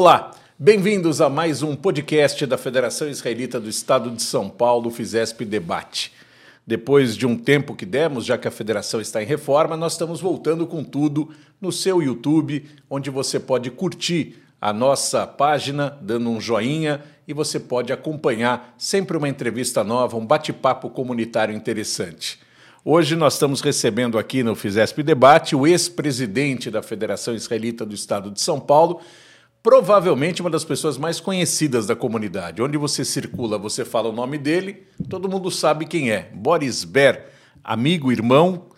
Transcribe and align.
Olá, 0.00 0.30
bem-vindos 0.56 1.20
a 1.20 1.28
mais 1.28 1.60
um 1.60 1.74
podcast 1.74 2.46
da 2.46 2.56
Federação 2.56 3.08
Israelita 3.08 3.58
do 3.58 3.68
Estado 3.68 4.12
de 4.12 4.22
São 4.22 4.48
Paulo, 4.48 4.92
Fizesp 4.92 5.44
Debate. 5.44 6.12
Depois 6.64 7.16
de 7.16 7.26
um 7.26 7.36
tempo 7.36 7.74
que 7.74 7.84
demos, 7.84 8.24
já 8.24 8.38
que 8.38 8.46
a 8.46 8.50
federação 8.52 9.00
está 9.00 9.20
em 9.20 9.26
reforma, 9.26 9.76
nós 9.76 9.94
estamos 9.94 10.20
voltando 10.20 10.68
com 10.68 10.84
tudo 10.84 11.30
no 11.60 11.72
seu 11.72 12.00
YouTube, 12.00 12.64
onde 12.88 13.10
você 13.10 13.40
pode 13.40 13.72
curtir 13.72 14.36
a 14.60 14.72
nossa 14.72 15.26
página, 15.26 15.98
dando 16.00 16.30
um 16.30 16.40
joinha, 16.40 17.02
e 17.26 17.34
você 17.34 17.58
pode 17.58 17.92
acompanhar 17.92 18.76
sempre 18.78 19.16
uma 19.16 19.28
entrevista 19.28 19.82
nova, 19.82 20.16
um 20.16 20.24
bate-papo 20.24 20.90
comunitário 20.90 21.52
interessante. 21.52 22.38
Hoje 22.84 23.16
nós 23.16 23.32
estamos 23.32 23.60
recebendo 23.60 24.16
aqui 24.16 24.44
no 24.44 24.54
Fizesp 24.54 25.02
Debate 25.02 25.56
o 25.56 25.66
ex-presidente 25.66 26.70
da 26.70 26.82
Federação 26.82 27.34
Israelita 27.34 27.84
do 27.84 27.96
Estado 27.96 28.30
de 28.30 28.40
São 28.40 28.60
Paulo, 28.60 29.00
provavelmente 29.68 30.40
uma 30.40 30.48
das 30.48 30.64
pessoas 30.64 30.96
mais 30.96 31.20
conhecidas 31.20 31.86
da 31.86 31.94
comunidade. 31.94 32.62
Onde 32.62 32.78
você 32.78 33.04
circula, 33.04 33.58
você 33.58 33.84
fala 33.84 34.08
o 34.08 34.12
nome 34.12 34.38
dele, 34.38 34.84
todo 35.10 35.28
mundo 35.28 35.50
sabe 35.50 35.84
quem 35.84 36.10
é. 36.10 36.30
Boris 36.34 36.84
Ber, 36.84 37.24
amigo, 37.62 38.10
irmão 38.10 38.68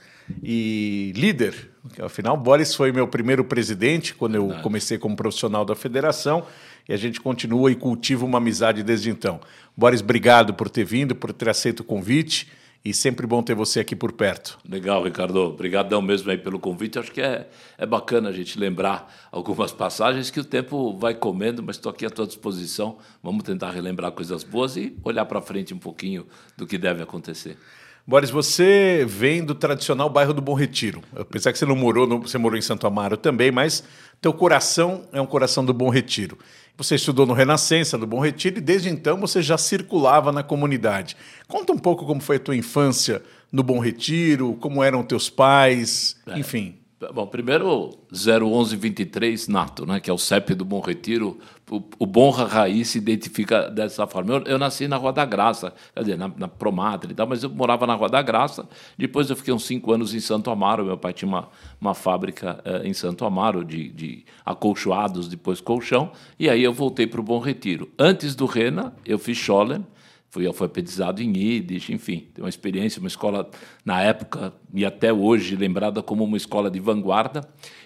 e 0.43 1.13
líder. 1.15 1.71
Afinal, 2.01 2.37
Boris 2.37 2.75
foi 2.75 2.91
meu 2.91 3.07
primeiro 3.07 3.45
presidente 3.45 4.13
quando 4.17 4.35
eu 4.35 4.49
comecei 4.65 4.99
como 4.99 5.15
profissional 5.15 5.65
da 5.65 5.77
federação 5.77 6.45
e 6.89 6.93
a 6.93 6.97
gente 6.97 7.21
continua 7.21 7.71
e 7.71 7.77
cultiva 7.77 8.27
uma 8.27 8.39
amizade 8.39 8.83
desde 8.83 9.11
então. 9.11 9.39
Boris, 9.77 10.01
obrigado 10.01 10.55
por 10.55 10.69
ter 10.69 10.83
vindo, 10.83 11.15
por 11.15 11.33
ter 11.33 11.49
aceito 11.49 11.81
o 11.81 11.85
convite 11.85 12.49
e 12.85 12.95
sempre 12.95 13.27
bom 13.27 13.43
ter 13.43 13.55
você 13.55 13.81
aqui 13.81 13.95
por 13.95 14.13
perto. 14.13 14.59
Legal, 14.67 15.03
Ricardo. 15.05 15.37
Obrigadão 15.37 16.01
mesmo 16.01 16.31
aí 16.31 16.39
pelo 16.39 16.59
convite. 16.59 16.99
Acho 16.99 17.13
que 17.13 17.21
é, 17.21 17.49
é 17.77 17.85
bacana 17.85 18.31
a 18.31 18.33
gente 18.33 18.59
lembrar 18.59 19.29
algumas 19.31 19.71
passagens 19.71 20.31
que 20.31 20.41
o 20.41 20.45
tempo 20.45 20.97
vai 20.97 21.15
comendo, 21.15 21.63
mas 21.63 21.77
estou 21.77 21.91
aqui 21.91 22.07
à 22.07 22.11
tua 22.11 22.27
disposição. 22.27 22.99
Vamos 23.23 23.45
tentar 23.45 23.71
relembrar 23.71 24.13
coisas 24.13 24.43
boas 24.43 24.77
e 24.77 24.97
olhar 25.05 25.27
para 25.27 25.43
frente 25.43 25.75
um 25.75 25.79
pouquinho 25.79 26.27
do 26.57 26.67
que 26.67 26.79
deve 26.79 27.03
acontecer. 27.03 27.59
Boris, 28.07 28.31
você 28.31 29.05
vem 29.07 29.45
do 29.45 29.55
tradicional 29.55 30.09
bairro 30.09 30.33
do 30.33 30.41
Bom 30.41 30.55
Retiro. 30.55 31.03
Apesar 31.15 31.53
que 31.53 31.59
você 31.59 31.67
não 31.67 31.77
morou, 31.77 32.21
você 32.21 32.39
morou 32.39 32.59
em 32.59 32.63
Santo 32.63 32.87
Amaro 32.87 33.17
também, 33.17 33.53
mas 33.53 33.85
teu 34.21 34.33
coração 34.33 35.05
é 35.13 35.21
um 35.21 35.27
coração 35.27 35.65
do 35.65 35.75
Bom 35.75 35.91
Retiro. 35.91 36.39
Você 36.77 36.95
estudou 36.95 37.27
no 37.27 37.35
Renascença 37.35 37.99
do 37.99 38.07
Bom 38.07 38.21
Retiro 38.21 38.59
e 38.59 38.61
desde 38.61 38.89
então 38.89 39.19
você 39.19 39.43
já 39.43 39.59
circulava 39.59 40.33
na 40.33 40.43
comunidade. 40.43 41.17
Conta 41.47 41.73
um 41.73 41.79
pouco 41.79 42.07
como 42.07 42.21
foi 42.21 42.37
a 42.37 42.41
tua 42.41 42.57
infância 42.57 43.23
no 43.53 43.63
Bom 43.63 43.79
Retiro, 43.79 44.55
como 44.55 44.83
eram 44.83 45.03
teus 45.03 45.29
pais, 45.29 46.17
é. 46.27 46.39
enfim. 46.39 46.77
Bom, 47.15 47.27
primeiro 47.27 47.89
01123 48.13 49.49
nato, 49.49 49.87
né, 49.87 49.99
que 50.01 50.11
é 50.11 50.13
o 50.13 50.19
CEP 50.19 50.55
do 50.55 50.67
Bom 50.67 50.81
Retiro. 50.81 51.39
O, 51.71 51.83
o 51.99 52.05
Bonra 52.05 52.45
Raiz 52.45 52.89
se 52.89 52.99
identifica 52.99 53.71
dessa 53.71 54.07
forma. 54.07 54.35
Eu, 54.35 54.43
eu, 54.43 54.59
nasci 54.59 54.87
na 54.87 54.99
Rua 54.99 55.11
da 55.11 55.25
Graça, 55.25 55.73
quer 55.95 56.01
dizer, 56.03 56.19
na, 56.19 56.31
na 56.37 56.47
Promatre 56.47 57.13
e 57.13 57.15
tal, 57.15 57.27
mas 57.27 57.43
eu 57.43 57.49
morava 57.49 57.87
na 57.87 57.95
Rua 57.95 58.11
da 58.11 58.21
Graça. 58.21 58.69
Depois 58.99 59.31
eu 59.31 59.37
fiquei 59.37 59.55
uns 59.55 59.65
cinco 59.65 59.91
anos 59.93 60.13
em 60.15 60.21
Santo 60.21 60.51
Amaro. 60.51 60.85
Meu 60.85 60.99
pai 60.99 61.15
tinha 61.15 61.29
uma, 61.29 61.49
uma 61.81 61.95
fábrica 61.95 62.61
eh, 62.67 62.83
em 62.85 62.93
Santo 62.93 63.25
Amaro 63.25 63.65
de, 63.65 63.89
de 63.89 64.25
acolchoados, 64.45 65.27
depois 65.27 65.59
colchão. 65.59 66.13
E 66.39 66.51
aí 66.51 66.63
eu 66.63 66.73
voltei 66.75 67.07
para 67.07 67.21
o 67.21 67.25
Bom 67.25 67.39
Retiro. 67.39 67.89
Antes 67.99 68.35
do 68.35 68.45
Rena, 68.45 68.93
eu 69.07 69.19
fiz 69.19 69.39
Scholem 69.39 69.87
fui 70.31 70.47
alfabetizado 70.47 71.21
em 71.21 71.37
Yiddish, 71.37 71.91
enfim, 71.91 72.29
tem 72.33 72.45
uma 72.45 72.49
experiência, 72.49 73.01
uma 73.01 73.09
escola 73.09 73.51
na 73.85 74.01
época 74.01 74.53
e 74.73 74.85
até 74.85 75.13
hoje 75.13 75.57
lembrada 75.57 76.05
como 76.05 76.23
uma 76.23 76.37
escola 76.37 76.71
de 76.71 76.79
vanguarda. 76.79 77.41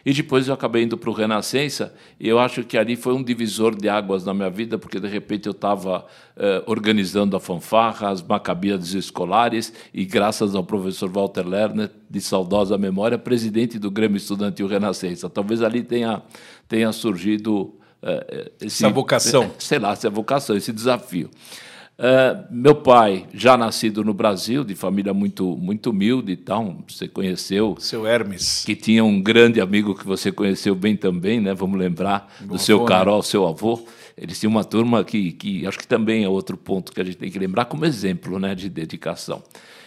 E 0.04 0.12
depois 0.12 0.46
eu 0.46 0.52
acabei 0.52 0.82
indo 0.82 0.98
para 0.98 1.08
o 1.08 1.12
Renascença 1.14 1.94
e 2.20 2.28
eu 2.28 2.38
acho 2.38 2.62
que 2.62 2.76
ali 2.76 2.96
foi 2.96 3.14
um 3.14 3.22
divisor 3.22 3.74
de 3.74 3.88
águas 3.88 4.26
na 4.26 4.34
minha 4.34 4.50
vida, 4.50 4.76
porque 4.76 5.00
de 5.00 5.08
repente 5.08 5.46
eu 5.46 5.52
estava 5.52 6.04
eh, 6.36 6.62
organizando 6.66 7.34
a 7.34 7.40
fanfarra, 7.40 8.10
as 8.10 8.22
macabias 8.22 8.92
escolares 8.92 9.72
e 9.94 10.04
graças 10.04 10.54
ao 10.54 10.62
professor 10.62 11.10
Walter 11.10 11.48
Lerner, 11.48 11.90
de 12.10 12.20
saudosa 12.20 12.76
memória, 12.76 13.16
presidente 13.16 13.78
do 13.78 13.90
Grêmio 13.90 14.18
Estudantil 14.18 14.66
Renascença. 14.66 15.30
Talvez 15.30 15.62
ali 15.62 15.82
tenha, 15.82 16.22
tenha 16.68 16.92
surgido... 16.92 17.74
Eh, 18.02 18.52
esse, 18.60 18.84
essa 18.84 18.92
vocação. 18.92 19.50
Sei 19.58 19.78
lá, 19.78 19.92
essa 19.92 20.10
vocação, 20.10 20.54
esse 20.54 20.74
desafio. 20.74 21.30
Uh, 21.96 22.44
meu 22.50 22.74
pai, 22.74 23.26
já 23.32 23.56
nascido 23.56 24.02
no 24.02 24.12
Brasil, 24.12 24.64
de 24.64 24.74
família 24.74 25.14
muito, 25.14 25.56
muito 25.56 25.90
humilde 25.90 26.32
e 26.32 26.36
tal, 26.36 26.78
você 26.88 27.06
conheceu. 27.06 27.76
Seu 27.78 28.04
Hermes. 28.04 28.64
Que 28.64 28.74
tinha 28.74 29.04
um 29.04 29.22
grande 29.22 29.60
amigo 29.60 29.94
que 29.94 30.04
você 30.04 30.32
conheceu 30.32 30.74
bem 30.74 30.96
também, 30.96 31.40
né? 31.40 31.54
Vamos 31.54 31.78
lembrar 31.78 32.28
Bom 32.40 32.54
do 32.54 32.58
seu 32.58 32.78
avô, 32.78 32.84
né? 32.84 32.88
Carol, 32.88 33.16
né? 33.18 33.22
seu 33.22 33.46
avô. 33.46 33.86
Eles 34.16 34.40
tinham 34.40 34.50
uma 34.50 34.64
turma 34.64 35.04
que, 35.04 35.32
que 35.32 35.66
acho 35.66 35.78
que 35.78 35.86
também 35.86 36.24
é 36.24 36.28
outro 36.28 36.56
ponto 36.56 36.92
que 36.92 37.00
a 37.00 37.04
gente 37.04 37.16
tem 37.16 37.30
que 37.30 37.38
lembrar 37.38 37.66
como 37.66 37.84
exemplo 37.84 38.40
né, 38.40 38.56
de 38.56 38.68
dedicação. 38.68 39.42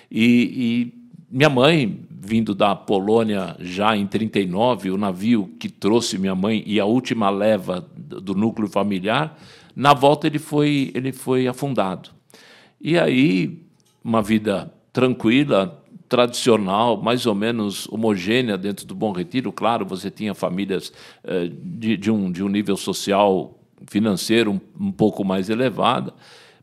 E, 0.09 0.93
e 0.95 1.07
minha 1.29 1.49
mãe, 1.49 2.05
vindo 2.09 2.55
da 2.55 2.73
Polônia 2.73 3.55
já 3.59 3.97
em 3.97 4.07
39, 4.07 4.91
o 4.91 4.97
navio 4.97 5.49
que 5.59 5.67
trouxe 5.67 6.17
minha 6.17 6.35
mãe 6.35 6.63
e 6.65 6.79
a 6.79 6.85
última 6.85 7.29
leva 7.29 7.85
do 7.95 8.33
núcleo 8.33 8.69
familiar 8.69 9.37
na 9.77 9.93
volta 9.93 10.25
ele 10.25 10.39
foi, 10.39 10.91
ele 10.95 11.11
foi 11.13 11.47
afundado. 11.47 12.09
E 12.81 12.97
aí, 12.97 13.61
uma 14.03 14.23
vida 14.23 14.73
tranquila, 14.91 15.83
tradicional, 16.09 16.99
mais 16.99 17.27
ou 17.27 17.35
menos 17.35 17.87
homogênea 17.91 18.57
dentro 18.57 18.87
do 18.87 18.95
Bom 18.95 19.11
Retiro. 19.11 19.51
Claro, 19.51 19.85
você 19.85 20.09
tinha 20.09 20.33
famílias 20.33 20.91
eh, 21.23 21.51
de, 21.61 21.95
de, 21.95 22.09
um, 22.09 22.31
de 22.31 22.43
um 22.43 22.49
nível 22.49 22.75
social, 22.75 23.55
financeiro 23.85 24.53
um, 24.53 24.87
um 24.87 24.91
pouco 24.91 25.23
mais 25.23 25.47
elevado, 25.47 26.11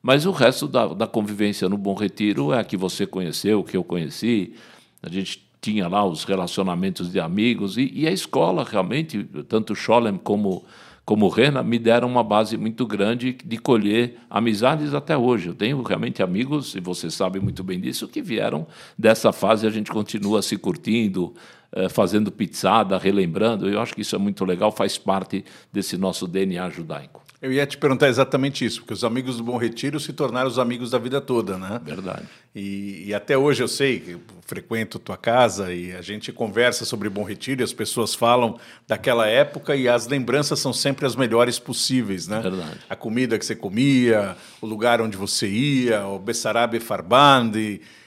mas 0.03 0.27
o 0.27 0.33
resto 0.33 0.67
da, 0.67 0.89
da 0.89 1.07
convivência 1.07 1.69
no 1.69 1.79
Bom 1.79 1.95
Retiro 1.95 2.53
é 2.53 2.59
a 2.59 2.65
que 2.65 2.77
você 2.77 3.07
conheceu, 3.07 3.63
que 3.63 3.77
eu 3.77 3.85
conheci. 3.85 4.55
A 5.01 5.09
gente 5.09 5.41
tinha 5.61 5.87
lá 5.87 6.05
os 6.05 6.25
relacionamentos 6.25 7.13
de 7.13 7.21
amigos 7.21 7.79
e, 7.79 7.93
e 7.95 8.09
a 8.09 8.11
escola 8.11 8.65
realmente, 8.65 9.23
tanto 9.49 9.77
Scholem 9.77 10.17
como 10.17 10.65
como 11.05 11.29
Rena, 11.29 11.63
me 11.63 11.79
deram 11.79 12.09
uma 12.09 12.25
base 12.25 12.57
muito 12.57 12.87
grande 12.87 13.37
de 13.45 13.59
colher 13.59 14.17
amizades 14.31 14.95
até 14.95 15.17
hoje. 15.17 15.49
Eu 15.49 15.55
tenho 15.55 15.83
realmente 15.83 16.23
amigos, 16.23 16.75
e 16.75 16.81
você 16.81 17.11
sabe 17.11 17.39
muito 17.41 17.63
bem 17.63 17.79
disso, 17.79 18.09
que 18.09 18.23
vieram 18.23 18.67
dessa 18.99 19.33
fase, 19.33 19.67
a 19.67 19.71
gente 19.71 19.91
continua 19.91 20.41
se 20.41 20.57
curtindo, 20.57 21.35
eh, 21.73 21.89
fazendo 21.89 22.33
pizzada, 22.33 22.97
relembrando. 22.97 23.69
Eu 23.69 23.81
acho 23.81 23.95
que 23.95 24.01
isso 24.01 24.17
é 24.17 24.19
muito 24.19 24.45
legal, 24.45 24.73
faz 24.73 24.97
parte 24.97 25.45
desse 25.73 25.99
nosso 25.99 26.27
DNA 26.27 26.71
judaico. 26.71 27.24
Eu 27.45 27.53
ia 27.53 27.67
te 27.67 27.77
perguntar 27.77 28.09
exatamente 28.09 28.65
isso, 28.65 28.81
porque 28.81 28.95
os 28.95 29.05
amigos 29.05 29.37
do 29.37 29.45
Bom 29.45 29.59
Retiro 29.59 30.01
se 30.01 30.15
tornaram 30.15 30.49
os 30.49 30.59
amigos 30.59 30.93
da 30.93 30.99
vida 30.99 31.21
toda, 31.21 31.59
né? 31.59 31.79
Verdade. 31.85 32.23
E, 32.55 33.05
e 33.09 33.13
até 33.13 33.37
hoje 33.37 33.63
eu 33.63 33.69
sei 33.69 34.01
que 34.01 34.13
eu 34.13 34.21
frequento 34.47 34.99
tua 34.99 35.19
casa 35.19 35.71
e 35.71 35.93
a 35.93 36.01
gente 36.01 36.33
conversa 36.33 36.87
sobre 36.87 37.11
Bom 37.11 37.23
Retiro 37.23 37.61
e 37.61 37.63
as 37.63 37.75
pessoas 37.75 38.15
falam 38.15 38.59
daquela 38.89 39.27
época 39.27 39.77
e 39.77 39.87
as 39.87 40.07
lembranças 40.07 40.59
são 40.59 40.73
sempre 40.73 41.05
as 41.05 41.15
melhores 41.15 41.59
possíveis, 41.59 42.27
né? 42.27 42.41
Verdade. 42.41 42.79
A 42.89 42.97
comida 42.97 43.39
que 43.39 43.45
você 43.45 43.55
comia, 43.55 44.39
o 44.63 44.67
lugar 44.67 45.03
onde 45.03 45.19
você 45.19 45.47
ia, 45.47 46.07
o 46.07 46.19
Bessarabe 46.19 46.81
Farband 46.81 47.53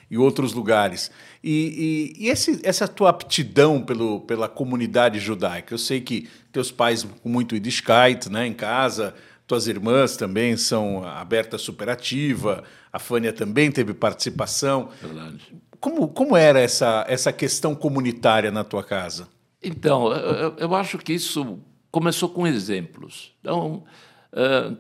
e 0.10 0.18
outros 0.18 0.52
lugares. 0.52 1.12
E, 1.50 2.14
e, 2.20 2.26
e 2.26 2.30
esse, 2.30 2.60
essa 2.62 2.90
tua 2.90 3.10
aptidão 3.10 3.82
pelo, 3.82 4.20
pela 4.20 4.50
comunidade 4.50 5.18
judaica? 5.18 5.74
Eu 5.74 5.78
sei 5.78 6.02
que 6.02 6.28
teus 6.52 6.72
pais 6.72 7.08
com 7.24 7.30
muito 7.30 7.56
Yiddishkeit 7.56 8.30
né, 8.30 8.46
em 8.46 8.54
casa, 8.54 9.16
tuas 9.48 9.66
irmãs 9.66 10.18
também 10.18 10.58
são 10.58 11.06
aberta 11.06 11.58
superativa, 11.58 12.66
a 12.92 13.00
Fânia 13.00 13.32
também 13.32 13.72
teve 13.72 13.94
participação. 13.94 14.90
Verdade. 15.02 15.40
Como, 15.80 16.10
como 16.10 16.36
era 16.36 16.60
essa, 16.60 17.06
essa 17.08 17.32
questão 17.32 17.74
comunitária 17.74 18.52
na 18.52 18.66
tua 18.66 18.84
casa? 18.84 19.30
Então, 19.64 20.12
eu, 20.12 20.54
eu 20.58 20.76
acho 20.76 20.98
que 20.98 21.14
isso 21.14 21.60
começou 21.90 22.28
com 22.28 22.46
exemplos. 22.46 23.32
Então, 23.40 23.86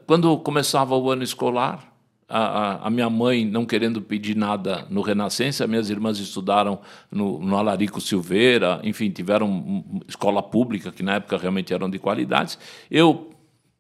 quando 0.05 0.37
começava 0.39 0.97
o 0.97 1.09
ano 1.09 1.23
escolar, 1.23 1.96
a, 2.29 2.88
a, 2.88 2.89
minha 2.89 3.09
mãe 3.09 3.45
não 3.45 3.65
querendo 3.65 4.01
pedir 4.01 4.35
nada 4.35 4.85
no 4.89 5.01
Renascença, 5.01 5.65
minhas 5.65 5.89
irmãs 5.89 6.19
estudaram 6.19 6.79
no, 7.09 7.39
no 7.39 7.56
Alarico 7.56 8.01
Silveira, 8.01 8.81
enfim, 8.83 9.09
tiveram 9.09 9.83
escola 10.07 10.44
pública, 10.44 10.91
que 10.91 11.01
na 11.01 11.15
época 11.15 11.38
realmente 11.38 11.74
eram 11.74 11.89
de 11.89 11.97
qualidades. 11.97 12.59
Eu 12.91 13.29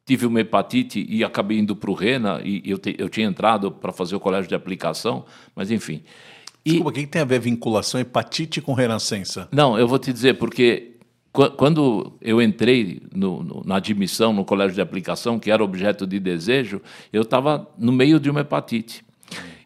tive 0.05 0.25
uma 0.25 0.39
hepatite 0.39 1.05
e 1.09 1.23
acabei 1.23 1.59
indo 1.59 1.75
para 1.75 1.91
o 1.91 1.93
Rena, 1.93 2.39
e 2.41 2.61
eu, 2.65 2.77
te, 2.77 2.95
eu 2.97 3.09
tinha 3.09 3.27
entrado 3.27 3.69
para 3.69 3.91
fazer 3.91 4.15
o 4.15 4.19
colégio 4.19 4.47
de 4.47 4.55
aplicação, 4.55 5.25
mas 5.53 5.69
enfim. 5.69 6.01
E... 6.63 6.71
Desculpa, 6.71 6.89
o 6.89 6.93
que 6.93 7.05
tem 7.05 7.21
a 7.21 7.25
ver 7.25 7.35
a 7.35 7.39
vinculação 7.39 7.99
hepatite 7.99 8.61
com 8.61 8.73
Renascença? 8.73 9.49
Não, 9.51 9.77
eu 9.77 9.87
vou 9.87 9.99
te 9.99 10.13
dizer, 10.13 10.37
porque 10.37 10.96
quando 11.55 12.13
eu 12.19 12.41
entrei 12.41 13.01
no, 13.13 13.43
no, 13.43 13.63
na 13.63 13.75
admissão 13.75 14.33
no 14.33 14.43
colégio 14.43 14.73
de 14.73 14.81
aplicação, 14.81 15.37
que 15.37 15.51
era 15.51 15.63
objeto 15.63 16.07
de 16.07 16.19
desejo, 16.19 16.81
eu 17.13 17.21
estava 17.21 17.69
no 17.77 17.91
meio 17.91 18.19
de 18.19 18.29
uma 18.29 18.41
hepatite. 18.41 19.05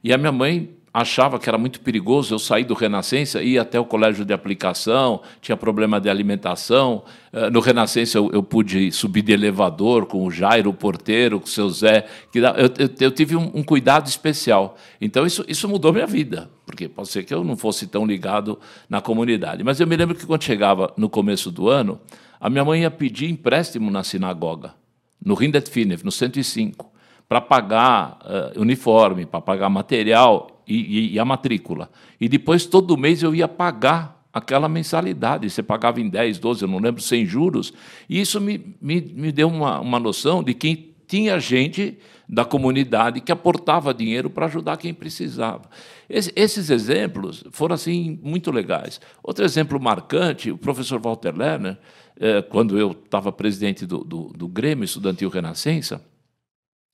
E 0.04 0.12
a 0.12 0.18
minha 0.18 0.32
mãe 0.32 0.70
achava 0.94 1.40
que 1.40 1.48
era 1.48 1.58
muito 1.58 1.80
perigoso 1.80 2.34
eu 2.34 2.40
sair 2.40 2.66
do 2.66 2.74
Renascença 2.74 3.42
e 3.42 3.52
ir 3.52 3.60
até 3.60 3.80
o 3.80 3.86
colégio 3.86 4.26
de 4.26 4.34
aplicação, 4.34 5.22
tinha 5.42 5.56
problema 5.56 6.02
de 6.02 6.10
alimentação. 6.10 7.04
Eh, 7.32 7.50
no 7.50 7.62
Renascença 7.62 8.18
eu, 8.18 8.30
eu 8.34 8.44
pude 8.44 8.92
subir 8.92 9.22
de 9.22 9.32
elevador 9.32 10.06
com 10.06 10.26
o 10.26 10.32
Jairo, 10.32 10.70
o 10.70 10.74
porteiro, 10.74 11.40
com 11.40 11.46
o 11.46 11.50
seu 11.50 11.70
Zé. 11.70 12.06
Eu, 12.34 12.44
eu, 12.44 12.90
eu 13.00 13.12
tive 13.12 13.38
um, 13.38 13.52
um, 13.54 13.64
cuidado 13.64 14.08
especial. 14.08 14.78
Então 15.00 15.26
isso, 15.26 15.46
isso 15.48 15.68
mudou 15.68 15.94
minha 15.94 16.08
vida, 16.08 16.50
porque 16.66 16.90
pode 16.90 17.08
ser 17.08 17.24
que 17.24 17.34
eu 17.34 17.44
não 17.44 17.56
fosse 17.56 17.88
tão 17.88 18.06
ligado 18.06 18.60
na 18.90 19.00
comunidade. 19.00 19.64
Mas 19.64 19.80
eu 19.80 19.88
me 19.88 19.96
lembro 19.96 20.16
que 20.16 20.26
quando 20.26 20.44
chegava 20.44 20.94
no 20.98 21.10
começo 21.10 21.50
do 21.50 21.70
ano, 21.70 22.00
a 22.40 22.50
minha 22.50 22.66
mãe 22.66 22.82
ia 22.82 22.92
pedir 22.92 23.30
empréstimo 23.30 23.90
na 23.90 24.04
sinagoga, 24.04 24.74
no 25.24 25.36
Rindet 25.36 25.70
Finev, 25.70 26.04
no 26.04 26.12
105 26.12 26.92
para 27.32 27.40
pagar 27.40 28.20
uh, 28.26 28.60
uniforme, 28.60 29.26
para 29.26 29.40
pagar 29.40 29.70
material 29.70 30.61
e, 30.68 30.76
e, 30.76 31.14
e, 31.14 31.20
a 31.20 31.26
matrícula. 31.26 31.90
E 32.20 32.28
depois, 32.30 32.66
todo 32.66 32.98
mês, 32.98 33.24
eu 33.24 33.34
ia 33.34 33.48
pagar 33.48 34.22
aquela 34.34 34.70
mensalidade. 34.70 35.50
Você 35.50 35.62
pagava 35.62 36.00
em 36.00 36.10
10, 36.10 36.40
12, 36.40 36.64
eu 36.64 36.68
não 36.68 36.80
lembro, 36.80 37.02
sem 37.02 37.26
juros. 37.26 37.74
E 38.10 38.20
isso 38.20 38.40
me, 38.40 38.76
me, 38.82 39.02
me 39.02 39.32
deu 39.32 39.48
uma, 39.48 39.80
uma 39.80 40.00
noção 40.00 40.44
de 40.44 40.54
que 40.54 40.92
tinha 41.08 41.38
gente 41.40 41.98
da 42.28 42.46
comunidade 42.46 43.20
que 43.20 43.34
aportava 43.34 43.94
dinheiro 43.94 44.30
para 44.30 44.46
ajudar 44.46 44.78
quem 44.78 44.94
precisava. 44.94 45.64
esses 46.10 46.70
exemplos 46.70 47.44
foram 47.52 47.76
assim 47.76 48.18
muito 48.24 48.50
legais. 48.50 49.02
Outro 49.22 49.44
exemplo 49.44 49.78
marcante, 49.78 50.50
o 50.50 50.58
professor 50.58 51.02
Walter 51.02 51.36
Lerner, 51.36 51.78
eh, 52.18 52.42
quando 52.42 52.80
eu 52.80 52.92
estava 52.92 53.30
presidente 53.34 53.86
do, 53.86 54.06
do, 54.06 54.32
do 54.34 54.48
Grêmio 54.48 54.86
Estudantil 54.86 55.30
Renascença, 55.30 56.02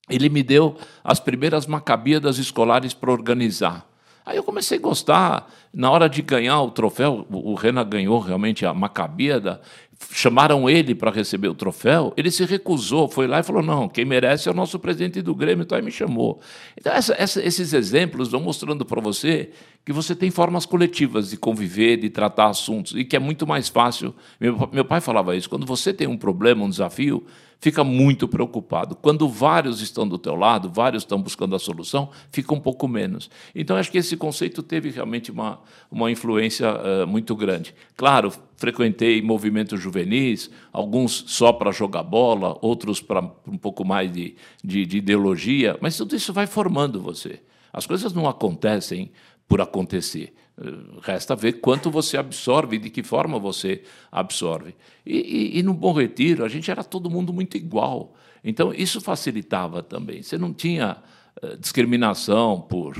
ele 0.09 0.29
me 0.29 0.43
deu 0.43 0.75
as 1.03 1.19
primeiras 1.19 1.67
macabíadas 1.67 2.37
escolares 2.37 2.93
para 2.93 3.11
organizar. 3.11 3.87
Aí 4.27 4.35
eu 4.35 4.43
comecei 4.43 4.77
a 4.77 4.81
gostar. 4.81 5.49
Na 5.73 5.89
hora 5.89 6.09
de 6.09 6.21
ganhar 6.21 6.61
o 6.61 6.69
troféu, 6.69 7.25
o 7.29 7.53
Renan 7.53 7.87
ganhou 7.87 8.19
realmente 8.19 8.65
a 8.65 8.73
Macabíada. 8.73 9.61
Chamaram 10.11 10.69
ele 10.69 10.93
para 10.93 11.11
receber 11.11 11.47
o 11.47 11.55
troféu. 11.55 12.13
Ele 12.17 12.29
se 12.29 12.43
recusou, 12.43 13.07
foi 13.07 13.25
lá 13.25 13.39
e 13.39 13.43
falou: 13.43 13.63
Não, 13.63 13.87
quem 13.87 14.03
merece 14.03 14.49
é 14.49 14.51
o 14.51 14.55
nosso 14.55 14.77
presidente 14.79 15.21
do 15.21 15.33
Grêmio. 15.33 15.63
Então 15.63 15.77
aí 15.77 15.83
me 15.83 15.91
chamou. 15.91 16.41
Então, 16.77 16.91
essa, 16.91 17.15
essa, 17.17 17.41
esses 17.41 17.71
exemplos 17.71 18.29
vão 18.29 18.41
mostrando 18.41 18.83
para 18.83 18.99
você 18.99 19.51
que 19.85 19.93
você 19.93 20.13
tem 20.13 20.29
formas 20.29 20.65
coletivas 20.65 21.29
de 21.29 21.37
conviver, 21.37 21.95
de 21.95 22.09
tratar 22.09 22.47
assuntos, 22.47 22.95
e 22.95 23.05
que 23.05 23.15
é 23.15 23.19
muito 23.19 23.47
mais 23.47 23.69
fácil. 23.69 24.13
Meu, 24.41 24.69
meu 24.73 24.83
pai 24.83 24.99
falava 24.99 25.37
isso: 25.37 25.49
quando 25.49 25.65
você 25.65 25.93
tem 25.93 26.05
um 26.05 26.17
problema, 26.17 26.65
um 26.65 26.69
desafio, 26.69 27.25
fica 27.59 27.83
muito 27.83 28.27
preocupado. 28.27 28.95
Quando 28.95 29.27
vários 29.27 29.81
estão 29.81 30.07
do 30.07 30.17
teu 30.17 30.35
lado, 30.35 30.69
vários 30.69 31.03
estão 31.03 31.21
buscando 31.21 31.55
a 31.55 31.59
solução, 31.59 32.09
fica 32.31 32.53
um 32.53 32.59
pouco 32.59 32.87
menos. 32.87 33.29
Então, 33.55 33.75
acho 33.77 33.91
que 33.91 33.97
esse 33.97 34.15
conceito 34.15 34.61
teve 34.61 34.89
realmente 34.89 35.31
uma, 35.31 35.59
uma 35.91 36.11
influência 36.11 36.67
uh, 36.69 37.07
muito 37.07 37.35
grande. 37.35 37.73
Claro, 37.95 38.31
frequentei 38.55 39.21
movimentos 39.21 39.81
juvenis, 39.81 40.49
alguns 40.71 41.23
só 41.27 41.51
para 41.51 41.71
jogar 41.71 42.03
bola, 42.03 42.57
outros 42.61 43.01
para 43.01 43.21
um 43.47 43.57
pouco 43.57 43.85
mais 43.85 44.11
de, 44.11 44.35
de, 44.63 44.85
de 44.85 44.97
ideologia, 44.97 45.77
mas 45.81 45.97
tudo 45.97 46.15
isso 46.15 46.31
vai 46.31 46.47
formando 46.47 47.01
você. 47.01 47.41
As 47.73 47.85
coisas 47.85 48.13
não 48.13 48.27
acontecem 48.27 49.11
por 49.47 49.61
acontecer. 49.61 50.33
Resta 51.03 51.35
ver 51.35 51.53
quanto 51.53 51.91
você 51.91 52.17
absorve, 52.17 52.79
de 52.79 52.89
que 52.89 53.03
forma 53.03 53.37
você 53.37 53.83
absorve. 54.11 54.75
E, 55.05 55.17
e, 55.17 55.59
e, 55.59 55.63
no 55.63 55.73
Bom 55.73 55.93
Retiro, 55.93 56.43
a 56.43 56.49
gente 56.49 56.71
era 56.71 56.83
todo 56.83 57.11
mundo 57.11 57.31
muito 57.31 57.55
igual. 57.55 58.15
Então, 58.43 58.73
isso 58.73 58.99
facilitava 58.99 59.83
também. 59.83 60.23
Você 60.23 60.35
não 60.35 60.51
tinha 60.51 60.97
uh, 61.43 61.57
discriminação 61.57 62.59
por 62.59 62.97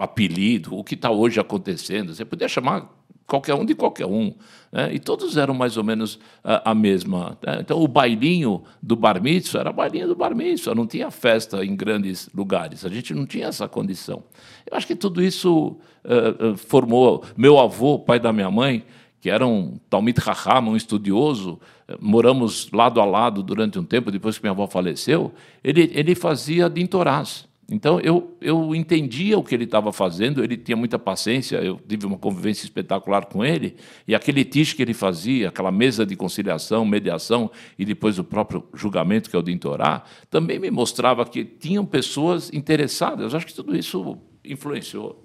apelido, 0.00 0.76
o 0.76 0.82
que 0.82 0.94
está 0.94 1.10
hoje 1.10 1.38
acontecendo. 1.38 2.14
Você 2.14 2.24
podia 2.24 2.48
chamar 2.48 2.90
qualquer 3.26 3.54
um 3.54 3.64
de 3.64 3.74
qualquer 3.76 4.06
um. 4.06 4.34
Né? 4.72 4.94
E 4.94 4.98
todos 4.98 5.36
eram 5.36 5.54
mais 5.54 5.76
ou 5.76 5.84
menos 5.84 6.18
a, 6.42 6.72
a 6.72 6.74
mesma. 6.74 7.38
Né? 7.46 7.58
Então, 7.60 7.80
o 7.80 7.86
bailinho 7.86 8.64
do 8.82 8.96
bar 8.96 9.22
mitzvah 9.22 9.60
era 9.60 9.72
bailinho 9.72 10.08
do 10.08 10.16
bar 10.16 10.34
mitzvah, 10.34 10.74
não 10.74 10.86
tinha 10.86 11.10
festa 11.10 11.64
em 11.64 11.76
grandes 11.76 12.28
lugares, 12.34 12.84
a 12.84 12.88
gente 12.88 13.14
não 13.14 13.24
tinha 13.24 13.46
essa 13.46 13.68
condição. 13.68 14.24
Eu 14.68 14.76
acho 14.76 14.86
que 14.86 14.96
tudo 14.96 15.22
isso 15.22 15.76
uh, 16.04 16.56
formou. 16.56 17.24
Meu 17.36 17.58
avô, 17.58 17.98
pai 17.98 18.18
da 18.18 18.32
minha 18.32 18.50
mãe, 18.50 18.84
que 19.20 19.30
era 19.30 19.46
um 19.46 19.78
Talmid 19.88 20.18
Raham, 20.18 20.70
um 20.70 20.76
estudioso, 20.76 21.60
moramos 22.00 22.70
lado 22.72 23.00
a 23.00 23.04
lado 23.04 23.42
durante 23.42 23.78
um 23.78 23.84
tempo, 23.84 24.10
depois 24.10 24.38
que 24.38 24.44
minha 24.44 24.52
avó 24.52 24.66
faleceu, 24.66 25.32
ele, 25.62 25.90
ele 25.94 26.14
fazia 26.14 26.70
dintorás. 26.70 27.49
Então 27.70 28.00
eu, 28.00 28.36
eu 28.40 28.74
entendia 28.74 29.38
o 29.38 29.44
que 29.44 29.54
ele 29.54 29.62
estava 29.62 29.92
fazendo, 29.92 30.42
ele 30.42 30.56
tinha 30.56 30.76
muita 30.76 30.98
paciência, 30.98 31.58
eu 31.58 31.80
tive 31.88 32.04
uma 32.04 32.18
convivência 32.18 32.64
espetacular 32.64 33.26
com 33.26 33.44
ele, 33.44 33.76
e 34.08 34.14
aquele 34.14 34.44
tiche 34.44 34.74
que 34.74 34.82
ele 34.82 34.92
fazia, 34.92 35.48
aquela 35.48 35.70
mesa 35.70 36.04
de 36.04 36.16
conciliação, 36.16 36.84
mediação 36.84 37.48
e 37.78 37.84
depois 37.84 38.18
o 38.18 38.24
próprio 38.24 38.68
julgamento, 38.74 39.30
que 39.30 39.36
é 39.36 39.38
o 39.38 39.42
de 39.42 39.52
Intorá, 39.52 40.02
também 40.28 40.58
me 40.58 40.70
mostrava 40.70 41.24
que 41.24 41.44
tinham 41.44 41.86
pessoas 41.86 42.52
interessadas. 42.52 43.32
Eu 43.32 43.36
acho 43.36 43.46
que 43.46 43.54
tudo 43.54 43.76
isso 43.76 44.18
influenciou. 44.44 45.24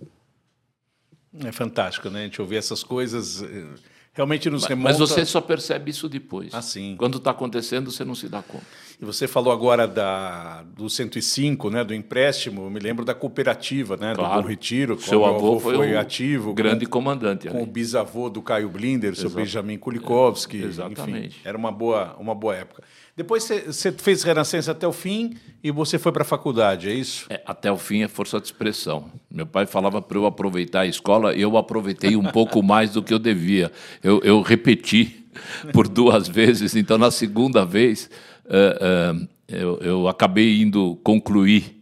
É 1.43 1.51
fantástico, 1.51 2.09
né? 2.09 2.21
A 2.21 2.23
gente 2.25 2.39
ouvir 2.39 2.57
essas 2.57 2.83
coisas 2.83 3.41
eh, 3.41 3.65
realmente 4.13 4.49
nos 4.49 4.65
remonta... 4.65 4.89
Mas 4.89 4.99
você 4.99 5.25
só 5.25 5.41
percebe 5.41 5.91
isso 5.91 6.07
depois. 6.07 6.53
Ah, 6.53 6.61
sim. 6.61 6.95
Quando 6.97 7.17
está 7.17 7.31
acontecendo, 7.31 7.91
você 7.91 8.05
não 8.05 8.15
se 8.15 8.29
dá 8.29 8.41
conta. 8.41 8.65
E 9.01 9.05
você 9.05 9.27
falou 9.27 9.51
agora 9.51 9.87
da, 9.87 10.63
do 10.63 10.89
105, 10.89 11.69
né, 11.69 11.83
do 11.83 11.93
empréstimo. 11.93 12.63
Eu 12.63 12.69
me 12.69 12.79
lembro 12.79 13.03
da 13.03 13.13
cooperativa, 13.13 13.97
né, 13.97 14.13
claro. 14.15 14.35
do 14.35 14.41
Bom 14.41 14.47
Retiro. 14.47 14.99
Seu 15.01 15.25
avô, 15.25 15.35
avô 15.35 15.59
foi, 15.59 15.75
foi 15.75 15.97
ativo. 15.97 16.53
Grande 16.53 16.85
com, 16.85 16.91
comandante. 16.91 17.47
Com 17.47 17.57
ali. 17.57 17.63
o 17.63 17.65
bisavô 17.65 18.29
do 18.29 18.41
Caio 18.41 18.69
Blinder, 18.69 19.11
o 19.11 19.15
seu 19.15 19.29
Benjamin 19.29 19.77
Kulikovski. 19.77 20.63
Exatamente. 20.63 21.27
Enfim, 21.27 21.39
era 21.43 21.57
uma 21.57 21.71
boa, 21.71 22.15
uma 22.17 22.33
boa 22.33 22.55
época. 22.55 22.83
Depois 23.17 23.49
você 23.65 23.93
fez 23.93 24.23
Renascença 24.23 24.71
até 24.71 24.85
o 24.85 24.91
fim 24.91 25.35
e 25.63 25.71
você 25.71 25.97
foi 25.97 26.11
para 26.11 26.23
a 26.23 26.25
faculdade, 26.25 26.89
é 26.89 26.93
isso? 26.93 27.25
É, 27.29 27.41
até 27.45 27.71
o 27.71 27.77
fim 27.77 28.01
é 28.01 28.09
força 28.09 28.39
de 28.39 28.45
expressão. 28.45 29.09
Meu 29.31 29.47
pai 29.47 29.65
falava 29.65 30.01
para 30.01 30.17
eu 30.17 30.25
aproveitar 30.25 30.81
a 30.81 30.85
escola 30.85 31.33
eu 31.33 31.57
aproveitei 31.57 32.15
um 32.15 32.23
pouco 32.23 32.61
mais 32.63 32.91
do 32.91 33.01
que 33.01 33.13
eu 33.13 33.19
devia. 33.19 33.71
Eu, 34.03 34.19
eu 34.21 34.41
repeti 34.41 35.25
por 35.71 35.87
duas 35.87 36.27
vezes, 36.29 36.75
então 36.75 36.97
na 36.97 37.09
segunda 37.09 37.65
vez 37.65 38.09
uh, 38.45 39.27
eu, 39.47 39.77
eu 39.79 40.07
acabei 40.07 40.61
indo 40.61 40.95
concluir 41.03 41.75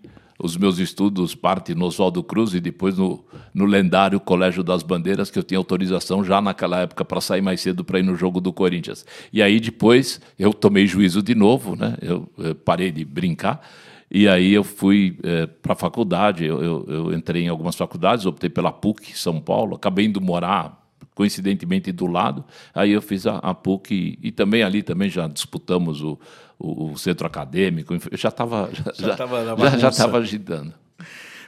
os 0.44 0.58
meus 0.58 0.78
estudos, 0.78 1.34
parte 1.34 1.74
no 1.74 1.86
Oswaldo 1.86 2.22
Cruz 2.22 2.54
e 2.54 2.60
depois 2.60 2.98
no, 2.98 3.24
no 3.54 3.66
lendário 3.66 4.20
Colégio 4.20 4.62
das 4.62 4.84
Bandeiras, 4.84 5.32
que 5.32 5.40
eu 5.40 5.44
tinha 5.44 5.58
autorização 5.58 6.24
já 6.24 6.42
naquela 6.42 6.82
época 6.82 7.06
para 7.06 7.22
sair 7.22 7.42
mais 7.42 7.62
cedo 7.62 7.84
para 7.84 8.00
ir 8.00 8.04
no 8.04 8.16
jogo 8.16 8.42
do 8.42 8.52
Corinthians. 8.52 9.06
E 9.32 9.42
aí 9.42 9.60
depois 9.60 10.20
eu 10.38 10.54
tomei 10.54 10.86
juízo 10.86 11.22
de 11.22 11.34
novo, 11.34 11.76
né? 11.78 11.96
eu, 12.02 12.30
eu 12.38 12.54
parei 12.56 12.92
de 12.92 13.06
brincar. 13.06 13.66
E 14.12 14.28
aí 14.28 14.54
eu 14.54 14.64
fui 14.64 15.18
é, 15.24 15.48
para 15.48 15.74
a 15.74 15.76
faculdade, 15.76 16.46
eu, 16.46 16.62
eu, 16.62 16.86
eu, 16.88 17.14
entrei 17.14 17.44
em 17.44 17.48
algumas 17.48 17.76
faculdades, 17.76 18.26
optei 18.26 18.50
pela 18.50 18.72
PUC 18.72 19.18
São 19.18 19.40
Paulo, 19.40 19.76
acabei 19.76 20.06
indo 20.06 20.22
morar 20.22 20.84
coincidentemente 21.16 21.92
do 21.92 22.08
lado, 22.08 22.44
aí 22.74 22.92
eu 22.92 23.02
fiz 23.02 23.26
a, 23.28 23.38
a 23.38 23.54
PUC 23.54 23.94
e, 23.94 24.28
e 24.28 24.32
também 24.32 24.64
ali 24.64 24.84
também 24.84 25.10
já 25.10 25.28
disputamos 25.28 26.02
o, 26.02 26.20
o, 26.64 26.94
o 26.94 26.98
centro 26.98 27.28
acadêmico, 27.28 27.94
eu 27.94 28.18
já 28.18 28.30
estava 28.30 28.70
já, 28.72 29.16
já, 29.16 29.78
já, 29.78 29.92
já 29.92 30.18
agitando. 30.18 30.74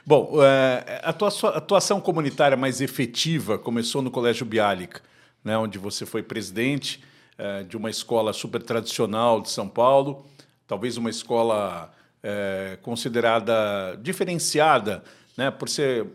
Bom, 0.04 0.38
é, 0.40 1.00
a 1.02 1.12
tua 1.12 1.30
atuação 1.56 2.00
comunitária 2.00 2.56
mais 2.56 2.80
efetiva 2.80 3.58
começou 3.58 4.02
no 4.02 4.10
Colégio 4.10 4.46
Bialik, 4.46 5.00
né, 5.42 5.56
onde 5.56 5.78
você 5.78 6.04
foi 6.04 6.22
presidente 6.22 7.02
é, 7.38 7.64
de 7.64 7.76
uma 7.76 7.90
escola 7.90 8.32
super 8.32 8.62
tradicional 8.62 9.40
de 9.40 9.50
São 9.50 9.66
Paulo, 9.66 10.24
talvez 10.66 10.96
uma 10.96 11.10
escola 11.10 11.92
é, 12.22 12.78
considerada 12.82 13.98
diferenciada, 14.00 15.02
né, 15.36 15.50
por 15.50 15.68
ser 15.68 16.06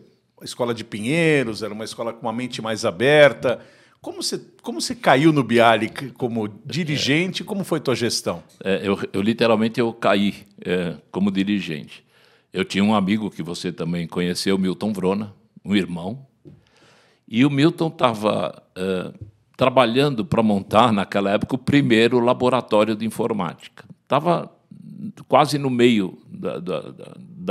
escola 0.41 0.73
de 0.73 0.83
Pinheiros, 0.83 1.63
era 1.63 1.73
uma 1.73 1.83
escola 1.83 2.13
com 2.13 2.21
uma 2.21 2.33
mente 2.33 2.61
mais 2.61 2.85
aberta. 2.85 3.59
Como 4.01 4.23
você, 4.23 4.41
como 4.63 4.81
você 4.81 4.95
caiu 4.95 5.31
no 5.31 5.43
Bialik 5.43 6.09
como 6.13 6.47
dirigente? 6.65 7.43
Como 7.43 7.63
foi 7.63 7.79
tua 7.79 7.95
gestão? 7.95 8.41
É, 8.63 8.81
eu, 8.83 8.97
eu, 9.13 9.21
literalmente 9.21 9.79
eu 9.79 9.93
caí 9.93 10.47
é, 10.65 10.95
como 11.11 11.29
dirigente. 11.29 12.03
Eu 12.51 12.65
tinha 12.65 12.83
um 12.83 12.95
amigo 12.95 13.29
que 13.29 13.43
você 13.43 13.71
também 13.71 14.07
conheceu, 14.07 14.57
Milton 14.57 14.91
Vrona, 14.91 15.35
um 15.63 15.75
irmão, 15.75 16.25
e 17.27 17.45
o 17.45 17.49
Milton 17.51 17.89
estava 17.89 18.63
é, 18.75 19.13
trabalhando 19.55 20.25
para 20.25 20.41
montar 20.41 20.91
naquela 20.91 21.29
época 21.29 21.53
o 21.53 21.59
primeiro 21.59 22.19
laboratório 22.19 22.95
de 22.95 23.05
informática. 23.05 23.85
Estava 24.01 24.51
quase 25.27 25.59
no 25.59 25.69
meio 25.69 26.17
da, 26.27 26.57
da, 26.57 26.81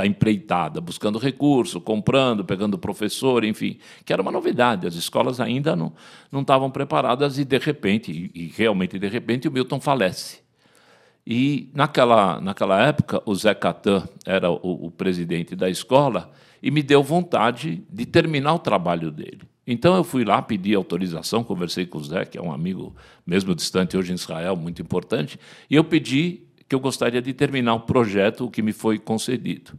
empreitada, 0.07 0.81
buscando 0.81 1.19
recurso, 1.19 1.81
comprando, 1.81 2.45
pegando 2.45 2.79
professor, 2.79 3.45
enfim, 3.45 3.79
que 4.05 4.13
era 4.13 4.23
uma 4.23 4.31
novidade. 4.31 4.87
As 4.87 4.95
escolas 4.95 5.41
ainda 5.41 5.75
não, 5.75 5.93
não 6.31 6.41
estavam 6.41 6.71
preparadas 6.71 7.39
e, 7.39 7.45
de 7.45 7.59
repente, 7.59 8.13
e, 8.13 8.45
e 8.45 8.47
realmente 8.49 8.99
de 8.99 9.09
repente, 9.09 9.49
o 9.49 9.53
Milton 9.53 9.81
falece. 9.81 10.41
E 11.27 11.71
naquela, 11.75 12.41
naquela 12.41 12.81
época, 12.81 13.23
o 13.27 13.35
Zé 13.35 13.55
Catan 13.55 14.09
era 14.25 14.51
o, 14.51 14.87
o 14.87 14.91
presidente 14.91 15.55
da 15.55 15.69
escola 15.69 16.33
e 16.63 16.71
me 16.71 16.83
deu 16.83 17.03
vontade 17.03 17.83
de 17.91 18.07
terminar 18.07 18.55
o 18.55 18.59
trabalho 18.59 19.11
dele. 19.11 19.43
Então 19.67 19.95
eu 19.95 20.03
fui 20.03 20.25
lá, 20.25 20.43
pedi 20.43 20.75
autorização, 20.75 21.45
conversei 21.45 21.87
com 21.87 21.99
o 21.99 22.05
Zé, 22.05 22.25
que 22.25 22.37
é 22.37 22.43
um 22.43 22.53
amigo 22.53 22.97
mesmo 23.25 23.55
distante 23.55 23.97
hoje 23.97 24.11
em 24.11 24.17
Israel, 24.17 24.57
muito 24.57 24.83
importante, 24.83 25.39
e 25.71 25.77
eu 25.77 25.85
pedi 25.85 26.43
que 26.71 26.75
eu 26.77 26.79
gostaria 26.79 27.21
de 27.21 27.35
terminar 27.35 27.75
o 27.75 27.81
projeto, 27.81 28.49
que 28.49 28.63
me 28.63 28.73
foi 28.73 28.97
concedido. 28.97 29.73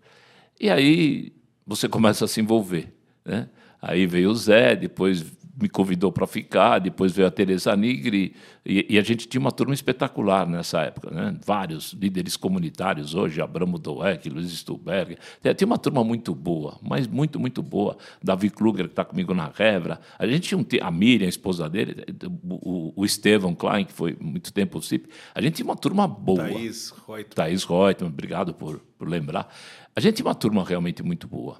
E 0.60 0.70
aí 0.70 1.32
você 1.66 1.88
começa 1.88 2.26
a 2.26 2.28
se 2.28 2.42
envolver. 2.42 2.94
Né? 3.24 3.48
Aí 3.82 4.06
veio 4.06 4.30
o 4.30 4.36
Zé, 4.36 4.76
depois 4.76 5.24
me 5.60 5.68
convidou 5.68 6.12
para 6.12 6.26
ficar, 6.26 6.80
depois 6.80 7.12
veio 7.12 7.28
a 7.28 7.32
Teresa 7.32 7.76
Nigri, 7.76 8.36
e, 8.66 8.86
e, 8.90 9.00
a 9.00 9.02
gente 9.02 9.28
tinha 9.28 9.42
uma 9.42 9.52
turma 9.52 9.74
espetacular 9.74 10.48
nessa 10.48 10.82
época, 10.82 11.10
né? 11.10 11.36
vários 11.46 11.94
líderes 11.94 12.38
comunitários 12.38 13.16
hoje, 13.16 13.42
Abramo 13.42 13.80
Doeck, 13.80 14.30
Luiz 14.30 14.52
Stuberger, 14.52 15.18
tinha 15.56 15.66
uma 15.66 15.78
turma 15.78 16.04
muito 16.04 16.34
boa, 16.36 16.78
mas 16.82 17.08
muito, 17.08 17.40
muito 17.40 17.62
boa, 17.64 17.98
Davi 18.24 18.50
Kluger, 18.50 18.86
que 18.86 18.92
está 18.92 19.04
comigo 19.04 19.34
na 19.34 19.52
Revra, 19.54 20.00
a 20.18 20.28
gente 20.28 20.50
tinha 20.50 20.58
um, 20.58 20.66
a 20.82 20.92
Miriam, 20.92 21.26
a 21.26 21.30
esposa 21.30 21.70
dele, 21.70 22.06
o, 22.44 22.94
o 22.96 23.06
Estevão 23.06 23.56
Klein, 23.56 23.86
que 23.86 23.94
foi 23.94 24.16
muito 24.20 24.54
tempo 24.54 24.78
o 24.78 24.82
CIP, 24.82 25.10
a 25.34 25.42
gente 25.42 25.56
tinha 25.56 25.66
uma 25.66 25.76
turma 25.76 26.08
boa. 26.08 26.44
Thaís 26.44 26.94
Reutemann. 27.08 27.36
Thaís 27.36 27.64
Reutemann, 27.64 28.12
obrigado 28.12 28.54
por, 28.54 28.80
por 28.98 29.08
lembrar. 29.08 29.52
A 29.96 30.00
gente 30.00 30.18
tinha 30.18 30.28
uma 30.28 30.36
turma 30.36 30.64
realmente 30.64 31.04
muito 31.04 31.28
boa. 31.28 31.58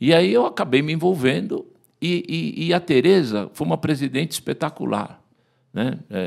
E 0.00 0.14
aí 0.14 0.32
eu 0.32 0.46
acabei 0.46 0.80
me 0.80 0.92
envolvendo 0.92 1.66
e, 2.00 2.24
e, 2.28 2.66
e 2.66 2.74
a 2.74 2.80
Tereza 2.80 3.50
foi 3.52 3.66
uma 3.66 3.78
presidente 3.78 4.32
espetacular. 4.32 5.20
Né? 5.72 5.98
É, 6.10 6.18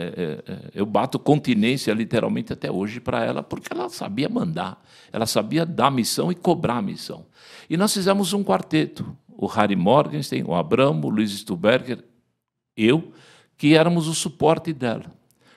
é, 0.47 0.51
é, 0.51 0.59
eu 0.75 0.85
bato 0.85 1.17
continência 1.17 1.93
literalmente 1.93 2.53
até 2.53 2.71
hoje 2.71 2.99
para 2.99 3.23
ela, 3.23 3.41
porque 3.41 3.73
ela 3.73 3.89
sabia 3.89 4.29
mandar, 4.29 4.81
ela 5.11 5.25
sabia 5.25 5.65
dar 5.65 5.91
missão 5.91 6.31
e 6.31 6.35
cobrar 6.35 6.81
missão. 6.81 7.25
E 7.69 7.75
nós 7.75 7.93
fizemos 7.93 8.33
um 8.33 8.43
quarteto: 8.43 9.17
o 9.27 9.47
Harry 9.47 9.75
Morgenstern, 9.75 10.47
o 10.47 10.53
Abramo, 10.53 11.07
o 11.07 11.09
Luiz 11.09 11.31
Stuberger, 11.31 12.03
eu, 12.77 13.11
que 13.57 13.75
éramos 13.75 14.07
o 14.07 14.13
suporte 14.13 14.71
dela. 14.73 15.05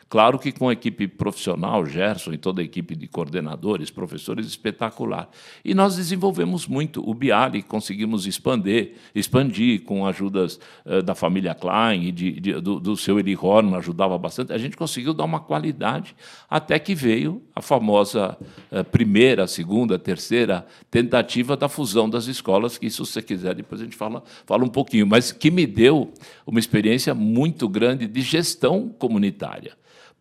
Claro 0.09 0.39
que 0.39 0.53
com 0.53 0.69
a 0.69 0.73
equipe 0.73 1.09
profissional, 1.09 1.85
Gerson 1.87 2.33
e 2.33 2.39
toda 2.39 2.61
a 2.61 2.65
equipe 2.65 2.95
de 2.95 3.09
coordenadores, 3.09 3.91
professores, 3.91 4.47
espetacular. 4.47 5.29
E 5.65 5.75
nós 5.75 5.97
desenvolvemos 5.97 6.67
muito. 6.67 7.03
O 7.09 7.15
Bialy 7.15 7.63
conseguimos 7.63 8.27
expandir, 8.27 8.93
expandir 9.15 9.83
com 9.83 10.07
ajudas 10.07 10.61
uh, 10.85 11.03
da 11.03 11.15
família 11.15 11.55
Klein 11.55 12.05
e 12.05 12.13
de, 12.13 12.41
de, 12.41 12.53
do, 12.61 12.79
do 12.79 12.97
seu 12.97 13.19
Eli 13.19 13.37
Horn, 13.37 13.75
ajudava 13.75 14.17
bastante. 14.19 14.53
A 14.53 14.59
gente 14.59 14.77
conseguiu 14.77 15.15
dar 15.15 15.25
uma 15.25 15.41
qualidade 15.41 16.15
até 16.49 16.79
que 16.79 16.95
veio 16.95 17.43
a 17.55 17.63
famosa 17.63 18.37
uh, 18.71 18.85
primeira, 18.85 19.47
segunda, 19.47 19.99
terceira 19.99 20.67
tentativa 20.91 21.57
da 21.57 21.69
fusão 21.69 22.09
das 22.09 22.27
escolas, 22.27 22.79
que 22.79 22.87
isso, 22.87 23.05
se 23.05 23.13
você 23.15 23.23
quiser, 23.23 23.55
depois 23.55 23.81
a 23.81 23.85
gente 23.85 23.97
fala, 23.97 24.23
fala 24.47 24.65
um 24.65 24.69
pouquinho, 24.69 25.07
mas 25.07 25.33
que 25.33 25.51
me 25.51 25.67
deu 25.67 26.13
uma 26.47 26.59
experiência 26.59 27.15
muito 27.15 27.69
grande 27.69 28.07
de 28.07 28.21
gestão 28.21 28.89
comunitária 28.89 29.73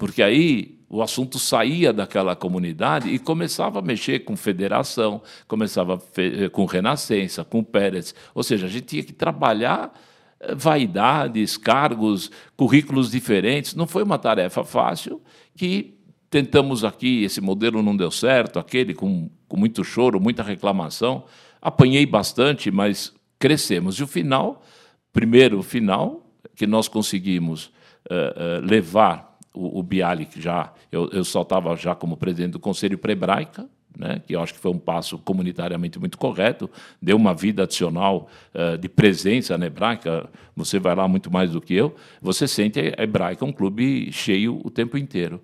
porque 0.03 0.21
aí 0.21 0.79
o 0.89 1.01
assunto 1.01 1.39
saía 1.39 1.93
daquela 1.93 2.35
comunidade 2.35 3.07
e 3.07 3.17
começava 3.17 3.79
a 3.79 3.81
mexer 3.81 4.19
com 4.25 4.35
federação, 4.35 5.21
começava 5.47 5.97
eh, 6.17 6.49
com 6.49 6.65
Renascença, 6.65 7.45
com 7.45 7.63
Pérez. 7.63 8.13
Ou 8.35 8.43
seja, 8.43 8.65
a 8.65 8.69
gente 8.69 8.87
tinha 8.87 9.03
que 9.03 9.13
trabalhar 9.13 9.97
eh, 10.41 10.53
vaidades, 10.55 11.55
cargos, 11.55 12.29
currículos 12.57 13.11
diferentes. 13.11 13.75
Não 13.75 13.87
foi 13.87 14.03
uma 14.03 14.19
tarefa 14.19 14.65
fácil 14.65 15.21
que 15.55 15.97
tentamos 16.29 16.83
aqui, 16.83 17.23
esse 17.23 17.39
modelo 17.39 17.81
não 17.81 17.95
deu 17.95 18.11
certo, 18.11 18.59
aquele 18.59 18.93
com, 18.93 19.29
com 19.47 19.55
muito 19.55 19.85
choro, 19.85 20.19
muita 20.19 20.43
reclamação. 20.43 21.23
Apanhei 21.61 22.05
bastante, 22.05 22.69
mas 22.69 23.13
crescemos. 23.39 23.95
E 23.95 24.03
o 24.03 24.07
final, 24.07 24.65
primeiro 25.13 25.63
final, 25.63 26.29
que 26.57 26.67
nós 26.67 26.89
conseguimos 26.89 27.67
uh, 28.11 28.59
uh, 28.59 28.65
levar 28.69 29.32
o, 29.53 29.79
o 29.79 29.83
Bialik 29.83 30.41
já, 30.41 30.73
eu, 30.91 31.09
eu 31.11 31.23
só 31.23 31.43
estava 31.43 31.75
já 31.75 31.93
como 31.93 32.17
presidente 32.17 32.53
do 32.53 32.59
Conselho 32.59 32.97
Prebraica, 32.97 33.67
né, 33.97 34.21
que 34.25 34.35
eu 34.35 34.41
acho 34.41 34.53
que 34.53 34.59
foi 34.59 34.71
um 34.71 34.79
passo 34.79 35.17
comunitariamente 35.19 35.99
muito 35.99 36.17
correto, 36.17 36.69
deu 37.01 37.15
uma 37.15 37.33
vida 37.33 37.63
adicional 37.63 38.27
uh, 38.53 38.77
de 38.77 38.89
presença 38.89 39.57
na 39.57 39.67
Hebraica, 39.67 40.27
você 40.55 40.79
vai 40.79 40.95
lá 40.95 41.07
muito 41.07 41.31
mais 41.31 41.51
do 41.51 41.61
que 41.61 41.75
eu, 41.75 41.95
você 42.21 42.47
sente 42.47 42.79
a 42.97 43.03
Hebraica 43.03 43.45
um 43.45 43.53
clube 43.53 44.11
cheio 44.11 44.59
o 44.63 44.69
tempo 44.69 44.97
inteiro. 44.97 45.41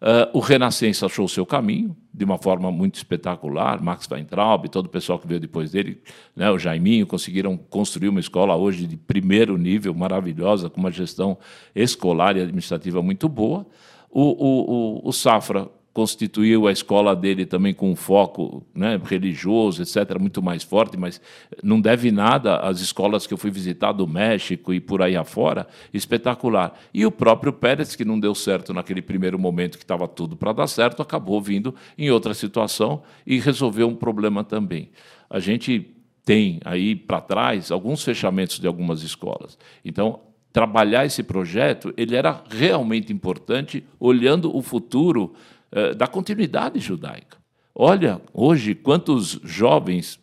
Uh, 0.00 0.30
o 0.32 0.40
Renascença 0.40 1.04
achou 1.04 1.26
o 1.26 1.28
seu 1.28 1.44
caminho 1.44 1.94
de 2.12 2.24
uma 2.24 2.38
forma 2.38 2.72
muito 2.72 2.94
espetacular. 2.94 3.82
Max 3.82 4.08
Weintraub, 4.10 4.66
todo 4.68 4.86
o 4.86 4.88
pessoal 4.88 5.18
que 5.18 5.26
veio 5.26 5.38
depois 5.38 5.72
dele, 5.72 6.00
né, 6.34 6.50
o 6.50 6.58
Jaiminho, 6.58 7.06
conseguiram 7.06 7.56
construir 7.56 8.08
uma 8.08 8.20
escola 8.20 8.56
hoje 8.56 8.86
de 8.86 8.96
primeiro 8.96 9.58
nível, 9.58 9.92
maravilhosa, 9.94 10.70
com 10.70 10.80
uma 10.80 10.90
gestão 10.90 11.36
escolar 11.74 12.36
e 12.36 12.40
administrativa 12.40 13.02
muito 13.02 13.28
boa. 13.28 13.66
O, 14.10 14.22
o, 14.22 15.00
o, 15.04 15.08
o 15.08 15.12
Safra 15.12 15.68
constituiu 15.92 16.68
a 16.68 16.72
escola 16.72 17.16
dele 17.16 17.44
também 17.44 17.74
com 17.74 17.90
um 17.90 17.96
foco 17.96 18.64
né, 18.74 19.00
religioso, 19.02 19.82
etc., 19.82 20.18
muito 20.18 20.40
mais 20.40 20.62
forte, 20.62 20.96
mas 20.96 21.20
não 21.62 21.80
deve 21.80 22.12
nada 22.12 22.58
às 22.58 22.80
escolas 22.80 23.26
que 23.26 23.34
eu 23.34 23.38
fui 23.38 23.50
visitar 23.50 23.92
do 23.92 24.06
México 24.06 24.72
e 24.72 24.80
por 24.80 25.02
aí 25.02 25.16
afora, 25.16 25.66
espetacular. 25.92 26.78
E 26.94 27.04
o 27.04 27.10
próprio 27.10 27.52
Pérez, 27.52 27.96
que 27.96 28.04
não 28.04 28.20
deu 28.20 28.34
certo 28.34 28.72
naquele 28.72 29.02
primeiro 29.02 29.38
momento 29.38 29.78
que 29.78 29.84
estava 29.84 30.06
tudo 30.06 30.36
para 30.36 30.52
dar 30.52 30.68
certo, 30.68 31.02
acabou 31.02 31.40
vindo 31.40 31.74
em 31.98 32.10
outra 32.10 32.34
situação 32.34 33.02
e 33.26 33.38
resolveu 33.38 33.88
um 33.88 33.96
problema 33.96 34.44
também. 34.44 34.90
A 35.28 35.40
gente 35.40 35.90
tem 36.24 36.60
aí 36.64 36.94
para 36.94 37.20
trás 37.20 37.72
alguns 37.72 38.04
fechamentos 38.04 38.60
de 38.60 38.66
algumas 38.66 39.02
escolas. 39.02 39.58
Então, 39.84 40.20
trabalhar 40.52 41.04
esse 41.04 41.22
projeto, 41.22 41.92
ele 41.96 42.14
era 42.14 42.42
realmente 42.48 43.12
importante, 43.12 43.84
olhando 43.98 44.54
o 44.54 44.62
futuro 44.62 45.34
eh, 45.72 45.94
da 45.94 46.06
continuidade 46.06 46.78
judaica. 46.80 47.38
Olha, 47.74 48.20
hoje, 48.32 48.74
quantos 48.74 49.40
jovens, 49.44 50.20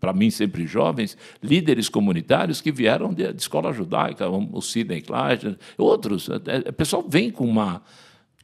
para 0.00 0.12
mim 0.12 0.30
sempre 0.30 0.66
jovens, 0.66 1.16
líderes 1.42 1.88
comunitários 1.88 2.60
que 2.60 2.72
vieram 2.72 3.12
de, 3.12 3.32
de 3.32 3.40
escola 3.40 3.72
judaica, 3.72 4.28
o 4.28 4.60
Sidney 4.60 5.00
Klein, 5.00 5.56
outros. 5.76 6.28
O 6.28 6.72
pessoal 6.76 7.04
vem 7.08 7.30
com 7.30 7.46
uma 7.46 7.82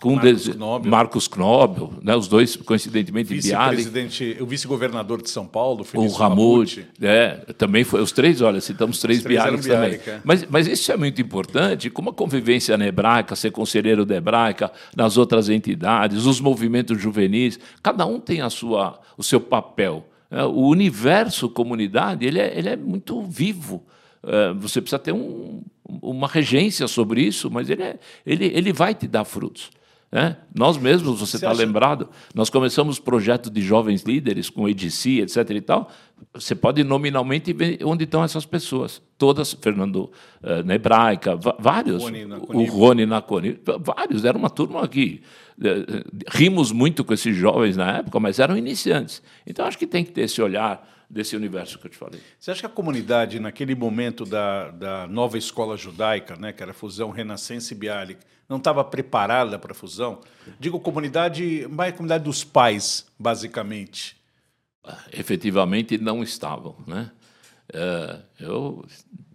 com 0.04 0.16
Marcos. 0.16 0.48
Knobel. 0.48 0.90
Marcos 0.90 1.28
Knobel, 1.28 1.92
né, 2.02 2.14
os 2.14 2.28
dois 2.28 2.56
coincidentemente 2.56 3.32
vice-presidente, 3.32 4.36
o 4.38 4.44
vice-governador 4.44 5.22
de 5.22 5.30
São 5.30 5.46
Paulo, 5.46 5.86
o 5.94 6.08
Ramute, 6.08 6.86
é, 7.00 7.36
também 7.56 7.84
foi 7.84 8.02
os 8.02 8.12
três, 8.12 8.42
olha, 8.42 8.60
citamos 8.60 8.98
três, 8.98 9.22
três 9.22 9.42
Bialik 9.42 9.66
também. 9.66 9.94
É. 9.94 10.20
Mas, 10.22 10.46
mas 10.50 10.66
isso 10.66 10.92
é 10.92 10.96
muito 10.98 11.22
importante, 11.22 11.88
como 11.88 12.10
a 12.10 12.12
convivência 12.12 12.76
na 12.76 12.86
hebraica, 12.86 13.34
ser 13.34 13.50
conselheiro 13.50 14.04
da 14.04 14.16
hebraica, 14.16 14.70
nas 14.94 15.16
outras 15.16 15.48
entidades, 15.48 16.26
os 16.26 16.38
movimentos 16.38 17.00
juvenis, 17.00 17.58
cada 17.82 18.04
um 18.04 18.20
tem 18.20 18.42
a 18.42 18.50
sua, 18.50 19.00
o 19.16 19.22
seu 19.22 19.40
papel. 19.40 20.06
É, 20.30 20.44
o 20.44 20.66
universo 20.66 21.48
comunidade 21.48 22.26
ele 22.26 22.40
é, 22.40 22.58
ele 22.58 22.68
é 22.68 22.76
muito 22.76 23.22
vivo. 23.22 23.82
É, 24.22 24.52
você 24.52 24.82
precisa 24.82 24.98
ter 24.98 25.12
um, 25.12 25.62
uma 26.02 26.28
regência 26.28 26.86
sobre 26.88 27.22
isso, 27.22 27.50
mas 27.50 27.70
ele, 27.70 27.82
é, 27.82 27.98
ele, 28.26 28.46
ele 28.54 28.72
vai 28.72 28.94
te 28.94 29.08
dar 29.08 29.24
frutos. 29.24 29.70
Né? 30.14 30.36
Nós 30.54 30.78
mesmos, 30.78 31.18
você 31.18 31.34
está 31.34 31.50
acha... 31.50 31.58
lembrado, 31.58 32.08
nós 32.32 32.48
começamos 32.48 33.00
projeto 33.00 33.50
de 33.50 33.60
jovens 33.60 34.04
líderes 34.04 34.48
com 34.48 34.68
EDC, 34.68 35.22
etc. 35.22 35.50
e 35.50 35.60
tal. 35.60 35.90
Você 36.32 36.54
pode 36.54 36.84
nominalmente 36.84 37.52
ver 37.52 37.80
onde 37.82 38.04
estão 38.04 38.22
essas 38.22 38.46
pessoas. 38.46 39.02
Todas, 39.18 39.54
Fernando 39.54 40.12
uh, 40.40 40.62
na 40.64 40.76
Hebraica, 40.76 41.34
vários. 41.58 42.04
O 42.04 42.64
Rony 42.64 43.04
Naconi, 43.06 43.58
vários. 43.80 44.24
Era 44.24 44.38
uma 44.38 44.48
turma 44.48 44.84
aqui. 44.84 45.20
Uh, 45.58 46.04
rimos 46.30 46.70
muito 46.70 47.04
com 47.04 47.12
esses 47.12 47.34
jovens 47.34 47.76
na 47.76 47.98
época, 47.98 48.20
mas 48.20 48.38
eram 48.38 48.56
iniciantes. 48.56 49.20
Então, 49.44 49.66
acho 49.66 49.76
que 49.76 49.86
tem 49.86 50.04
que 50.04 50.12
ter 50.12 50.20
esse 50.20 50.40
olhar 50.40 50.88
desse 51.10 51.34
universo 51.34 51.76
que 51.76 51.88
eu 51.88 51.90
te 51.90 51.96
falei. 51.96 52.20
Você 52.38 52.52
acha 52.52 52.60
que 52.60 52.66
a 52.66 52.68
comunidade, 52.68 53.40
naquele 53.40 53.74
momento 53.74 54.24
da, 54.24 54.70
da 54.70 55.06
nova 55.08 55.36
escola 55.36 55.76
judaica, 55.76 56.36
né, 56.36 56.52
que 56.52 56.62
era 56.62 56.70
a 56.70 56.74
fusão 56.74 57.10
Renascença 57.10 57.74
e 57.74 57.76
Bialik, 57.76 58.20
não 58.48 58.58
estava 58.58 58.84
preparada 58.84 59.58
para 59.58 59.72
a 59.72 59.74
fusão? 59.74 60.20
Digo 60.58 60.78
comunidade, 60.80 61.66
mais 61.70 61.92
comunidade 61.92 62.24
dos 62.24 62.44
pais, 62.44 63.06
basicamente. 63.18 64.16
Efetivamente 65.12 65.96
não 65.98 66.22
estavam, 66.22 66.76
né? 66.86 67.10
É, 67.72 68.18
eu 68.40 68.84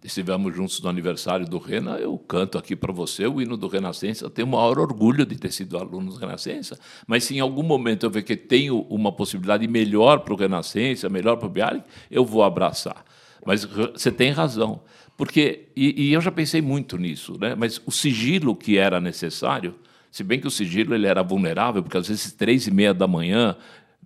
estivemos 0.03 0.55
juntos 0.55 0.79
no 0.81 0.89
aniversário 0.89 1.45
do 1.45 1.57
Rena, 1.57 1.97
eu 1.97 2.17
canto 2.17 2.57
aqui 2.57 2.75
para 2.75 2.91
você 2.93 3.27
o 3.27 3.41
hino 3.41 3.57
do 3.57 3.67
Renascença, 3.67 4.25
eu 4.25 4.29
tenho 4.29 4.47
o 4.47 4.51
maior 4.51 4.79
orgulho 4.79 5.25
de 5.25 5.35
ter 5.35 5.51
sido 5.51 5.77
aluno 5.77 6.11
do 6.11 6.17
Renascença, 6.17 6.79
mas 7.05 7.25
se 7.25 7.35
em 7.35 7.39
algum 7.39 7.63
momento 7.63 8.05
eu 8.05 8.09
ver 8.09 8.23
que 8.23 8.37
tenho 8.37 8.81
uma 8.83 9.11
possibilidade 9.11 9.67
melhor 9.67 10.19
para 10.19 10.33
o 10.33 10.37
Renascença, 10.37 11.09
melhor 11.09 11.37
para 11.37 11.47
o 11.47 11.49
Bialik, 11.49 11.83
eu 12.09 12.23
vou 12.23 12.43
abraçar. 12.43 13.03
Mas 13.45 13.63
você 13.63 14.11
tem 14.11 14.31
razão. 14.31 14.81
Porque, 15.19 15.67
e, 15.75 16.05
e, 16.07 16.13
eu 16.13 16.21
já 16.21 16.31
pensei 16.31 16.61
muito 16.61 16.97
nisso, 16.97 17.37
né? 17.37 17.53
mas 17.53 17.81
o 17.85 17.91
sigilo 17.91 18.55
que 18.55 18.77
era 18.77 19.01
necessário, 19.01 19.75
Se 20.09 20.23
bem 20.23 20.39
que 20.39 20.47
o 20.47 20.49
sigilo 20.49 20.95
ele 20.95 21.07
era 21.07 21.21
vulnerável, 21.21 21.83
porque 21.83 21.97
às 21.97 22.07
vezes 22.07 22.31
três 22.31 22.65
e 22.67 22.71
meia 22.71 22.93
da 22.93 23.05
manhã 23.05 23.57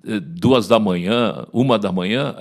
eh, 0.05 0.20
duas 0.20 0.67
da 0.67 0.79
manhã, 0.79 1.46
uma 1.53 1.77
da 1.77 1.91
manhã, 1.91 2.36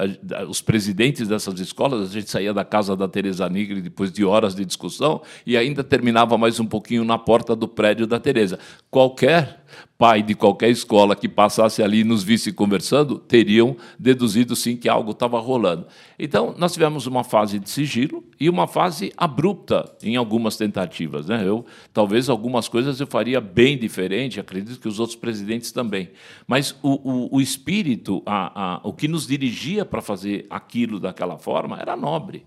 os 0.49 0.63
presidentes 0.63 1.29
dessas 1.29 1.61
escolas, 1.61 2.09
a 2.09 2.13
gente 2.13 2.31
saía 2.31 2.55
da 2.55 2.65
casa 2.65 2.97
da 2.97 3.07
Teresa 3.07 3.47
Nigri 3.47 3.83
depois 3.83 4.11
de 4.11 4.25
horas 4.25 4.55
de 4.55 4.65
discussão 4.65 5.21
e 5.47 5.55
ainda 5.55 5.85
terminava 5.85 6.39
mais 6.39 6.59
um 6.59 6.67
pouquinho 6.67 7.05
na 7.05 7.19
porta 7.19 7.55
do 7.55 7.69
prédio 7.69 8.07
da 8.07 8.19
Teresa. 8.19 8.59
Qualquer 8.91 9.62
pai 10.03 10.21
de 10.21 10.35
qualquer 10.35 10.69
escola 10.69 11.15
que 11.15 11.29
passasse 11.29 11.81
ali 11.81 12.01
e 12.01 12.05
nos 12.05 12.25
visse 12.25 12.53
conversando, 12.53 13.21
teriam 13.21 13.77
deduzido 13.97 14.57
sim 14.57 14.77
que 14.77 14.89
algo 14.89 15.13
estava 15.13 15.39
rolando. 15.39 15.87
Então, 16.19 16.57
nós 16.59 16.73
tivemos 16.73 17.07
uma 17.07 17.23
fase 17.23 17.61
de 17.61 17.71
sigilo 17.71 18.25
e 18.41 18.51
uma 18.51 18.67
fase 18.67 19.13
abrupta 19.17 19.97
em 20.03 20.17
algumas 20.17 20.57
tentativas. 20.57 21.27
Né? 21.27 21.47
Eu, 21.47 21.65
talvez 21.93 22.29
algumas 22.29 22.67
coisas 22.67 22.99
eu 22.99 23.07
faria 23.07 23.41
bem 23.41 23.79
diferente, 23.79 24.41
acredito 24.41 24.81
que 24.81 24.89
os 24.89 24.99
outros 24.99 25.17
presidentes 25.17 25.71
também. 25.71 26.11
Mas 26.49 26.75
o, 26.83 26.95
o, 27.09 27.37
o 27.37 27.41
espírito, 27.41 28.25
a, 28.27 28.79
a, 28.79 28.81
o 28.83 28.93
que 28.93 29.07
nos 29.07 29.25
dirigia 29.25 29.85
para 29.85 30.03
fazer 30.03 30.47
aquilo 30.51 30.99
daquela 30.99 31.39
forma, 31.39 31.79
era 31.79 31.97
nobre. 31.97 32.45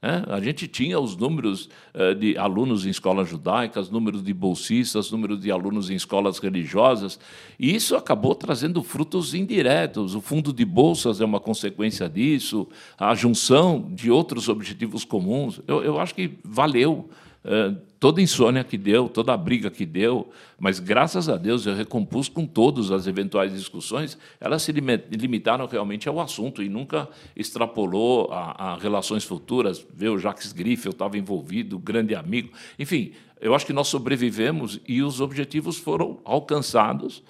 É, 0.00 0.32
a 0.32 0.40
gente 0.40 0.68
tinha 0.68 1.00
os 1.00 1.16
números 1.16 1.68
uh, 1.92 2.14
de 2.14 2.38
alunos 2.38 2.86
em 2.86 2.90
escolas 2.90 3.28
judaicas, 3.28 3.90
números 3.90 4.22
de 4.22 4.32
bolsistas, 4.32 5.10
números 5.10 5.40
de 5.40 5.50
alunos 5.50 5.90
em 5.90 5.94
escolas 5.96 6.38
religiosas, 6.38 7.18
e 7.58 7.74
isso 7.74 7.96
acabou 7.96 8.34
trazendo 8.34 8.80
frutos 8.82 9.34
indiretos. 9.34 10.14
O 10.14 10.20
fundo 10.20 10.52
de 10.52 10.64
bolsas 10.64 11.20
é 11.20 11.24
uma 11.24 11.40
consequência 11.40 12.08
disso, 12.08 12.68
a 12.96 13.12
junção 13.16 13.90
de 13.92 14.08
outros 14.08 14.48
objetivos 14.48 15.04
comuns. 15.04 15.60
Eu, 15.66 15.82
eu 15.82 15.98
acho 15.98 16.14
que 16.14 16.38
valeu 16.44 17.08
eh, 17.44 17.74
toda 18.00 18.22
insônia 18.22 18.62
que 18.62 18.78
deu, 18.78 19.08
toda 19.08 19.32
a 19.32 19.36
briga 19.36 19.70
que 19.70 19.84
deu, 19.84 20.30
mas 20.58 20.78
graças 20.78 21.28
a 21.28 21.36
Deus 21.36 21.66
eu 21.66 21.74
recompus 21.74 22.28
com 22.28 22.46
todas 22.46 22.90
as 22.90 23.06
eventuais 23.06 23.52
discussões, 23.52 24.16
elas 24.40 24.62
se 24.62 24.72
limitaram 24.72 25.66
realmente 25.66 26.08
ao 26.08 26.20
assunto 26.20 26.62
e 26.62 26.68
nunca 26.68 27.08
extrapolou 27.34 28.32
a, 28.32 28.72
a 28.72 28.78
relações 28.78 29.24
futuras. 29.24 29.84
Ver 29.92 30.08
o 30.10 30.18
Jacques 30.18 30.52
Griffel 30.52 30.92
estava 30.92 31.18
envolvido, 31.18 31.78
grande 31.78 32.14
amigo. 32.14 32.50
Enfim, 32.78 33.12
eu 33.40 33.54
acho 33.54 33.66
que 33.66 33.72
nós 33.72 33.88
sobrevivemos 33.88 34.80
e 34.86 35.02
os 35.02 35.20
objetivos 35.20 35.78
foram 35.78 36.18
alcançados. 36.24 37.22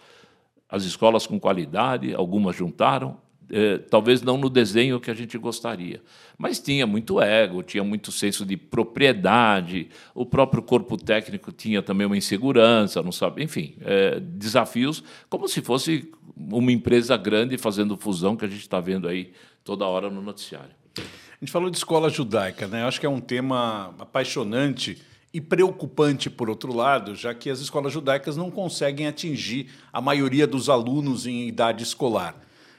As 0.68 0.84
escolas 0.84 1.26
com 1.26 1.40
qualidade, 1.40 2.14
algumas 2.14 2.54
juntaram, 2.54 3.16
eh, 3.50 3.78
talvez 3.78 4.22
não 4.22 4.36
no 4.36 4.48
desenho 4.48 5.00
que 5.00 5.10
a 5.10 5.14
gente 5.14 5.36
gostaria, 5.38 6.02
mas 6.36 6.58
tinha 6.58 6.86
muito 6.86 7.20
ego, 7.20 7.62
tinha 7.62 7.82
muito 7.82 8.12
senso 8.12 8.44
de 8.44 8.56
propriedade, 8.56 9.88
o 10.14 10.26
próprio 10.26 10.62
corpo 10.62 10.96
técnico 10.96 11.52
tinha 11.52 11.82
também 11.82 12.06
uma 12.06 12.16
insegurança, 12.16 13.02
não 13.02 13.12
sabe, 13.12 13.42
enfim, 13.42 13.76
eh, 13.80 14.20
desafios 14.20 15.02
como 15.28 15.48
se 15.48 15.60
fosse 15.60 16.10
uma 16.36 16.72
empresa 16.72 17.16
grande 17.16 17.58
fazendo 17.58 17.96
fusão 17.96 18.36
que 18.36 18.44
a 18.44 18.48
gente 18.48 18.60
está 18.60 18.80
vendo 18.80 19.08
aí 19.08 19.32
toda 19.64 19.86
hora 19.86 20.08
no 20.08 20.22
noticiário. 20.22 20.70
A 20.96 21.44
gente 21.44 21.52
falou 21.52 21.70
de 21.70 21.76
escola 21.76 22.10
judaica, 22.10 22.66
né? 22.66 22.84
Acho 22.84 22.98
que 22.98 23.06
é 23.06 23.08
um 23.08 23.20
tema 23.20 23.94
apaixonante 23.98 25.00
e 25.32 25.40
preocupante, 25.40 26.30
por 26.30 26.48
outro 26.48 26.74
lado, 26.74 27.14
já 27.14 27.34
que 27.34 27.50
as 27.50 27.60
escolas 27.60 27.92
judaicas 27.92 28.36
não 28.36 28.50
conseguem 28.50 29.06
atingir 29.06 29.68
a 29.92 30.00
maioria 30.00 30.46
dos 30.46 30.68
alunos 30.68 31.26
em 31.26 31.46
idade 31.46 31.82
escolar. 31.82 32.34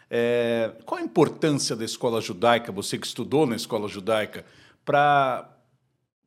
É, 0.10 0.72
qual 0.86 1.00
a 1.00 1.04
importância 1.04 1.76
da 1.76 1.86
escola 1.86 2.20
judaica, 2.20 2.72
você 2.72 2.98
que 2.98 3.06
estudou 3.06 3.46
na 3.46 3.56
escola 3.56 3.88
judaica, 3.88 4.44
para 4.84 5.48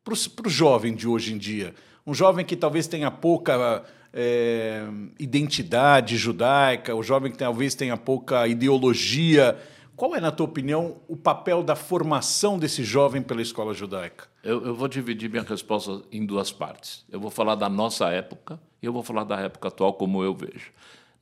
o 0.06 0.48
jovem 0.48 0.94
de 0.94 1.08
hoje 1.08 1.34
em 1.34 1.38
dia? 1.38 1.74
Um 2.06 2.14
jovem 2.14 2.44
que 2.44 2.56
talvez 2.56 2.86
tenha 2.86 3.10
pouca 3.10 3.84
é, 4.12 4.84
identidade 5.18 6.16
judaica, 6.16 6.94
o 6.94 7.02
jovem 7.02 7.32
que 7.32 7.38
talvez 7.38 7.74
tenha 7.74 7.96
pouca 7.96 8.46
ideologia. 8.46 9.58
Qual 9.96 10.14
é, 10.14 10.20
na 10.20 10.30
tua 10.30 10.46
opinião, 10.46 10.96
o 11.08 11.16
papel 11.16 11.62
da 11.62 11.76
formação 11.76 12.58
desse 12.58 12.84
jovem 12.84 13.22
pela 13.22 13.42
escola 13.42 13.72
judaica? 13.72 14.26
Eu, 14.42 14.64
eu, 14.64 14.74
vou 14.74 14.88
dividir 14.88 15.30
minha 15.30 15.42
resposta 15.42 16.02
em 16.10 16.26
duas 16.26 16.50
partes. 16.50 17.04
Eu 17.10 17.20
vou 17.20 17.30
falar 17.30 17.54
da 17.54 17.68
nossa 17.68 18.10
época 18.10 18.58
e 18.82 18.86
eu 18.86 18.92
vou 18.92 19.02
falar 19.02 19.24
da 19.24 19.38
época 19.38 19.68
atual, 19.68 19.94
como 19.94 20.22
eu 20.24 20.34
vejo. 20.34 20.72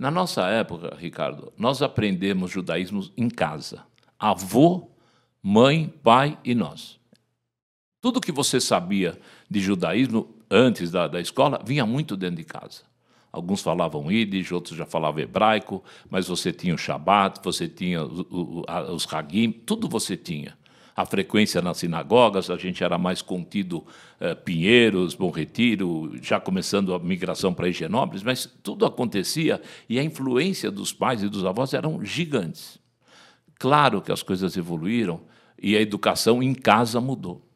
Na 0.00 0.11
nossa 0.11 0.47
época, 0.47 0.97
Ricardo, 0.99 1.52
nós 1.59 1.83
aprendemos 1.83 2.50
judaísmo 2.50 3.06
em 3.19 3.28
casa. 3.28 3.84
Avô, 4.19 4.89
mãe, 5.43 5.93
pai 6.02 6.39
e 6.43 6.54
nós. 6.54 6.99
Tudo 8.00 8.19
que 8.19 8.32
você 8.32 8.58
sabia 8.63 9.21
de 9.50 9.60
judaísmo 9.60 10.34
antes 10.50 10.91
da, 10.91 11.06
da 11.06 11.21
escola 11.21 11.63
vinha 11.63 11.84
muito 11.84 12.17
dentro 12.17 12.36
de 12.36 12.45
casa. 12.45 12.80
Alguns 13.30 13.60
falavam 13.60 14.10
Yiddish, 14.10 14.50
outros 14.52 14.75
já 14.75 14.86
falavam 14.86 15.21
hebraico, 15.21 15.84
mas 16.08 16.28
você 16.28 16.50
tinha 16.50 16.75
o 16.75 16.78
Shabat, 16.78 17.39
você 17.45 17.69
tinha 17.69 18.02
os, 18.02 19.06
Hagim, 19.13 19.52
tudo 19.52 19.86
você 19.86 20.17
tinha 20.17 20.56
a 20.95 21.07
frequência 21.07 21.63
nas 21.63 21.79
sinagogas, 21.79 22.50
a 22.50 22.57
gente 22.57 22.83
era 22.83 22.99
mais 22.99 23.23
contido 23.23 23.85
eh, 24.19 24.35
Pinheiros, 24.35 25.15
Bom 25.15 25.31
Retiro, 25.31 26.13
já 26.23 26.39
começando 26.39 26.95
a 26.95 26.99
migração 26.99 27.55
para 27.55 27.69
Higienópolis, 27.69 28.23
mas 28.23 28.47
tudo 28.63 28.85
acontecia 28.85 29.61
e 29.89 29.99
a 29.99 30.03
influência 30.03 30.71
dos 30.71 30.93
pais 30.93 31.23
e 31.23 31.29
dos 31.29 31.45
avós 31.45 31.73
eram 31.75 32.05
gigantes. 32.05 32.79
Claro 33.59 34.00
que 34.00 34.13
as 34.13 34.23
coisas 34.23 34.57
evoluíram 34.57 35.21
e 35.61 35.76
a 35.76 35.81
educação 35.81 36.43
em 36.43 36.55
casa 36.55 37.00
mudou. 37.00 37.47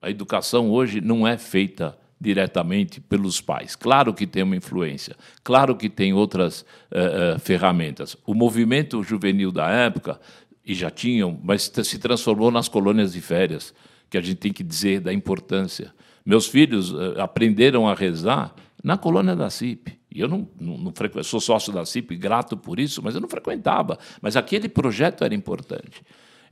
A 0.00 0.10
educação 0.10 0.70
hoje 0.70 1.00
não 1.00 1.26
é 1.26 1.36
feita 1.36 1.98
diretamente 2.20 3.00
pelos 3.00 3.40
pais. 3.40 3.74
Claro 3.74 4.14
que 4.14 4.28
tem 4.28 4.44
uma 4.44 4.54
influência, 4.54 5.16
claro 5.42 5.74
que 5.76 5.88
tem 5.88 6.12
outras 6.12 6.60
uh, 6.60 7.34
uh, 7.34 7.38
ferramentas. 7.40 8.16
O 8.24 8.32
movimento 8.32 9.02
juvenil 9.02 9.50
da 9.50 9.68
época 9.68 10.20
e 10.64 10.74
já 10.74 10.90
tinham, 10.90 11.38
mas 11.42 11.70
se 11.82 11.98
transformou 11.98 12.50
nas 12.50 12.68
colônias 12.68 13.12
de 13.12 13.20
férias, 13.20 13.74
que 14.08 14.16
a 14.16 14.20
gente 14.20 14.36
tem 14.36 14.52
que 14.52 14.62
dizer 14.62 15.00
da 15.00 15.12
importância. 15.12 15.92
Meus 16.24 16.46
filhos 16.46 16.92
uh, 16.92 17.20
aprenderam 17.20 17.88
a 17.88 17.94
rezar 17.94 18.54
na 18.82 18.96
colônia 18.96 19.34
da 19.34 19.50
CIP. 19.50 19.98
E 20.14 20.20
eu 20.20 20.28
não, 20.28 20.48
não, 20.60 20.76
não 20.76 21.22
sou 21.22 21.40
sócio 21.40 21.72
da 21.72 21.84
CIP, 21.84 22.16
grato 22.16 22.56
por 22.56 22.78
isso, 22.78 23.02
mas 23.02 23.14
eu 23.14 23.20
não 23.20 23.28
frequentava. 23.28 23.98
Mas 24.20 24.36
aquele 24.36 24.68
projeto 24.68 25.24
era 25.24 25.34
importante. 25.34 26.02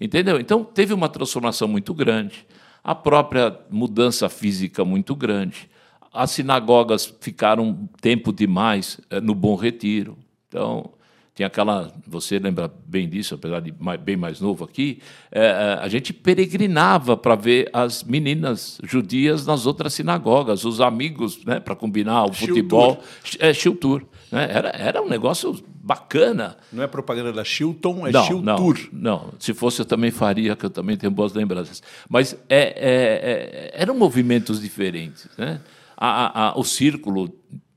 Entendeu? 0.00 0.40
Então, 0.40 0.64
teve 0.64 0.94
uma 0.94 1.08
transformação 1.08 1.68
muito 1.68 1.92
grande, 1.92 2.46
a 2.82 2.94
própria 2.94 3.58
mudança 3.70 4.28
física 4.28 4.84
muito 4.84 5.14
grande. 5.14 5.68
As 6.12 6.30
sinagogas 6.30 7.14
ficaram 7.20 7.88
tempo 8.00 8.32
demais 8.32 8.98
uh, 9.12 9.20
no 9.22 9.34
Bom 9.34 9.54
Retiro. 9.54 10.16
Então, 10.48 10.90
tem 11.34 11.46
aquela, 11.46 11.92
você 12.06 12.38
lembra 12.38 12.70
bem 12.86 13.08
disso, 13.08 13.34
apesar 13.34 13.60
de 13.60 13.72
mais, 13.78 14.00
bem 14.00 14.16
mais 14.16 14.40
novo 14.40 14.64
aqui, 14.64 15.00
é, 15.30 15.44
é 15.44 15.78
a 15.80 15.88
gente 15.88 16.12
peregrinava 16.12 17.16
para 17.16 17.34
ver 17.34 17.70
as 17.72 18.02
meninas 18.02 18.78
judias 18.84 19.46
nas 19.46 19.64
outras 19.64 19.94
sinagogas, 19.94 20.64
os 20.64 20.80
amigos, 20.80 21.44
né, 21.44 21.60
para 21.60 21.74
combinar 21.74 22.24
o 22.24 22.32
futebol, 22.32 23.00
é 23.38 23.54
Shiltur. 23.54 24.02
Né? 24.30 24.48
Era, 24.50 24.68
era 24.70 25.02
um 25.02 25.08
negócio 25.08 25.56
bacana. 25.82 26.56
Não 26.72 26.82
é 26.82 26.86
propaganda 26.86 27.32
da 27.32 27.44
Chilton, 27.44 28.06
é 28.06 28.12
Chiltur. 28.12 28.88
Não, 28.92 29.00
não, 29.00 29.32
se 29.38 29.54
fosse 29.54 29.80
eu 29.80 29.86
também 29.86 30.10
faria, 30.10 30.54
que 30.54 30.66
eu 30.66 30.70
também 30.70 30.96
tenho 30.96 31.10
boas 31.10 31.32
lembranças. 31.32 31.82
Mas 32.08 32.36
é, 32.48 32.58
é, 32.58 33.70
é 33.70 33.70
eram 33.74 33.96
movimentos 33.96 34.60
diferentes. 34.60 35.28
Né? 35.38 35.60
A, 35.96 36.48
a, 36.48 36.58
o 36.58 36.64
círculo 36.64 37.32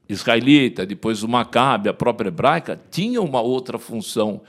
israelita, 0.08 0.86
depois 0.86 1.24
o 1.24 1.28
Maccabi, 1.28 1.90
a 1.90 1.94
própria 1.94 2.28
hebraica, 2.28 2.80
tinha 2.92 3.22
uma 3.22 3.42
outra 3.42 3.78
função 3.78 4.42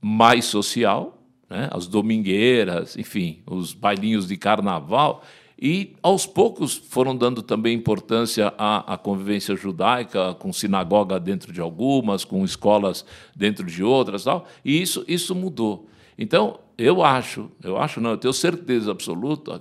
mais 0.00 0.44
social, 0.44 1.22
né? 1.48 1.68
as 1.72 1.86
domingueiras, 1.86 2.96
enfim, 2.96 3.40
os 3.46 3.72
bailinhos 3.72 4.26
de 4.26 4.36
carnaval, 4.36 5.22
e 5.60 5.96
aos 6.02 6.24
poucos 6.24 6.76
foram 6.76 7.16
dando 7.16 7.42
também 7.42 7.74
importância 7.74 8.54
à, 8.56 8.94
à, 8.94 8.96
convivência 8.96 9.56
judaica, 9.56 10.34
com 10.34 10.52
sinagoga 10.52 11.18
dentro 11.18 11.52
de 11.52 11.60
algumas, 11.60 12.24
com 12.24 12.44
escolas 12.44 13.04
dentro 13.34 13.66
de 13.66 13.82
outras, 13.82 14.24
tal, 14.24 14.46
e 14.64 14.80
isso, 14.80 15.04
isso 15.08 15.34
mudou. 15.34 15.88
Então, 16.16 16.60
eu 16.76 17.02
acho, 17.02 17.50
eu 17.62 17.76
acho 17.76 18.00
não, 18.00 18.10
eu 18.10 18.16
tenho 18.16 18.32
certeza 18.32 18.92
absoluta 18.92 19.60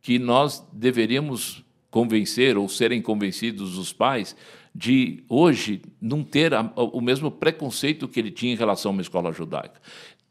que 0.00 0.18
nós 0.18 0.66
deveríamos 0.72 1.62
convencer 1.90 2.56
ou 2.56 2.68
serem 2.68 3.02
convencidos 3.02 3.76
os 3.76 3.92
pais 3.92 4.34
de 4.74 5.22
hoje 5.28 5.82
não 6.00 6.24
ter 6.24 6.52
a, 6.52 6.70
o 6.76 7.00
mesmo 7.00 7.30
preconceito 7.30 8.08
que 8.08 8.18
ele 8.18 8.30
tinha 8.30 8.52
em 8.52 8.56
relação 8.56 8.90
a 8.90 8.94
uma 8.94 9.02
escola 9.02 9.32
judaica. 9.32 9.80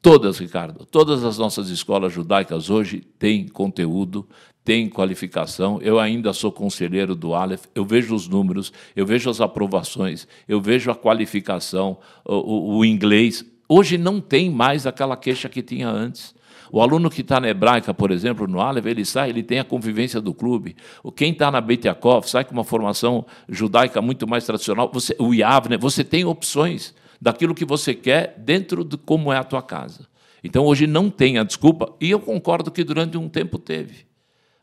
Todas, 0.01 0.37
Ricardo, 0.37 0.85
todas 0.85 1.23
as 1.23 1.37
nossas 1.37 1.69
escolas 1.69 2.11
judaicas 2.11 2.69
hoje 2.69 3.01
têm 3.17 3.47
conteúdo, 3.47 4.27
têm 4.61 4.89
qualificação. 4.89 5.79
Eu 5.81 5.97
ainda 5.97 6.33
sou 6.33 6.51
conselheiro 6.51 7.15
do 7.15 7.33
Aleph, 7.33 7.65
eu 7.73 7.85
vejo 7.85 8.13
os 8.13 8.27
números, 8.27 8.73
eu 8.97 9.05
vejo 9.05 9.29
as 9.29 9.39
aprovações, 9.39 10.27
eu 10.45 10.59
vejo 10.59 10.91
a 10.91 10.95
qualificação, 10.95 11.97
o, 12.25 12.33
o, 12.33 12.77
o 12.79 12.85
inglês. 12.85 13.45
Hoje 13.69 13.97
não 13.97 14.19
tem 14.19 14.49
mais 14.49 14.85
aquela 14.85 15.15
queixa 15.15 15.47
que 15.47 15.61
tinha 15.61 15.87
antes. 15.87 16.35
O 16.75 16.81
aluno 16.81 17.07
que 17.07 17.21
está 17.21 17.39
na 17.39 17.47
hebraica, 17.47 17.93
por 17.93 18.09
exemplo, 18.09 18.47
no 18.47 18.59
Aleph, 18.59 18.87
ele 18.87 19.05
sai, 19.05 19.29
ele 19.29 19.43
tem 19.43 19.59
a 19.59 19.63
convivência 19.63 20.19
do 20.19 20.33
clube. 20.33 20.75
Quem 21.15 21.31
está 21.31 21.51
na 21.51 21.61
Beit 21.61 21.85
Yaakov 21.85 22.27
sai 22.27 22.43
com 22.43 22.51
uma 22.51 22.63
formação 22.63 23.27
judaica 23.47 24.01
muito 24.01 24.27
mais 24.27 24.43
tradicional. 24.43 24.89
Você, 24.91 25.15
o 25.19 25.35
Yavne, 25.35 25.77
você 25.77 26.03
tem 26.03 26.25
opções 26.25 26.95
daquilo 27.21 27.53
que 27.53 27.63
você 27.63 27.93
quer 27.93 28.33
dentro 28.39 28.83
de 28.83 28.97
como 28.97 29.31
é 29.31 29.37
a 29.37 29.43
tua 29.43 29.61
casa. 29.61 30.07
Então, 30.43 30.65
hoje 30.65 30.87
não 30.87 31.11
tem 31.11 31.37
a 31.37 31.43
desculpa, 31.43 31.93
e 32.01 32.09
eu 32.09 32.19
concordo 32.19 32.71
que 32.71 32.83
durante 32.83 33.19
um 33.19 33.29
tempo 33.29 33.59
teve 33.59 34.07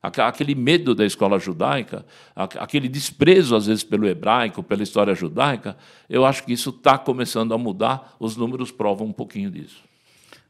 aquele 0.03 0.57
medo 0.57 0.97
da 0.97 1.07
escola 1.07 1.39
judaica, 1.39 2.05
aquele 2.35 2.89
desprezo, 2.89 3.55
às 3.55 3.67
vezes, 3.67 3.85
pelo 3.85 4.09
hebraico, 4.09 4.65
pela 4.65 4.83
história 4.83 5.15
judaica, 5.15 5.77
eu 6.09 6.27
acho 6.27 6.43
que 6.43 6.53
isso 6.53 6.71
está 6.71 6.99
começando 6.99 7.55
a 7.55 7.59
mudar, 7.59 8.17
os 8.19 8.37
números 8.37 8.73
provam 8.73 9.07
um 9.07 9.13
pouquinho 9.13 9.49
disso. 9.49 9.89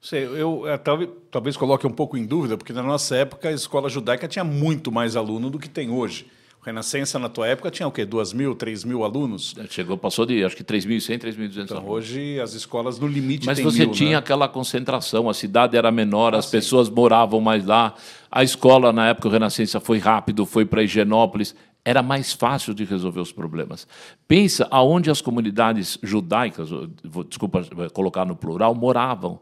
Sei, 0.01 0.25
eu, 0.25 0.67
eu 0.67 0.79
talvez, 0.79 1.11
talvez 1.31 1.57
coloque 1.57 1.87
um 1.87 1.91
pouco 1.91 2.17
em 2.17 2.25
dúvida, 2.25 2.57
porque 2.57 2.73
na 2.73 2.83
nossa 2.83 3.17
época 3.17 3.49
a 3.49 3.53
escola 3.53 3.89
judaica 3.89 4.27
tinha 4.27 4.45
muito 4.45 4.91
mais 4.91 5.15
aluno 5.15 5.51
do 5.51 5.59
que 5.59 5.69
tem 5.69 5.91
hoje. 5.91 6.27
Renascença, 6.63 7.19
na 7.19 7.31
tua 7.31 7.47
época, 7.47 7.71
tinha 7.71 7.89
o 7.89 7.93
quê? 7.93 8.05
2 8.05 8.35
mil, 8.35 8.55
3 8.55 8.85
mil 8.85 9.03
alunos? 9.03 9.55
Chegou, 9.71 9.97
passou 9.97 10.27
de, 10.27 10.45
acho 10.45 10.55
que 10.55 10.63
3.100, 10.63 11.19
3.200 11.19 11.65
então, 11.65 11.77
alunos. 11.79 11.95
Hoje, 11.95 12.39
as 12.39 12.53
escolas, 12.53 12.99
no 12.99 13.07
limite, 13.07 13.47
Mas 13.47 13.59
você 13.61 13.87
mil, 13.87 13.93
tinha 13.93 14.11
né? 14.11 14.17
aquela 14.17 14.47
concentração, 14.47 15.31
a 15.31 15.33
cidade 15.33 15.75
era 15.75 15.91
menor, 15.91 16.35
ah, 16.35 16.39
as 16.39 16.47
sim. 16.47 16.51
pessoas 16.51 16.91
moravam 16.91 17.41
mais 17.41 17.65
lá. 17.65 17.95
A 18.31 18.45
escola, 18.45 18.93
na 18.93 19.09
época, 19.09 19.29
o 19.29 19.31
Renascença 19.31 19.81
foi 19.81 19.99
rápido, 19.99 20.45
foi 20.45 20.67
para 20.67 20.83
Higienópolis. 20.83 21.55
Era 21.83 22.03
mais 22.03 22.35
fácil 22.35 22.75
de 22.75 22.85
resolver 22.85 23.21
os 23.21 23.33
problemas. 23.33 23.89
Pensa 24.29 24.69
aonde 24.71 25.11
as 25.11 25.23
comunidades 25.23 25.99
judaicas, 26.03 26.69
desculpa 27.27 27.65
colocar 27.95 28.27
no 28.27 28.37
plural, 28.37 28.75
moravam. 28.75 29.41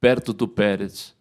Perto 0.00 0.32
do 0.32 0.48
Pérez, 0.48 1.14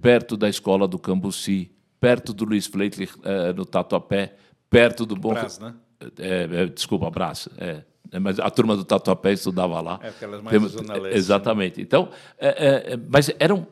perto 0.00 0.36
da 0.36 0.48
escola 0.48 0.88
do 0.88 0.98
Cambuci, 0.98 1.70
perto 2.00 2.32
do 2.32 2.44
Luiz 2.44 2.66
Fleitler, 2.66 3.10
eh, 3.22 3.52
no 3.52 3.64
Tatuapé, 3.64 4.34
perto 4.70 5.04
do 5.04 5.14
Bom. 5.14 5.34
Brás, 5.34 5.58
né? 5.58 5.74
É, 6.18 6.62
é, 6.62 6.66
desculpa, 6.66 7.10
Brás. 7.10 7.48
É. 7.58 7.82
é. 8.10 8.18
Mas 8.18 8.40
a 8.40 8.50
turma 8.50 8.74
do 8.74 8.84
Tatuapé 8.84 9.32
estudava 9.32 9.80
lá. 9.80 10.00
É, 10.02 10.08
aquelas 10.08 10.42
mais 10.42 10.74
Tem, 10.74 11.06
Exatamente. 11.12 11.78
Né? 11.78 11.82
Então, 11.82 12.08
é, 12.38 12.92
é, 12.94 12.96
mas 13.08 13.30
eram. 13.38 13.66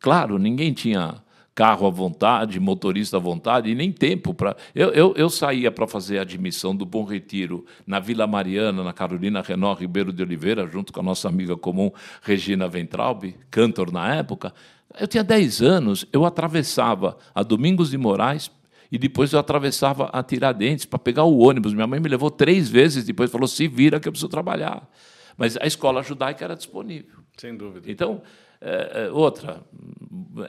Claro, 0.00 0.38
ninguém 0.38 0.72
tinha 0.72 1.22
carro 1.54 1.86
à 1.86 1.90
vontade, 1.90 2.58
motorista 2.58 3.16
à 3.16 3.20
vontade, 3.20 3.70
e 3.70 3.74
nem 3.74 3.92
tempo 3.92 4.34
para. 4.34 4.56
Eu, 4.74 4.90
eu, 4.90 5.14
eu 5.16 5.30
saía 5.30 5.70
para 5.70 5.86
fazer 5.86 6.18
a 6.18 6.22
admissão 6.22 6.74
do 6.74 6.84
Bom 6.84 7.04
Retiro 7.04 7.64
na 7.86 8.00
Vila 8.00 8.26
Mariana, 8.26 8.82
na 8.82 8.92
Carolina 8.92 9.40
Renó 9.40 9.72
Ribeiro 9.72 10.12
de 10.12 10.22
Oliveira, 10.22 10.66
junto 10.66 10.92
com 10.92 11.00
a 11.00 11.02
nossa 11.02 11.28
amiga 11.28 11.56
comum 11.56 11.90
Regina 12.22 12.66
Ventralbe, 12.66 13.36
cantor 13.50 13.92
na 13.92 14.14
época. 14.14 14.52
Eu 14.98 15.06
tinha 15.06 15.24
10 15.24 15.62
anos, 15.62 16.06
eu 16.12 16.24
atravessava 16.24 17.16
a 17.34 17.42
Domingos 17.42 17.90
de 17.90 17.98
Moraes 17.98 18.50
e 18.90 18.98
depois 18.98 19.32
eu 19.32 19.38
atravessava 19.38 20.10
a 20.12 20.22
Tiradentes 20.22 20.84
para 20.84 20.98
pegar 20.98 21.24
o 21.24 21.38
ônibus. 21.38 21.72
Minha 21.72 21.86
mãe 21.86 22.00
me 22.00 22.08
levou 22.08 22.30
três 22.30 22.68
vezes, 22.68 23.04
depois 23.04 23.30
falou: 23.30 23.48
se 23.48 23.66
vira 23.66 23.98
que 23.98 24.08
eu 24.08 24.12
preciso 24.12 24.28
trabalhar. 24.28 24.88
Mas 25.36 25.56
a 25.56 25.66
escola 25.66 26.02
judaica 26.02 26.44
era 26.44 26.54
disponível. 26.54 27.18
Sem 27.36 27.56
dúvida. 27.56 27.90
Então, 27.90 28.22
é, 28.66 29.04
é, 29.04 29.10
outra, 29.10 29.62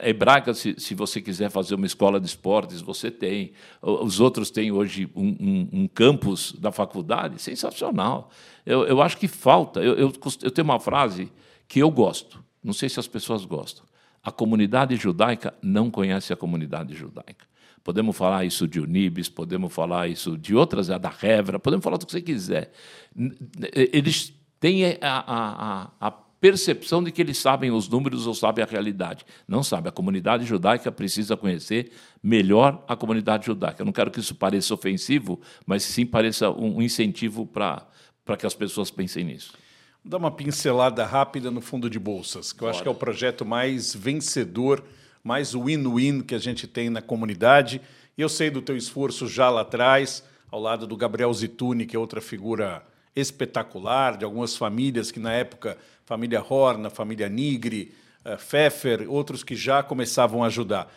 hebraica, 0.02 0.54
se, 0.54 0.74
se 0.78 0.94
você 0.94 1.20
quiser 1.20 1.50
fazer 1.50 1.74
uma 1.74 1.84
escola 1.84 2.18
de 2.18 2.26
esportes, 2.26 2.80
você 2.80 3.10
tem. 3.10 3.52
Os 3.82 4.20
outros 4.20 4.50
têm 4.50 4.72
hoje 4.72 5.06
um, 5.14 5.36
um, 5.38 5.68
um 5.72 5.88
campus 5.88 6.54
da 6.58 6.72
faculdade 6.72 7.40
sensacional. 7.40 8.30
Eu, 8.64 8.86
eu 8.86 9.02
acho 9.02 9.18
que 9.18 9.28
falta. 9.28 9.80
Eu, 9.80 9.94
eu, 9.98 10.12
eu 10.42 10.50
tenho 10.50 10.64
uma 10.64 10.80
frase 10.80 11.30
que 11.68 11.78
eu 11.78 11.90
gosto, 11.90 12.42
não 12.64 12.72
sei 12.72 12.88
se 12.88 12.98
as 12.98 13.06
pessoas 13.06 13.44
gostam. 13.44 13.84
A 14.22 14.32
comunidade 14.32 14.96
judaica 14.96 15.52
não 15.62 15.90
conhece 15.90 16.32
a 16.32 16.36
comunidade 16.36 16.94
judaica. 16.94 17.46
Podemos 17.84 18.16
falar 18.16 18.46
isso 18.46 18.66
de 18.66 18.80
Unibis, 18.80 19.28
podemos 19.28 19.72
falar 19.72 20.08
isso 20.08 20.38
de 20.38 20.54
outras, 20.54 20.88
da 20.88 21.10
Revra, 21.10 21.58
podemos 21.58 21.84
falar 21.84 21.98
do 21.98 22.06
que 22.06 22.12
você 22.12 22.22
quiser. 22.22 22.72
Eles 23.72 24.32
têm 24.58 24.84
a, 24.86 24.96
a, 25.02 25.90
a, 26.00 26.25
percepção 26.40 27.02
de 27.02 27.10
que 27.10 27.20
eles 27.20 27.38
sabem 27.38 27.70
os 27.70 27.88
números 27.88 28.26
ou 28.26 28.34
sabem 28.34 28.64
a 28.64 28.66
realidade. 28.66 29.24
Não 29.46 29.62
sabe. 29.62 29.88
A 29.88 29.92
comunidade 29.92 30.44
judaica 30.44 30.92
precisa 30.92 31.36
conhecer 31.36 31.92
melhor 32.22 32.84
a 32.86 32.94
comunidade 32.94 33.46
judaica. 33.46 33.82
Eu 33.82 33.86
não 33.86 33.92
quero 33.92 34.10
que 34.10 34.20
isso 34.20 34.34
pareça 34.34 34.74
ofensivo, 34.74 35.40
mas 35.66 35.82
sim 35.82 36.04
pareça 36.04 36.50
um 36.50 36.80
incentivo 36.82 37.46
para 37.46 38.36
que 38.38 38.46
as 38.46 38.54
pessoas 38.54 38.90
pensem 38.90 39.24
nisso. 39.24 39.54
Vou 40.04 40.10
dar 40.10 40.18
uma 40.18 40.30
pincelada 40.30 41.04
rápida 41.04 41.50
no 41.50 41.60
fundo 41.60 41.90
de 41.90 41.98
bolsas, 41.98 42.52
que 42.52 42.62
eu 42.62 42.68
acho 42.68 42.82
que 42.82 42.88
é 42.88 42.90
o 42.90 42.94
projeto 42.94 43.44
mais 43.44 43.94
vencedor 43.94 44.84
mais 45.26 45.54
win-win 45.54 46.20
que 46.20 46.36
a 46.36 46.38
gente 46.38 46.68
tem 46.68 46.88
na 46.88 47.02
comunidade. 47.02 47.80
E 48.16 48.22
eu 48.22 48.28
sei 48.28 48.48
do 48.48 48.62
teu 48.62 48.76
esforço 48.76 49.26
já 49.26 49.50
lá 49.50 49.62
atrás, 49.62 50.22
ao 50.48 50.60
lado 50.60 50.86
do 50.86 50.96
Gabriel 50.96 51.34
Zituni, 51.34 51.84
que 51.84 51.96
é 51.96 51.98
outra 51.98 52.20
figura 52.20 52.86
espetacular, 53.16 54.16
de 54.16 54.24
algumas 54.24 54.54
famílias 54.54 55.10
que 55.10 55.18
na 55.18 55.32
época, 55.32 55.76
família 56.04 56.44
Horna, 56.46 56.90
família 56.90 57.28
Nigri, 57.28 57.94
uh, 58.24 58.36
Pfeffer, 58.36 59.10
outros 59.10 59.42
que 59.42 59.56
já 59.56 59.82
começavam 59.82 60.44
a 60.44 60.46
ajudar. 60.46 60.92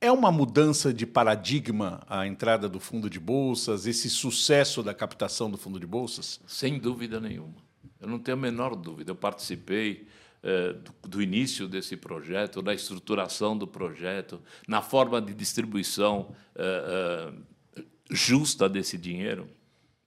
É 0.00 0.12
uma 0.12 0.30
mudança 0.30 0.94
de 0.94 1.06
paradigma 1.06 2.02
a 2.08 2.26
entrada 2.26 2.68
do 2.68 2.78
fundo 2.78 3.10
de 3.10 3.18
bolsas, 3.18 3.86
esse 3.86 4.08
sucesso 4.08 4.82
da 4.82 4.94
captação 4.94 5.50
do 5.50 5.58
fundo 5.58 5.80
de 5.80 5.86
bolsas? 5.86 6.40
Sem 6.46 6.78
dúvida 6.78 7.20
nenhuma. 7.20 7.54
Eu 8.00 8.08
não 8.08 8.18
tenho 8.18 8.36
a 8.36 8.40
menor 8.40 8.76
dúvida. 8.76 9.10
Eu 9.10 9.16
participei 9.16 10.06
eh, 10.46 10.76
do, 11.08 11.22
início 11.22 11.66
desse 11.66 11.96
projeto, 11.96 12.60
da 12.60 12.74
estruturação 12.74 13.56
do 13.56 13.66
projeto, 13.66 14.42
na 14.68 14.82
forma 14.82 15.18
de 15.22 15.32
distribuição 15.32 16.34
eh, 16.54 17.32
eh, 17.78 17.82
justa 18.10 18.68
desse 18.68 18.98
dinheiro, 18.98 19.48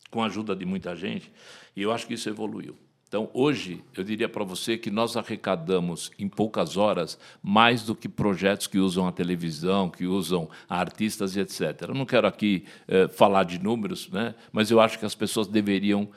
com 0.10 0.22
a 0.22 0.28
ajuda 0.28 0.56
de 0.56 0.66
muita 0.66 0.96
gente, 0.96 1.32
e 1.76 1.82
eu 1.82 1.92
acho 1.92 2.08
que 2.08 2.14
isso 2.14 2.30
evoluiu. 2.30 2.76
Então, 3.08 3.30
hoje, 3.34 3.82
eu 3.96 4.04
diria 4.04 4.28
para 4.28 4.44
você 4.44 4.78
que 4.78 4.92
nós 4.92 5.16
arrecadamos 5.16 6.12
em 6.20 6.28
poucas 6.28 6.76
horas 6.76 7.18
mais 7.42 7.84
do 7.84 7.96
que 7.96 8.10
projetos 8.10 8.68
que 8.68 8.80
usam 8.80 9.08
a 9.08 9.14
televisão, 9.14 9.90
que 9.90 10.06
usam 10.06 10.50
artistas 10.68 11.34
e 11.36 11.40
etc. 11.40 11.84
Eu 11.88 11.94
não 11.94 12.06
quero 12.06 12.28
aqui 12.28 12.66
falar 13.14 13.46
de 13.46 13.60
números, 13.60 14.10
né? 14.10 14.36
mas 14.52 14.70
eu 14.72 14.82
acho 14.82 15.00
que 15.00 15.06
as 15.06 15.16
pessoas 15.16 15.48
deveriam 15.48 16.10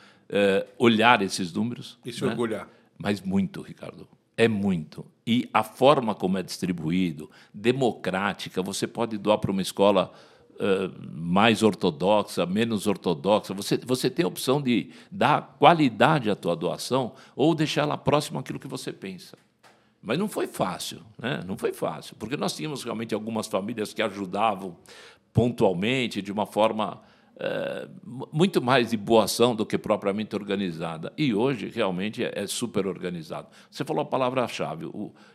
olhar 0.76 1.22
esses 1.22 1.52
números. 1.52 1.96
E 2.04 2.12
se 2.12 2.24
né? 2.24 2.30
orgulhar. 2.30 2.68
Mas 2.98 3.20
muito, 3.20 3.62
Ricardo. 3.62 4.08
É 4.36 4.48
muito. 4.48 5.06
E 5.24 5.48
a 5.54 5.62
forma 5.62 6.12
como 6.12 6.38
é 6.38 6.42
distribuído, 6.42 7.30
democrática, 7.54 8.60
você 8.62 8.86
pode 8.86 9.16
doar 9.16 9.38
para 9.38 9.52
uma 9.52 9.62
escola 9.62 10.12
uh, 10.60 10.92
mais 11.12 11.62
ortodoxa, 11.62 12.44
menos 12.44 12.86
ortodoxa. 12.86 13.54
Você, 13.54 13.78
você 13.78 14.10
tem 14.10 14.24
a 14.24 14.28
opção 14.28 14.60
de 14.60 14.90
dar 15.10 15.56
qualidade 15.58 16.30
à 16.30 16.36
tua 16.36 16.54
doação 16.54 17.14
ou 17.34 17.54
deixar 17.54 17.82
ela 17.82 17.96
próxima 17.96 18.40
àquilo 18.40 18.60
que 18.60 18.68
você 18.68 18.92
pensa. 18.92 19.36
Mas 20.02 20.18
não 20.18 20.28
foi 20.28 20.46
fácil, 20.46 21.00
né? 21.18 21.42
não 21.46 21.58
foi 21.58 21.72
fácil, 21.72 22.16
porque 22.18 22.36
nós 22.36 22.56
tínhamos 22.56 22.82
realmente 22.82 23.14
algumas 23.14 23.46
famílias 23.46 23.92
que 23.92 24.00
ajudavam 24.00 24.76
pontualmente, 25.32 26.22
de 26.22 26.32
uma 26.32 26.46
forma 26.46 27.02
é, 27.38 27.88
muito 28.32 28.62
mais 28.62 28.90
de 28.90 28.96
boa 28.96 29.24
ação 29.24 29.54
do 29.54 29.66
que 29.66 29.76
propriamente 29.78 30.34
organizada. 30.34 31.12
E 31.16 31.34
hoje, 31.34 31.68
realmente, 31.68 32.24
é, 32.24 32.32
é 32.34 32.46
super 32.46 32.86
organizado. 32.86 33.48
Você 33.70 33.84
falou 33.84 34.02
a 34.02 34.06
palavra-chave, 34.06 34.90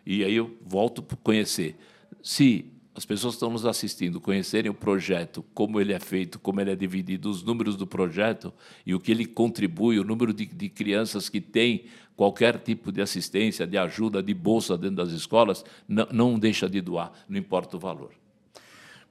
e 0.05 0.23
aí 0.23 0.35
eu 0.35 0.57
volto 0.65 1.01
para 1.01 1.17
conhecer. 1.17 1.77
Se 2.21 2.74
as 2.95 3.05
pessoas 3.05 3.34
que 3.34 3.38
estão 3.38 3.51
nos 3.51 3.65
assistindo 3.65 4.21
conhecerem 4.21 4.71
o 4.71 4.73
projeto, 4.73 5.43
como 5.53 5.81
ele 5.81 5.91
é 5.91 5.99
feito, 5.99 6.39
como 6.39 6.62
ele 6.62 6.71
é 6.71 6.75
dividido, 6.75 7.29
os 7.29 7.43
números 7.43 7.75
do 7.75 7.86
projeto 7.86 8.53
e 8.86 8.95
o 8.95 8.99
que 9.01 9.12
ele 9.12 9.25
contribui, 9.25 9.99
o 9.99 10.03
número 10.03 10.34
de, 10.34 10.45
de 10.45 10.69
crianças 10.69 11.27
que 11.27 11.41
têm 11.41 11.86
qualquer 12.15 12.58
tipo 12.58 12.93
de 12.93 13.01
assistência, 13.01 13.67
de 13.67 13.77
ajuda, 13.77 14.23
de 14.23 14.34
bolsa 14.34 14.77
dentro 14.77 14.95
das 14.95 15.10
escolas, 15.10 15.65
não, 15.86 16.08
não 16.10 16.39
deixa 16.39 16.69
de 16.69 16.79
doar, 16.79 17.12
não 17.27 17.38
importa 17.38 17.75
o 17.75 17.79
valor. 17.79 18.12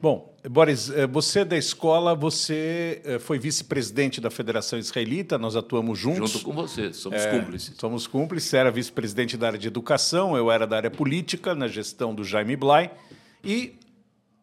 Bom, 0.00 0.34
Boris, 0.50 0.90
eh, 0.90 1.06
você 1.06 1.40
é 1.40 1.44
da 1.44 1.56
escola, 1.56 2.14
você 2.14 3.00
eh, 3.04 3.18
foi 3.18 3.38
vice-presidente 3.38 4.20
da 4.20 4.30
Federação 4.30 4.78
Israelita, 4.78 5.38
nós 5.38 5.56
atuamos 5.56 5.98
juntos. 5.98 6.32
Junto 6.32 6.44
com 6.44 6.52
você, 6.52 6.92
somos 6.92 7.22
é, 7.22 7.30
cúmplices. 7.30 7.74
Somos 7.78 8.06
cúmplices, 8.06 8.52
era 8.52 8.70
vice-presidente 8.70 9.36
da 9.36 9.46
área 9.46 9.58
de 9.58 9.68
educação, 9.68 10.36
eu 10.36 10.50
era 10.50 10.66
da 10.66 10.76
área 10.76 10.90
política, 10.90 11.54
na 11.54 11.68
gestão 11.68 12.14
do 12.14 12.24
Jaime 12.24 12.56
Blay, 12.56 12.90
e 13.44 13.74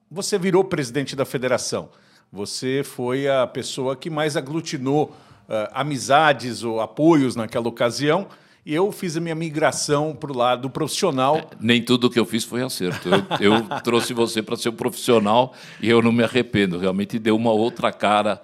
você 0.10 0.38
virou 0.38 0.64
presidente 0.64 1.16
da 1.16 1.26
federação. 1.26 1.90
Você 2.32 2.82
foi 2.84 3.28
a 3.28 3.48
pessoa 3.48 3.96
que 3.96 4.10
mais 4.10 4.38
aglutinou 4.38 5.06
uh, 5.06 5.68
amizades 5.74 6.64
ou 6.64 6.80
apoios 6.80 7.36
naquela 7.36 7.68
ocasião, 7.68 8.28
e 8.66 8.76
eu 8.76 8.92
fiz 8.92 9.18
a 9.18 9.20
minha 9.20 9.34
migração 9.34 10.16
para 10.16 10.32
o 10.32 10.38
lado 10.38 10.70
profissional. 10.70 11.38
É, 11.38 11.48
nem 11.60 11.82
tudo 11.82 12.10
que 12.10 12.20
eu 12.20 12.26
fiz 12.26 12.44
foi 12.44 12.62
acerto. 12.62 13.10
Eu, 13.10 13.26
eu 13.40 13.64
trouxe 13.82 14.14
você 14.14 14.42
para 14.42 14.56
ser 14.56 14.70
um 14.70 14.74
profissional 14.74 15.54
e 15.82 15.90
eu 15.90 16.02
não 16.02 16.12
me 16.12 16.24
arrependo. 16.24 16.78
Realmente 16.78 17.18
deu 17.18 17.36
uma 17.36 17.52
outra 17.52 17.92
cara 17.92 18.40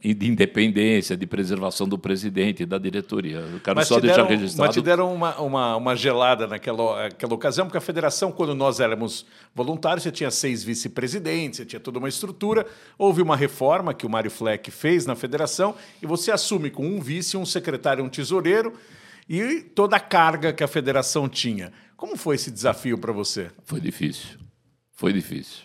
de 0.00 0.28
independência, 0.28 1.16
de 1.16 1.26
preservação 1.26 1.86
do 1.86 1.98
presidente, 1.98 2.64
da 2.64 2.78
diretoria. 2.78 3.38
Eu 3.38 3.60
quero 3.60 3.76
mas 3.76 3.88
só 3.88 4.00
deixar 4.00 4.22
deram, 4.22 4.28
registrado. 4.28 4.66
Mas 4.66 4.74
te 4.74 4.82
deram 4.82 5.14
uma, 5.14 5.38
uma, 5.40 5.76
uma 5.76 5.96
gelada 5.96 6.46
naquela 6.46 7.06
aquela 7.06 7.34
ocasião, 7.34 7.66
porque 7.66 7.76
a 7.76 7.80
federação, 7.80 8.32
quando 8.32 8.54
nós 8.54 8.80
éramos 8.80 9.26
voluntários, 9.54 10.02
você 10.02 10.10
tinha 10.10 10.30
seis 10.30 10.64
vice-presidentes, 10.64 11.58
você 11.58 11.66
tinha 11.66 11.80
toda 11.80 11.98
uma 11.98 12.08
estrutura. 12.08 12.66
Houve 12.96 13.20
uma 13.20 13.36
reforma 13.36 13.92
que 13.92 14.06
o 14.06 14.10
Mário 14.10 14.30
Fleck 14.30 14.70
fez 14.70 15.04
na 15.04 15.14
federação 15.14 15.74
e 16.02 16.06
você 16.06 16.30
assume 16.30 16.70
com 16.70 16.86
um 16.86 17.00
vice, 17.00 17.36
um 17.36 17.44
secretário, 17.44 18.02
um 18.02 18.08
tesoureiro 18.08 18.72
e 19.28 19.60
toda 19.60 19.96
a 19.96 20.00
carga 20.00 20.52
que 20.52 20.64
a 20.64 20.68
federação 20.68 21.28
tinha. 21.28 21.72
Como 21.96 22.16
foi 22.16 22.36
esse 22.36 22.50
desafio 22.50 22.98
para 22.98 23.12
você? 23.12 23.50
Foi 23.64 23.80
difícil. 23.80 24.38
Foi 24.92 25.12
difícil. 25.12 25.64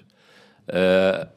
É, 0.68 1.28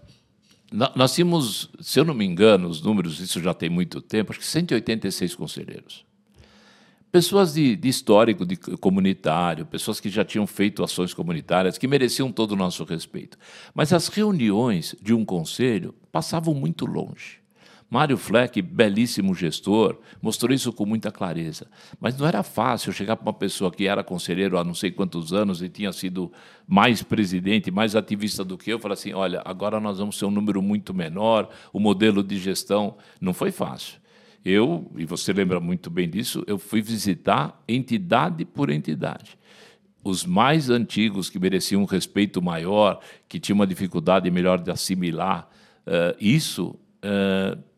nós 0.73 1.15
tínhamos, 1.15 1.71
se 1.81 2.01
eu 2.01 2.05
não 2.05 2.15
me 2.15 2.25
engano, 2.25 2.69
os 2.69 2.81
números, 2.81 3.21
isso 3.21 3.41
já 3.41 3.53
tem 3.53 3.69
muito 3.69 4.01
tempo, 4.01 4.33
acho 4.33 4.41
que 4.41 4.47
186 4.47 5.35
conselheiros. 5.35 6.05
Pessoas 7.11 7.53
de, 7.53 7.77
de, 7.77 7.89
histórico 7.89 8.47
de 8.47 8.57
comunitário, 8.57 9.67
pessoas 9.67 10.01
que 10.01 10.09
já 10.09 10.25
tinham 10.25 10.47
feito 10.47 10.83
ações 10.83 11.13
comunitárias, 11.13 11.77
que 11.77 11.87
mereciam 11.87 12.33
todo 12.33 12.53
o 12.53 12.57
nosso 12.57 12.85
respeito. 12.85 13.37
Mas 13.75 13.93
as 13.93 14.09
reuniões 14.09 14.97
de 14.99 15.13
um 15.13 15.23
conselho 15.23 15.95
passavam 16.11 16.55
muito 16.55 16.87
longe. 16.87 17.42
Mário 17.93 18.17
Fleck, 18.17 18.63
belíssimo 18.63 19.35
gestor, 19.35 19.99
mostrou 20.23 20.55
isso 20.55 20.73
com 20.73 20.87
muita 20.87 21.13
clareza. 21.13 21.67
Mas 22.01 22.17
não 22.17 22.27
era 22.27 22.43
fácil 22.43 22.91
chegar 22.91 23.17
para 23.17 23.27
uma 23.27 23.35
pessoa 23.35 23.71
que 23.71 23.87
era 23.87 24.03
conselheiro 24.03 24.57
há 24.57 24.65
não 24.65 24.73
sei 24.73 24.91
quantos 24.91 25.31
anos 25.35 25.61
e 25.61 25.69
tinha 25.69 25.93
sido 25.93 26.33
mais 26.67 27.03
presidente, 27.03 27.71
mais 27.71 27.95
ativista 27.95 28.43
do 28.43 28.57
que 28.57 28.73
eu, 28.73 28.79
falar 28.79 28.95
assim: 28.95 29.13
olha, 29.13 29.43
agora 29.45 29.79
nós 29.79 29.99
vamos 29.99 30.19
ser 30.19 30.25
um 30.25 30.31
número 30.31 30.63
muito 30.63 30.95
menor, 30.95 31.51
o 31.71 31.79
modelo 31.79 32.23
de 32.23 32.39
gestão. 32.39 32.97
Não 33.21 33.35
foi 33.35 33.51
fácil. 33.51 34.01
Eu, 34.43 34.91
e 34.97 35.05
você 35.05 35.31
lembra 35.31 35.61
muito 35.61 35.91
bem 35.91 36.09
disso, 36.09 36.43
eu 36.47 36.59
fui 36.59 36.81
visitar 36.81 37.63
entidade 37.69 38.47
por 38.47 38.71
entidade 38.71 39.37
os 40.03 40.25
mais 40.25 40.69
antigos 40.69 41.31
que 41.31 41.39
mereciam 41.39 41.83
um 41.83 41.85
respeito 41.85 42.43
maior, 42.43 42.99
que 43.29 43.39
tinham 43.39 43.55
uma 43.55 43.67
dificuldade 43.67 44.29
melhor 44.33 44.61
de 44.61 44.69
assimilar 44.69 45.49
uh, 45.87 46.17
isso, 46.19 46.75
uh, 47.05 47.72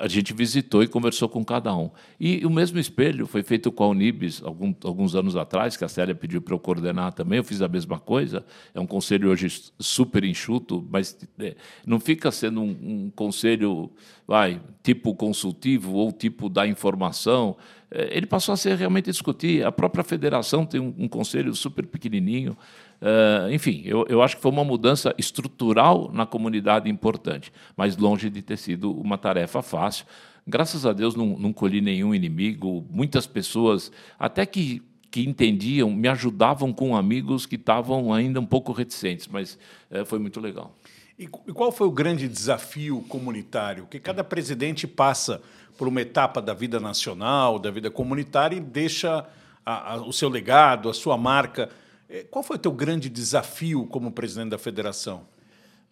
a 0.00 0.08
gente 0.08 0.32
visitou 0.32 0.82
e 0.82 0.88
conversou 0.88 1.28
com 1.28 1.44
cada 1.44 1.76
um. 1.76 1.90
E 2.20 2.44
o 2.44 2.50
mesmo 2.50 2.78
espelho 2.78 3.26
foi 3.26 3.42
feito 3.42 3.72
com 3.72 3.82
a 3.82 3.88
Unibis 3.88 4.42
algum, 4.44 4.74
alguns 4.84 5.14
anos 5.14 5.36
atrás, 5.36 5.74
que 5.74 5.84
a 5.86 5.88
Célia 5.88 6.14
pediu 6.14 6.42
para 6.42 6.54
eu 6.54 6.58
coordenar 6.58 7.14
também, 7.14 7.38
eu 7.38 7.44
fiz 7.44 7.62
a 7.62 7.68
mesma 7.68 7.98
coisa. 7.98 8.44
É 8.74 8.78
um 8.78 8.86
conselho 8.86 9.30
hoje 9.30 9.48
super 9.78 10.22
enxuto, 10.22 10.86
mas 10.90 11.16
é, 11.38 11.56
não 11.86 11.98
fica 11.98 12.30
sendo 12.30 12.60
um, 12.60 12.76
um, 12.82 13.10
conselho 13.16 13.90
vai, 14.28 14.60
tipo 14.82 15.14
consultivo 15.14 15.94
ou 15.94 16.12
tipo 16.12 16.50
da 16.50 16.66
informação. 16.66 17.56
É, 17.90 18.14
ele 18.14 18.26
passou 18.26 18.52
a 18.52 18.56
ser 18.56 18.76
realmente 18.76 19.06
discutir. 19.06 19.64
A 19.64 19.72
própria 19.72 20.04
federação 20.04 20.66
tem 20.66 20.78
um, 20.78 20.94
um 20.98 21.08
conselho 21.08 21.54
super 21.54 21.86
pequenininho. 21.86 22.54
Uh, 23.00 23.50
enfim, 23.50 23.80
eu, 23.86 24.04
eu 24.10 24.20
acho 24.20 24.36
que 24.36 24.42
foi 24.42 24.52
uma 24.52 24.62
mudança 24.62 25.14
estrutural 25.16 26.10
na 26.12 26.26
comunidade 26.26 26.90
importante, 26.90 27.50
mas 27.74 27.96
longe 27.96 28.28
de 28.28 28.42
ter 28.42 28.58
sido 28.58 28.92
uma 28.92 29.16
tarefa 29.16 29.62
fácil. 29.62 30.04
Graças 30.46 30.84
a 30.86 30.92
Deus 30.92 31.14
não, 31.14 31.38
não 31.38 31.52
colhi 31.52 31.80
nenhum 31.80 32.14
inimigo. 32.14 32.84
Muitas 32.90 33.26
pessoas, 33.26 33.92
até 34.18 34.44
que 34.44 34.82
que 35.10 35.28
entendiam, 35.28 35.90
me 35.90 36.08
ajudavam 36.08 36.72
com 36.72 36.96
amigos 36.96 37.44
que 37.44 37.56
estavam 37.56 38.12
ainda 38.14 38.38
um 38.38 38.46
pouco 38.46 38.70
reticentes, 38.72 39.26
mas 39.26 39.58
é, 39.90 40.04
foi 40.04 40.20
muito 40.20 40.38
legal. 40.38 40.72
E, 41.18 41.24
e 41.24 41.52
qual 41.52 41.72
foi 41.72 41.86
o 41.86 41.90
grande 41.90 42.28
desafio 42.28 43.04
comunitário? 43.08 43.86
Que 43.90 43.98
cada 43.98 44.22
presidente 44.22 44.86
passa 44.86 45.42
por 45.76 45.88
uma 45.88 46.00
etapa 46.00 46.40
da 46.40 46.54
vida 46.54 46.78
nacional, 46.78 47.58
da 47.58 47.70
vida 47.70 47.90
comunitária 47.90 48.56
e 48.56 48.60
deixa 48.60 49.26
a, 49.66 49.94
a, 49.94 49.96
o 49.96 50.12
seu 50.12 50.28
legado, 50.28 50.88
a 50.88 50.94
sua 50.94 51.18
marca. 51.18 51.68
É, 52.08 52.22
qual 52.30 52.42
foi 52.42 52.56
o 52.56 52.58
teu 52.58 52.72
grande 52.72 53.08
desafio 53.08 53.86
como 53.86 54.12
presidente 54.12 54.50
da 54.50 54.58
federação? 54.58 55.22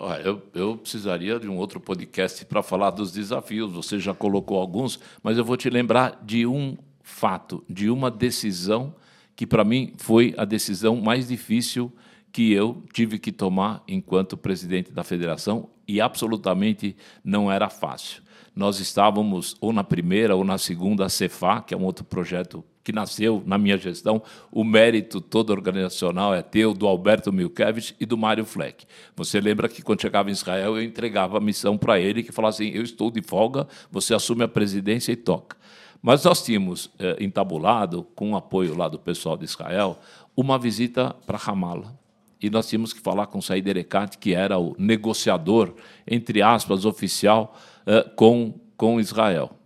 Olha, 0.01 0.23
eu, 0.23 0.43
eu 0.55 0.77
precisaria 0.77 1.41
de 1.41 1.49
um 1.49 1.57
outro 1.57 1.81
podcast 1.81 2.45
para 2.47 2.63
falar 2.63 2.91
dos 2.91 3.11
desafios. 3.11 3.73
Você 3.73 3.99
já 3.99 4.15
colocou 4.15 4.61
alguns, 4.61 5.01
mas 5.25 5.37
eu 5.37 5.45
vou 5.45 5.57
te 5.57 5.69
lembrar 5.69 6.21
de 6.25 6.47
um 6.47 6.77
fato, 7.03 7.65
de 7.69 7.91
uma 7.91 8.09
decisão 8.09 8.95
que, 9.35 9.45
para 9.45 9.65
mim, 9.65 9.93
foi 9.99 10.35
a 10.39 10.45
decisão 10.45 10.95
mais 11.01 11.27
difícil 11.27 11.93
que 12.31 12.53
eu 12.53 12.85
tive 12.93 13.19
que 13.19 13.33
tomar 13.33 13.83
enquanto 13.89 14.37
presidente 14.37 14.93
da 14.93 15.03
federação 15.03 15.69
e 15.87 16.01
absolutamente 16.01 16.95
não 17.25 17.51
era 17.51 17.69
fácil. 17.69 18.23
Nós 18.55 18.79
estávamos 18.79 19.57
ou 19.61 19.73
na 19.73 19.83
primeira 19.83 20.37
ou 20.37 20.45
na 20.45 20.59
segunda 20.59 21.09
CEFA, 21.09 21.61
que 21.61 21.75
é 21.75 21.77
um 21.77 21.85
outro 21.85 22.05
projeto 22.05 22.65
que 22.88 22.92
nasceu 22.92 23.42
na 23.44 23.59
minha 23.59 23.77
gestão, 23.77 24.22
o 24.51 24.64
mérito 24.64 25.20
todo 25.20 25.51
organizacional 25.51 26.33
é 26.35 26.40
teu, 26.40 26.72
do 26.72 26.87
Alberto 26.87 27.31
Milkevich 27.31 27.94
e 28.01 28.07
do 28.07 28.16
Mário 28.16 28.46
Fleck. 28.46 28.87
Você 29.14 29.38
lembra 29.42 29.68
que 29.68 29.83
quando 29.83 30.01
chegava 30.01 30.31
em 30.31 30.33
Israel, 30.33 30.74
eu 30.74 30.83
entregava 30.83 31.37
a 31.37 31.40
missão 31.40 31.77
para 31.77 32.01
ele, 32.01 32.22
que 32.22 32.33
falava 32.33 32.55
assim: 32.55 32.70
eu 32.70 32.83
estou 32.83 33.11
de 33.11 33.20
folga, 33.20 33.68
você 33.90 34.14
assume 34.14 34.42
a 34.42 34.48
presidência 34.48 35.12
e 35.12 35.16
toca. 35.16 35.55
Mas 36.01 36.24
nós 36.24 36.42
tínhamos 36.42 36.90
eh, 36.98 37.18
entabulado, 37.20 38.05
com 38.14 38.33
o 38.33 38.37
apoio 38.37 38.74
lá 38.74 38.88
do 38.88 38.98
pessoal 38.98 39.37
de 39.37 39.44
Israel, 39.44 39.98
uma 40.35 40.59
visita 40.59 41.14
para 41.27 41.37
Ramallah. 41.37 41.92
E 42.40 42.48
nós 42.48 42.70
tínhamos 42.70 42.94
que 42.94 43.01
falar 43.01 43.27
com 43.27 43.42
Said 43.42 43.68
Erekat, 43.68 44.16
que 44.16 44.33
era 44.33 44.59
o 44.59 44.74
negociador, 44.79 45.74
entre 46.07 46.40
aspas, 46.40 46.87
oficial, 46.87 47.55
eh, 47.87 48.11
com, 48.16 48.55
com 48.79 48.98
Israel. 48.98 49.58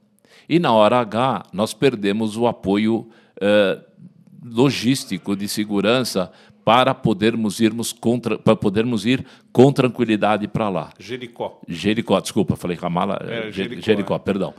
E 0.49 0.59
na 0.59 0.73
hora 0.73 0.99
H, 0.99 1.45
nós 1.53 1.75
perdemos 1.75 2.37
o 2.37 2.47
apoio 2.47 3.09
eh, 3.41 3.79
logístico 4.45 5.37
de 5.37 5.49
segurança 5.49 6.31
para 6.65 6.95
podermos 6.95 7.61
irmos 7.61 7.93
contra, 7.93 8.39
para 8.39 8.55
podermos 8.55 9.05
ir 9.05 9.25
com 9.53 9.73
tranquilidade 9.73 10.47
para 10.47 10.69
lá. 10.69 10.91
Jericó. 10.99 11.61
Jericó, 11.67 12.21
desculpa, 12.21 12.57
falei 12.57 12.77
Ramala, 12.77 13.19
é, 13.23 13.51
Jericó, 13.51 13.83
Jericó 13.83 14.17
é. 14.17 14.19
perdão. 14.19 14.55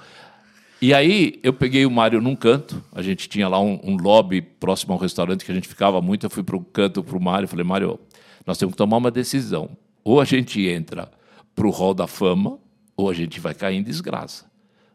E 0.81 0.93
aí 0.93 1.39
eu 1.41 1.53
peguei 1.53 1.85
o 1.85 1.91
Mário 1.91 2.19
num 2.21 2.35
canto, 2.35 2.83
a 2.91 3.01
gente 3.01 3.29
tinha 3.29 3.47
lá 3.47 3.59
um, 3.59 3.79
um 3.83 3.95
lobby 3.95 4.41
próximo 4.41 4.93
ao 4.93 4.99
restaurante 4.99 5.45
que 5.45 5.51
a 5.51 5.55
gente 5.55 5.67
ficava 5.67 6.01
muito, 6.01 6.25
eu 6.25 6.29
fui 6.29 6.43
para 6.43 6.57
o 6.57 6.61
canto 6.61 7.01
para 7.01 7.17
o 7.17 7.21
Mário, 7.21 7.47
falei, 7.47 7.63
Mário, 7.63 7.97
nós 8.45 8.57
temos 8.57 8.73
que 8.73 8.77
tomar 8.77 8.97
uma 8.97 9.11
decisão. 9.11 9.69
Ou 10.03 10.19
a 10.19 10.25
gente 10.25 10.67
entra 10.67 11.09
para 11.55 11.65
o 11.65 11.69
hall 11.69 11.93
da 11.93 12.05
fama, 12.05 12.59
ou 12.97 13.09
a 13.09 13.13
gente 13.13 13.39
vai 13.39 13.53
cair 13.53 13.77
em 13.77 13.83
desgraça. 13.83 14.45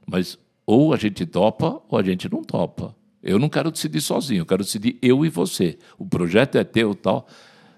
Mas 0.07 0.39
ou 0.69 0.93
a 0.93 0.99
gente 0.99 1.25
topa 1.25 1.81
ou 1.89 1.99
a 1.99 2.03
gente 2.03 2.31
não 2.31 2.45
topa. 2.45 2.95
Eu 3.23 3.39
não 3.39 3.49
quero 3.49 3.71
decidir 3.71 4.03
sozinho, 4.03 4.43
eu 4.43 4.47
quero 4.47 4.63
decidir 4.63 4.99
eu 5.01 5.25
e 5.25 5.31
você. 5.31 5.79
O 5.99 6.05
projeto 6.05 6.59
é 6.59 6.63
teu 6.63 6.95
tal. 6.95 7.27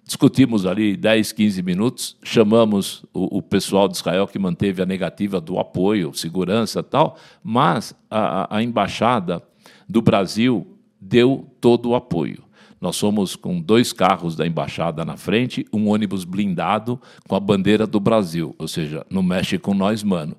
Discutimos 0.04 0.66
ali 0.66 0.96
10, 0.96 1.30
15 1.30 1.62
minutos, 1.62 2.16
chamamos 2.20 3.04
o, 3.14 3.38
o 3.38 3.42
pessoal 3.42 3.86
de 3.86 3.94
Israel 3.94 4.26
que 4.26 4.40
manteve 4.40 4.82
a 4.82 4.86
negativa 4.86 5.40
do 5.40 5.60
apoio, 5.60 6.12
segurança 6.12 6.82
tal, 6.82 7.16
mas 7.44 7.94
a, 8.10 8.56
a 8.56 8.60
embaixada 8.60 9.40
do 9.88 10.02
Brasil 10.02 10.66
deu 11.00 11.46
todo 11.60 11.90
o 11.90 11.94
apoio. 11.94 12.42
Nós 12.80 12.96
somos 12.96 13.36
com 13.36 13.60
dois 13.60 13.92
carros 13.92 14.34
da 14.34 14.44
embaixada 14.44 15.04
na 15.04 15.16
frente, 15.16 15.64
um 15.72 15.90
ônibus 15.90 16.24
blindado 16.24 17.00
com 17.28 17.36
a 17.36 17.40
bandeira 17.40 17.86
do 17.86 18.00
Brasil, 18.00 18.52
ou 18.58 18.66
seja, 18.66 19.06
não 19.08 19.22
mexe 19.22 19.58
com 19.58 19.74
nós, 19.74 20.02
mano. 20.02 20.36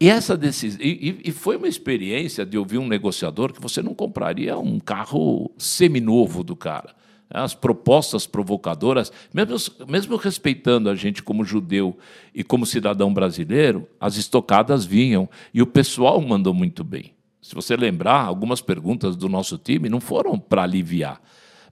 E 0.00 0.08
essa 0.08 0.36
decisão 0.36 0.80
e, 0.82 1.20
e, 1.24 1.32
foi 1.32 1.56
uma 1.56 1.68
experiência 1.68 2.44
de 2.44 2.58
ouvir 2.58 2.78
um 2.78 2.88
negociador 2.88 3.52
que 3.52 3.60
você 3.60 3.80
não 3.80 3.94
compraria 3.94 4.58
um 4.58 4.80
carro 4.80 5.50
seminovo 5.56 6.42
do 6.42 6.56
cara. 6.56 6.94
As 7.30 7.54
propostas 7.54 8.26
provocadoras, 8.26 9.10
mesmo, 9.32 9.56
mesmo 9.88 10.16
respeitando 10.16 10.90
a 10.90 10.94
gente 10.94 11.22
como 11.22 11.44
judeu 11.44 11.96
e 12.34 12.44
como 12.44 12.66
cidadão 12.66 13.12
brasileiro, 13.14 13.88
as 13.98 14.16
estocadas 14.16 14.84
vinham 14.84 15.28
e 15.52 15.62
o 15.62 15.66
pessoal 15.66 16.20
mandou 16.20 16.52
muito 16.52 16.84
bem. 16.84 17.14
Se 17.40 17.54
você 17.54 17.76
lembrar, 17.76 18.24
algumas 18.24 18.60
perguntas 18.60 19.16
do 19.16 19.28
nosso 19.28 19.58
time 19.58 19.88
não 19.88 20.00
foram 20.00 20.38
para 20.38 20.62
aliviar, 20.62 21.20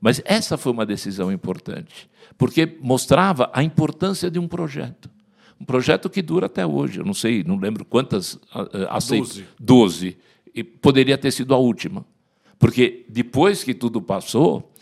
mas 0.01 0.21
essa 0.25 0.57
foi 0.57 0.73
uma 0.73 0.87
decisão 0.87 1.31
importante, 1.31 2.11
porque 2.37 2.79
mostrava 2.81 3.51
a 3.53 3.63
importância 3.63 4.31
de 4.31 4.39
um 4.39 4.49
projeto. 4.49 5.12
Um 5.63 5.65
projeto 5.65 6.11
que 6.11 6.21
dura 6.21 6.47
até 6.47 6.67
hoje. 6.67 6.99
Eu 6.99 7.05
não 7.05 7.15
sei, 7.15 7.45
não 7.45 7.57
lembro 7.57 7.85
quantas 7.85 8.37
aceitas. 8.91 9.29
Doze. 9.29 9.47
Doze. 9.61 10.17
E 10.53 10.65
poderia 10.65 11.17
ter 11.17 11.31
sido 11.31 11.55
a 11.55 11.57
última. 11.57 12.05
Porque 12.59 13.07
depois 13.09 13.63
que 13.63 13.73
tudo 13.73 14.03
passou, 14.03 14.73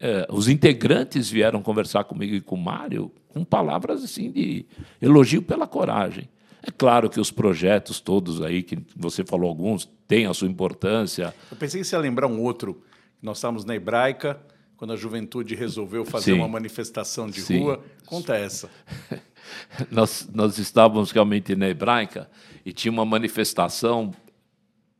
eh, 0.00 0.26
os 0.30 0.48
integrantes 0.48 1.28
vieram 1.28 1.60
conversar 1.60 2.04
comigo 2.04 2.34
e 2.34 2.40
com 2.40 2.54
o 2.54 2.58
Mário 2.58 3.12
com 3.28 3.44
palavras 3.44 4.02
assim 4.02 4.30
de 4.30 4.64
elogio 5.00 5.42
pela 5.42 5.66
coragem. 5.66 6.26
É 6.62 6.70
claro 6.70 7.10
que 7.10 7.20
os 7.20 7.30
projetos 7.30 8.00
todos 8.00 8.40
aí, 8.40 8.62
que 8.62 8.78
você 8.96 9.22
falou 9.22 9.48
alguns, 9.48 9.86
têm 10.08 10.24
a 10.24 10.32
sua 10.32 10.48
importância. 10.48 11.34
Eu 11.50 11.56
pensei 11.56 11.82
que 11.82 11.86
você 11.86 11.96
ia 11.96 12.00
lembrar 12.00 12.26
um 12.26 12.40
outro. 12.40 12.82
Nós 13.22 13.36
estávamos 13.36 13.66
na 13.66 13.76
Hebraica, 13.76 14.40
quando 14.80 14.94
a 14.94 14.96
juventude 14.96 15.54
resolveu 15.54 16.06
fazer 16.06 16.32
Sim. 16.32 16.38
uma 16.38 16.48
manifestação 16.48 17.28
de 17.28 17.42
Sim. 17.42 17.60
rua. 17.60 17.84
Conta 18.06 18.34
essa. 18.34 18.70
nós, 19.90 20.28
nós 20.32 20.58
estávamos 20.58 21.10
realmente 21.10 21.54
na 21.54 21.68
Hebraica 21.68 22.28
e 22.64 22.72
tinha 22.72 22.92
uma 22.92 23.04
manifestação 23.04 24.12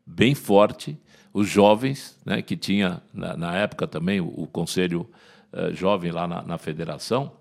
bem 0.07 0.35
forte. 0.35 0.99
Os 1.33 1.49
jovens, 1.49 2.19
né, 2.25 2.43
que 2.43 2.57
tinha 2.57 3.01
na, 3.15 3.37
na 3.37 3.57
época 3.57 3.87
também 3.87 4.21
o, 4.21 4.27
o 4.27 4.47
Conselho 4.47 5.09
uh, 5.53 5.75
Jovem 5.75 6.11
lá 6.11 6.27
na, 6.27 6.43
na 6.43 6.59
federação, 6.59 7.33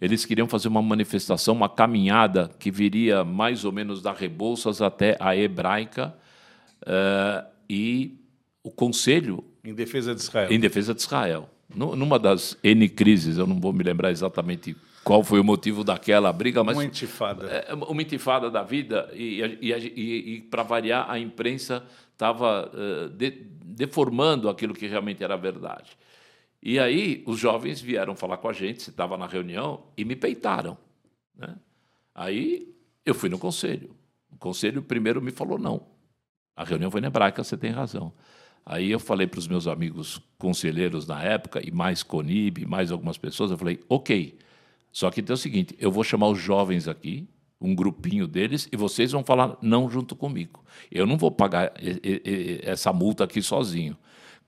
eles 0.00 0.24
queriam 0.24 0.48
fazer 0.48 0.68
uma 0.68 0.82
manifestação, 0.82 1.54
uma 1.54 1.68
caminhada 1.68 2.50
que 2.58 2.70
viria 2.70 3.24
mais 3.24 3.64
ou 3.64 3.72
menos 3.72 4.02
da 4.02 4.12
Rebouças 4.12 4.82
até 4.82 5.16
a 5.20 5.36
Hebraica 5.36 6.14
uh, 6.82 7.46
e 7.68 8.18
o 8.62 8.70
Conselho. 8.70 9.44
Em 9.62 9.74
defesa 9.74 10.14
de 10.14 10.20
Israel. 10.20 10.52
Em 10.52 10.60
defesa 10.60 10.94
de 10.94 11.00
Israel 11.00 11.48
numa 11.74 12.18
das 12.18 12.56
N 12.62 12.88
crises, 12.88 13.38
eu 13.38 13.46
não 13.46 13.58
vou 13.58 13.72
me 13.72 13.82
lembrar 13.82 14.10
exatamente 14.10 14.76
qual 15.04 15.22
foi 15.22 15.38
o 15.38 15.44
motivo 15.44 15.84
daquela 15.84 16.32
briga, 16.32 16.64
mas. 16.64 16.76
Uma 16.76 16.84
intifada. 16.84 17.46
É, 17.46 17.74
uma 17.74 18.02
intifada 18.02 18.50
da 18.50 18.62
vida, 18.62 19.10
e, 19.12 19.40
e, 19.60 19.72
e, 19.72 20.34
e 20.36 20.40
para 20.40 20.62
variar, 20.62 21.10
a 21.10 21.18
imprensa 21.18 21.84
estava 22.12 22.70
uh, 22.72 23.08
de, 23.10 23.30
deformando 23.30 24.48
aquilo 24.48 24.74
que 24.74 24.86
realmente 24.86 25.22
era 25.22 25.36
verdade. 25.36 25.96
E 26.62 26.78
aí 26.78 27.22
os 27.26 27.38
jovens 27.38 27.80
vieram 27.80 28.16
falar 28.16 28.38
com 28.38 28.48
a 28.48 28.52
gente, 28.52 28.82
se 28.82 28.90
estava 28.90 29.18
na 29.18 29.26
reunião, 29.26 29.82
e 29.96 30.04
me 30.04 30.16
peitaram. 30.16 30.78
Né? 31.36 31.54
Aí 32.14 32.74
eu 33.04 33.14
fui 33.14 33.28
no 33.28 33.38
conselho. 33.38 33.94
O 34.32 34.38
conselho 34.38 34.82
primeiro 34.82 35.20
me 35.20 35.30
falou 35.30 35.58
não. 35.58 35.86
A 36.56 36.64
reunião 36.64 36.90
foi 36.90 37.02
na 37.02 37.08
hebraica, 37.08 37.44
você 37.44 37.56
tem 37.56 37.70
razão. 37.70 38.12
Aí 38.64 38.90
eu 38.90 38.98
falei 38.98 39.26
para 39.26 39.38
os 39.38 39.46
meus 39.46 39.66
amigos 39.66 40.22
conselheiros 40.38 41.06
na 41.06 41.22
época, 41.22 41.60
e 41.62 41.70
mais 41.70 42.02
Conib, 42.02 42.64
mais 42.66 42.90
algumas 42.90 43.18
pessoas, 43.18 43.50
eu 43.50 43.58
falei, 43.58 43.80
ok, 43.88 44.38
só 44.94 45.10
que 45.10 45.20
tem 45.20 45.34
o 45.34 45.36
seguinte, 45.36 45.74
eu 45.80 45.90
vou 45.90 46.04
chamar 46.04 46.28
os 46.28 46.38
jovens 46.38 46.86
aqui, 46.86 47.28
um 47.60 47.74
grupinho 47.74 48.28
deles, 48.28 48.68
e 48.70 48.76
vocês 48.76 49.10
vão 49.10 49.24
falar 49.24 49.58
não 49.60 49.90
junto 49.90 50.14
comigo. 50.14 50.64
Eu 50.88 51.04
não 51.04 51.18
vou 51.18 51.32
pagar 51.32 51.72
essa 52.62 52.92
multa 52.92 53.24
aqui 53.24 53.42
sozinho. 53.42 53.98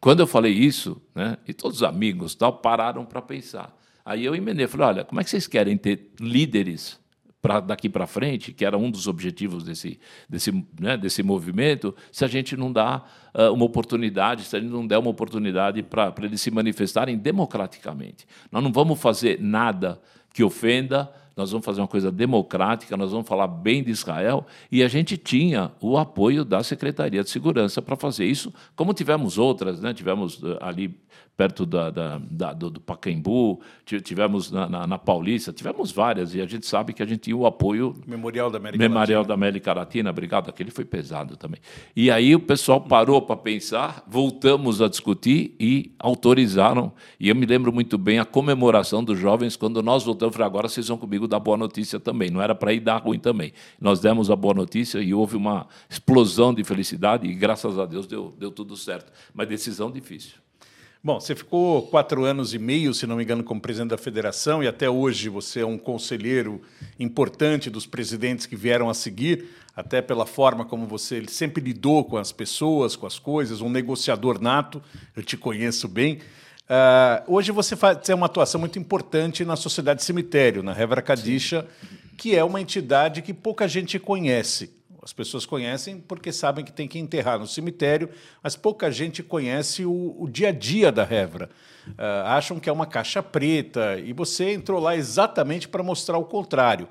Quando 0.00 0.20
eu 0.20 0.26
falei 0.26 0.52
isso, 0.52 1.02
né, 1.12 1.36
e 1.48 1.52
todos 1.52 1.78
os 1.78 1.82
amigos 1.82 2.36
tal 2.36 2.52
pararam 2.58 3.04
para 3.04 3.20
pensar. 3.20 3.76
Aí 4.04 4.24
eu 4.24 4.36
emendei, 4.36 4.68
falei, 4.68 4.86
olha, 4.86 5.04
como 5.04 5.20
é 5.20 5.24
que 5.24 5.30
vocês 5.30 5.48
querem 5.48 5.76
ter 5.76 6.12
líderes 6.20 6.96
para 7.42 7.58
daqui 7.58 7.88
para 7.88 8.06
frente, 8.06 8.52
que 8.52 8.64
era 8.64 8.78
um 8.78 8.88
dos 8.88 9.08
objetivos 9.08 9.64
desse, 9.64 9.98
desse, 10.28 10.52
né, 10.80 10.96
desse 10.96 11.24
movimento, 11.24 11.92
se 12.12 12.24
a 12.24 12.28
gente 12.28 12.56
não 12.56 12.72
dá 12.72 13.02
uh, 13.34 13.52
uma 13.52 13.64
oportunidade, 13.64 14.44
se 14.44 14.54
a 14.54 14.60
gente 14.60 14.70
não 14.70 14.86
der 14.86 14.98
uma 14.98 15.10
oportunidade 15.10 15.82
para 15.82 16.14
eles 16.22 16.40
se 16.40 16.52
manifestarem 16.52 17.18
democraticamente. 17.18 18.28
Nós 18.52 18.62
não 18.62 18.72
vamos 18.72 19.00
fazer 19.00 19.40
nada 19.40 20.00
que 20.36 20.44
ofenda, 20.44 21.10
nós 21.36 21.50
vamos 21.50 21.66
fazer 21.66 21.82
uma 21.82 21.86
coisa 21.86 22.10
democrática, 22.10 22.96
nós 22.96 23.12
vamos 23.12 23.28
falar 23.28 23.46
bem 23.46 23.82
de 23.84 23.90
Israel, 23.90 24.46
e 24.72 24.82
a 24.82 24.88
gente 24.88 25.18
tinha 25.18 25.70
o 25.82 25.98
apoio 25.98 26.46
da 26.46 26.62
Secretaria 26.62 27.22
de 27.22 27.28
Segurança 27.28 27.82
para 27.82 27.94
fazer 27.94 28.24
isso, 28.24 28.52
como 28.74 28.94
tivemos 28.94 29.36
outras, 29.36 29.78
né? 29.78 29.92
tivemos 29.92 30.42
uh, 30.42 30.56
ali 30.62 30.98
perto 31.36 31.66
da, 31.66 31.90
da, 31.90 32.18
da 32.30 32.52
do, 32.54 32.70
do, 32.70 32.80
Pacaembu, 32.80 33.60
tivemos 33.84 34.50
na, 34.50 34.68
na, 34.68 34.86
na, 34.86 34.98
Paulista, 34.98 35.52
tivemos 35.52 35.92
várias, 35.92 36.34
e 36.34 36.40
a 36.40 36.46
gente 36.46 36.64
sabe 36.64 36.94
que 36.94 37.02
a 37.02 37.06
gente 37.06 37.20
tinha 37.20 37.36
o 37.36 37.44
apoio. 37.44 37.94
Memorial 38.06 38.50
da 38.50 38.56
América 38.56 38.82
Memorial 38.82 39.20
Latina. 39.20 39.28
da 39.28 39.34
América 39.34 39.74
Latina, 39.74 40.10
obrigado, 40.10 40.48
aquele 40.48 40.70
foi 40.70 40.86
pesado 40.86 41.36
também. 41.36 41.60
E 41.94 42.10
aí 42.10 42.34
o 42.34 42.40
pessoal 42.40 42.80
parou 42.80 43.20
para 43.20 43.36
pensar, 43.36 44.02
voltamos 44.08 44.80
a 44.80 44.88
discutir 44.88 45.54
e 45.60 45.92
autorizaram. 45.98 46.90
E 47.20 47.28
eu 47.28 47.34
me 47.34 47.44
lembro 47.44 47.70
muito 47.70 47.98
bem 47.98 48.18
a 48.18 48.24
comemoração 48.24 49.04
dos 49.04 49.18
jovens, 49.18 49.56
quando 49.56 49.82
nós 49.82 50.04
voltamos, 50.04 50.34
falei, 50.34 50.46
agora 50.46 50.68
vocês 50.68 50.88
vão 50.88 50.96
comigo 50.96 51.25
dar 51.26 51.40
boa 51.40 51.56
notícia 51.56 51.98
também, 52.00 52.30
não 52.30 52.40
era 52.40 52.54
para 52.54 52.72
ir 52.72 52.80
dar 52.80 52.98
ruim 52.98 53.18
também. 53.18 53.52
Nós 53.80 54.00
demos 54.00 54.30
a 54.30 54.36
boa 54.36 54.54
notícia 54.54 54.98
e 54.98 55.12
houve 55.12 55.36
uma 55.36 55.66
explosão 55.88 56.52
de 56.52 56.62
felicidade, 56.64 57.26
e 57.26 57.34
graças 57.34 57.78
a 57.78 57.86
Deus 57.86 58.06
deu, 58.06 58.34
deu 58.38 58.50
tudo 58.50 58.76
certo. 58.76 59.12
Mas 59.34 59.48
decisão 59.48 59.90
difícil. 59.90 60.34
Bom, 61.06 61.20
você 61.20 61.36
ficou 61.36 61.82
quatro 61.82 62.24
anos 62.24 62.52
e 62.52 62.58
meio, 62.58 62.92
se 62.92 63.06
não 63.06 63.14
me 63.14 63.22
engano, 63.22 63.44
como 63.44 63.60
presidente 63.60 63.90
da 63.90 63.98
federação 63.98 64.60
e 64.60 64.66
até 64.66 64.90
hoje 64.90 65.28
você 65.28 65.60
é 65.60 65.64
um 65.64 65.78
conselheiro 65.78 66.60
importante 66.98 67.70
dos 67.70 67.86
presidentes 67.86 68.44
que 68.44 68.56
vieram 68.56 68.90
a 68.90 68.94
seguir, 68.94 69.50
até 69.76 70.02
pela 70.02 70.26
forma 70.26 70.64
como 70.64 70.84
você 70.84 71.22
sempre 71.28 71.62
lidou 71.62 72.02
com 72.02 72.16
as 72.16 72.32
pessoas, 72.32 72.96
com 72.96 73.06
as 73.06 73.20
coisas, 73.20 73.60
um 73.60 73.70
negociador 73.70 74.40
nato. 74.40 74.82
Eu 75.14 75.22
te 75.22 75.36
conheço 75.36 75.86
bem. 75.86 76.18
Uh, 76.66 77.32
hoje 77.32 77.52
você 77.52 77.76
faz, 77.76 77.98
tem 77.98 78.14
uma 78.14 78.26
atuação 78.26 78.60
muito 78.60 78.78
importante 78.78 79.44
na 79.44 79.54
Sociedade 79.54 80.02
Cemitério, 80.02 80.64
na 80.64 80.72
Revra 80.72 81.00
Kadisha, 81.00 81.64
que 82.16 82.34
é 82.34 82.42
uma 82.42 82.60
entidade 82.60 83.22
que 83.22 83.32
pouca 83.32 83.68
gente 83.68 83.98
conhece. 83.98 84.74
As 85.00 85.12
pessoas 85.12 85.46
conhecem 85.46 86.00
porque 86.00 86.32
sabem 86.32 86.64
que 86.64 86.72
tem 86.72 86.88
que 86.88 86.98
enterrar 86.98 87.38
no 87.38 87.46
cemitério, 87.46 88.10
mas 88.42 88.56
pouca 88.56 88.90
gente 88.90 89.22
conhece 89.22 89.84
o, 89.84 90.16
o 90.18 90.28
dia 90.28 90.48
a 90.48 90.52
dia 90.52 90.90
da 90.90 91.04
Revra. 91.04 91.48
Uh, 91.90 92.26
acham 92.26 92.58
que 92.58 92.68
é 92.68 92.72
uma 92.72 92.86
caixa 92.86 93.22
preta 93.22 94.00
e 94.00 94.12
você 94.12 94.50
entrou 94.50 94.80
lá 94.80 94.96
exatamente 94.96 95.68
para 95.68 95.84
mostrar 95.84 96.18
o 96.18 96.24
contrário. 96.24 96.88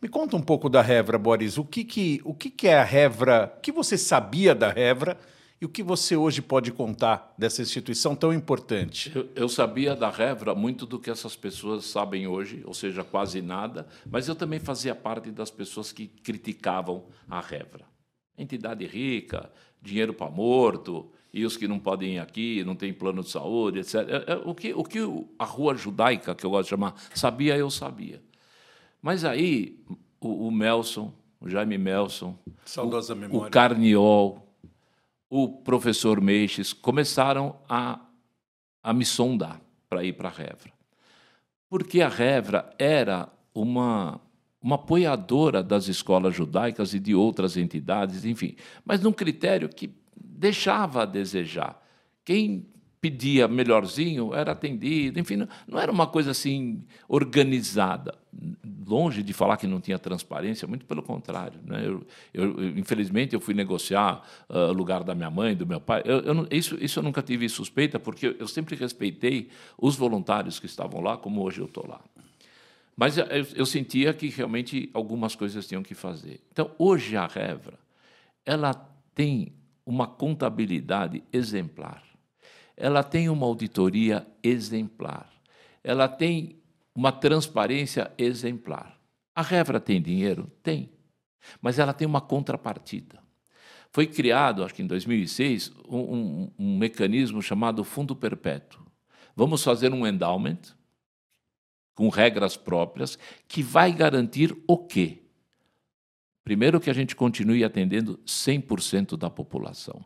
Me 0.00 0.08
conta 0.08 0.34
um 0.36 0.40
pouco 0.40 0.70
da 0.70 0.80
Revra, 0.80 1.18
Boris. 1.18 1.58
O 1.58 1.64
que, 1.64 1.84
que, 1.84 2.22
o 2.24 2.32
que, 2.32 2.48
que 2.48 2.68
é 2.68 2.78
a 2.78 2.84
Revra? 2.84 3.52
O 3.58 3.60
que 3.60 3.70
você 3.70 3.98
sabia 3.98 4.54
da 4.54 4.70
Revra? 4.70 5.18
E 5.60 5.64
o 5.64 5.68
que 5.68 5.82
você 5.82 6.16
hoje 6.16 6.40
pode 6.40 6.70
contar 6.70 7.34
dessa 7.36 7.60
instituição 7.60 8.14
tão 8.14 8.32
importante? 8.32 9.10
Eu, 9.14 9.28
eu, 9.34 9.48
sabia 9.48 9.96
da 9.96 10.08
Revra 10.08 10.54
muito 10.54 10.86
do 10.86 11.00
que 11.00 11.10
essas 11.10 11.34
pessoas 11.34 11.84
sabem 11.84 12.28
hoje, 12.28 12.62
ou 12.64 12.72
seja, 12.72 13.02
quase 13.02 13.42
nada, 13.42 13.88
mas 14.08 14.28
eu 14.28 14.36
também 14.36 14.60
fazia 14.60 14.94
parte 14.94 15.32
das 15.32 15.50
pessoas 15.50 15.90
que 15.90 16.06
criticavam 16.06 17.06
a 17.28 17.40
Revra. 17.40 17.84
Entidade 18.36 18.86
rica, 18.86 19.50
dinheiro 19.82 20.14
para 20.14 20.30
morto, 20.30 21.10
e 21.32 21.44
os 21.44 21.56
que 21.56 21.66
não 21.66 21.80
podem 21.80 22.14
ir 22.14 22.18
aqui, 22.20 22.62
não 22.62 22.76
têm 22.76 22.92
plano 22.92 23.22
de 23.22 23.30
saúde, 23.30 23.80
etc. 23.80 23.94
É, 23.94 24.32
é, 24.32 24.36
o 24.44 24.54
que, 24.54 24.72
o 24.72 24.84
que 24.84 24.98
a 25.38 25.44
rua 25.44 25.74
judaica, 25.74 26.36
que 26.36 26.46
eu 26.46 26.50
gosto 26.50 26.64
de 26.64 26.70
chamar, 26.70 26.94
sabia, 27.12 27.56
eu 27.56 27.68
sabia. 27.68 28.22
Mas 29.02 29.24
aí 29.24 29.84
o, 30.20 30.46
o 30.46 30.50
Melson, 30.52 31.12
o 31.40 31.48
Jaime 31.48 31.78
Melson, 31.78 32.38
Saudosa 32.64 33.12
o, 33.12 33.16
memória. 33.16 33.48
o 33.48 33.50
Carniol, 33.50 34.47
o 35.30 35.48
professor 35.48 36.20
Meixes 36.20 36.72
começaram 36.72 37.56
a, 37.68 38.00
a 38.82 38.92
me 38.92 39.04
sondar 39.04 39.60
para 39.88 40.04
ir 40.04 40.14
para 40.14 40.28
a 40.28 40.32
Revra. 40.32 40.72
Porque 41.68 42.00
a 42.00 42.08
Revra 42.08 42.74
era 42.78 43.28
uma, 43.54 44.20
uma 44.60 44.76
apoiadora 44.76 45.62
das 45.62 45.88
escolas 45.88 46.34
judaicas 46.34 46.94
e 46.94 46.98
de 46.98 47.14
outras 47.14 47.56
entidades, 47.56 48.24
enfim, 48.24 48.56
mas 48.84 49.00
num 49.00 49.12
critério 49.12 49.68
que 49.68 49.90
deixava 50.16 51.02
a 51.02 51.06
desejar. 51.06 51.82
Quem 52.24 52.66
pedia 53.00 53.46
melhorzinho, 53.46 54.34
era 54.34 54.52
atendido, 54.52 55.20
enfim, 55.20 55.46
não, 55.66 55.78
era 55.78 55.90
uma 55.90 56.06
coisa 56.06 56.32
assim 56.32 56.82
organizada. 57.08 58.14
Longe 58.86 59.22
de 59.22 59.32
falar 59.32 59.56
que 59.56 59.66
não 59.66 59.80
tinha 59.80 59.98
transparência, 59.98 60.66
muito 60.66 60.84
pelo 60.84 61.02
contrário. 61.02 61.60
Né? 61.64 61.86
Eu, 61.86 62.06
eu, 62.32 62.78
infelizmente, 62.78 63.34
eu 63.34 63.40
fui 63.40 63.54
negociar 63.54 64.22
o 64.48 64.56
uh, 64.56 64.72
lugar 64.72 65.04
da 65.04 65.14
minha 65.14 65.30
mãe, 65.30 65.54
do 65.54 65.66
meu 65.66 65.80
pai. 65.80 66.02
Eu, 66.04 66.20
eu 66.20 66.48
isso, 66.50 66.76
isso 66.80 66.98
eu 66.98 67.02
nunca 67.02 67.22
tive 67.22 67.48
suspeita, 67.48 67.98
porque 67.98 68.36
eu 68.38 68.48
sempre 68.48 68.74
respeitei 68.76 69.48
os 69.76 69.96
voluntários 69.96 70.58
que 70.58 70.66
estavam 70.66 71.00
lá, 71.00 71.16
como 71.16 71.42
hoje 71.42 71.60
eu 71.60 71.66
estou 71.66 71.86
lá. 71.86 72.00
Mas 72.96 73.16
eu 73.54 73.64
sentia 73.64 74.12
que 74.12 74.28
realmente 74.28 74.90
algumas 74.92 75.36
coisas 75.36 75.66
tinham 75.66 75.84
que 75.84 75.94
fazer. 75.94 76.40
Então, 76.50 76.72
hoje 76.76 77.16
a 77.16 77.26
Revra, 77.26 77.78
ela 78.44 78.74
tem 79.14 79.52
uma 79.86 80.06
contabilidade 80.08 81.22
exemplar 81.32 82.07
ela 82.80 83.02
tem 83.02 83.28
uma 83.28 83.44
auditoria 83.44 84.24
exemplar, 84.40 85.28
ela 85.82 86.08
tem 86.08 86.56
uma 86.94 87.10
transparência 87.10 88.10
exemplar. 88.16 88.96
A 89.34 89.42
Revra 89.42 89.80
tem 89.80 90.00
dinheiro? 90.00 90.50
Tem. 90.62 90.90
Mas 91.60 91.78
ela 91.78 91.92
tem 91.92 92.06
uma 92.06 92.20
contrapartida. 92.20 93.18
Foi 93.90 94.06
criado, 94.06 94.64
acho 94.64 94.74
que 94.74 94.82
em 94.82 94.86
2006, 94.86 95.72
um, 95.88 95.98
um, 95.98 96.52
um 96.58 96.78
mecanismo 96.78 97.42
chamado 97.42 97.82
Fundo 97.82 98.14
Perpétuo. 98.14 98.84
Vamos 99.34 99.62
fazer 99.62 99.92
um 99.92 100.06
endowment 100.06 100.58
com 101.94 102.08
regras 102.08 102.56
próprias 102.56 103.18
que 103.48 103.62
vai 103.62 103.92
garantir 103.92 104.56
o 104.66 104.76
quê? 104.76 105.22
Primeiro, 106.44 106.80
que 106.80 106.90
a 106.90 106.94
gente 106.94 107.16
continue 107.16 107.64
atendendo 107.64 108.18
100% 108.24 109.16
da 109.16 109.28
população 109.30 110.04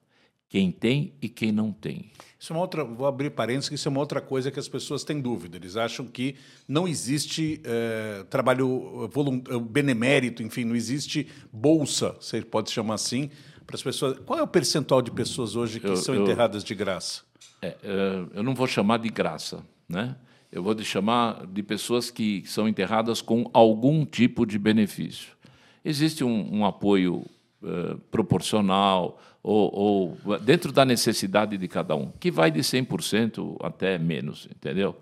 quem 0.53 0.71
tem 0.71 1.15
e 1.23 1.31
quem 1.31 1.51
não 1.51 1.73
tem. 1.73 2.13
Isso 2.43 2.53
é 2.53 2.57
uma 2.57 2.63
outra, 2.63 2.83
vou 2.83 3.07
abrir 3.07 3.31
parênteses, 3.31 3.69
que 3.69 3.77
isso 3.77 3.87
é 3.87 3.91
uma 3.91 4.01
outra 4.01 4.21
coisa 4.21 4.51
que 4.51 4.59
as 4.59 4.67
pessoas 4.67 5.05
têm 5.05 5.21
dúvida. 5.21 5.57
Eles 5.57 5.77
acham 5.77 6.05
que 6.05 6.35
não 6.67 6.89
existe 6.89 7.61
é, 7.63 8.25
trabalho 8.29 9.09
eh, 9.49 9.59
benemérito, 9.61 10.43
enfim, 10.43 10.65
não 10.65 10.75
existe 10.75 11.29
bolsa, 11.53 12.17
se 12.19 12.43
pode 12.43 12.73
chamar 12.73 12.95
assim, 12.95 13.31
para 13.65 13.77
as 13.77 13.83
pessoas. 13.85 14.19
Qual 14.27 14.37
é 14.37 14.43
o 14.43 14.49
percentual 14.49 15.01
de 15.01 15.13
pessoas 15.13 15.55
hoje 15.55 15.79
que 15.79 15.87
eu, 15.87 15.97
são 15.97 16.17
eu, 16.17 16.23
enterradas 16.25 16.65
de 16.65 16.75
graça? 16.75 17.23
É, 17.63 17.77
eu 18.35 18.43
não 18.43 18.57
vou 18.57 18.67
chamar 18.67 18.99
de 18.99 19.09
graça, 19.09 19.65
né? 19.89 20.17
eu 20.51 20.65
vou 20.65 20.75
te 20.75 20.83
chamar 20.83 21.47
de 21.47 21.63
pessoas 21.63 22.11
que 22.11 22.43
são 22.45 22.69
enterradas 22.69 23.23
com 23.23 23.49
algum 23.55 24.05
tipo 24.05 24.45
de 24.45 24.59
benefício. 24.59 25.29
Existe 25.85 26.25
um, 26.25 26.57
um 26.57 26.67
apoio 26.67 27.25
uh, 27.63 27.99
proporcional 28.11 29.21
ou, 29.43 30.17
ou, 30.25 30.39
dentro 30.39 30.73
da 30.73 30.85
necessidade 30.85 31.57
de 31.57 31.69
cada 31.69 31.97
um, 31.97 32.11
que 32.21 32.31
vai 32.31 32.51
de 32.51 32.61
100% 32.61 33.57
até 33.61 33.99
menos, 33.99 34.49
entendeu? 34.55 34.97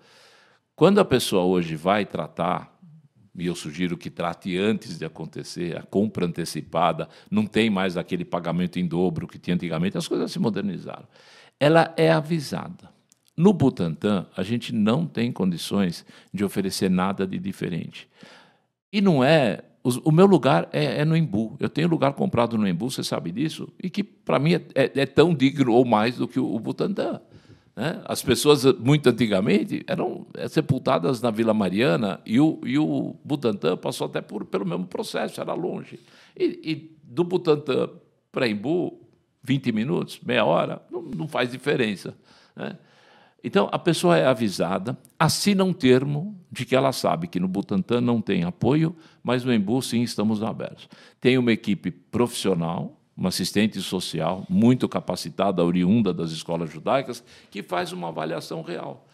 Quando 0.74 0.98
a 0.98 1.04
pessoa 1.04 1.44
hoje 1.44 1.76
vai 1.76 2.06
tratar, 2.06 2.78
e 3.36 3.46
eu 3.46 3.54
sugiro 3.54 3.98
que 3.98 4.11
trate 4.11 4.56
antes 4.56 4.98
de 4.98 5.04
acontecer, 5.04 5.76
a 5.76 5.82
compra 5.82 6.26
antecipada, 6.26 7.08
não 7.30 7.46
tem 7.46 7.68
mais 7.68 7.96
aquele 7.96 8.24
pagamento 8.24 8.78
em 8.78 8.86
dobro 8.86 9.28
que 9.28 9.38
tinha 9.38 9.54
antigamente, 9.54 9.98
as 9.98 10.08
coisas 10.08 10.32
se 10.32 10.38
modernizaram. 10.38 11.06
Ela 11.58 11.92
é 11.96 12.11
avisada. 12.11 12.90
No 13.36 13.52
Butantan, 13.52 14.26
a 14.36 14.42
gente 14.42 14.74
não 14.74 15.06
tem 15.06 15.32
condições 15.32 16.04
de 16.32 16.44
oferecer 16.44 16.90
nada 16.90 17.26
de 17.26 17.38
diferente. 17.38 18.08
E 18.92 19.00
não 19.00 19.22
é. 19.24 19.62
O 19.83 20.12
meu 20.12 20.26
lugar 20.26 20.68
é, 20.72 21.01
é 21.01 21.05
no 21.05 21.16
Embu. 21.16 21.57
Eu 21.59 21.68
tenho 21.70 21.89
lugar 21.89 22.12
comprado 22.12 22.59
no 22.59 22.68
Embu, 22.68 22.91
você 22.91 23.03
sabe 23.03 23.33
disso, 23.33 23.68
e 23.83 23.89
que, 23.89 24.05
para 24.05 24.39
mim, 24.39 24.55
é, 24.55 24.62
é, 24.74 24.93
é, 24.95 25.07
tão 25.07 25.35
digno 25.35 25.72
ou 25.72 25.85
mais 25.87 26.16
do 26.16 26.28
que 26.28 26.39
o, 26.39 26.55
o 26.55 26.61
Butantan. 26.61 27.20
Né? 27.74 28.03
As 28.05 28.22
pessoas, 28.22 28.64
muito 28.78 29.09
antigamente, 29.09 29.83
eram 29.87 30.26
é, 30.35 30.47
sepultadas 30.49 31.22
na 31.22 31.31
Vila 31.31 31.55
Mariana 31.55 32.20
e 32.26 32.39
o, 32.39 32.61
e 32.64 32.78
o 32.78 33.16
Butantan 33.24 33.76
passou 33.78 34.07
até 34.07 34.20
por, 34.20 34.45
pelo 34.45 34.66
mesmo 34.66 34.87
processo, 34.87 35.41
era 35.41 35.55
longe. 35.55 35.99
E, 36.37 36.45
e 36.62 36.97
do 37.03 37.24
Butantan 37.24 37.89
para 38.31 38.47
Embu, 38.47 39.01
20 39.43 39.72
minutos, 39.72 40.20
meia 40.22 40.45
hora, 40.45 40.83
não, 40.91 41.01
não 41.01 41.26
faz 41.26 41.51
diferença. 41.51 42.14
Né? 42.55 42.76
Então, 43.43 43.68
a 43.72 43.78
pessoa 43.78 44.18
é 44.18 44.26
avisada, 44.26 44.99
assina 45.18 45.64
um 45.64 45.72
termo 45.72 46.38
de 46.53 46.66
que 46.66 46.76
ela 46.76 46.93
sabe 46.93 47.26
que 47.26 47.41
no 47.41 47.49
Butantan 47.49 48.01
não 48.01 48.20
tem 48.20 48.45
apoio, 48.45 48.95
mas 49.22 49.45
no 49.45 49.53
Embu, 49.53 49.80
sim, 49.80 50.03
estamos 50.03 50.43
abertos. 50.43 50.88
Tem 51.20 51.38
uma 51.38 51.53
equipe 51.53 51.91
profissional, 51.91 53.01
uma 53.16 53.30
assistente 53.30 53.80
social 53.80 54.45
muito 54.49 54.88
capacitada, 54.88 55.64
oriunda 55.64 56.12
das 56.12 56.32
escolas 56.32 56.70
judaicas, 56.70 57.24
que 57.51 57.62
faz 57.62 57.93
uma 57.93 58.09
avaliação 58.09 58.62
real. 58.62 59.07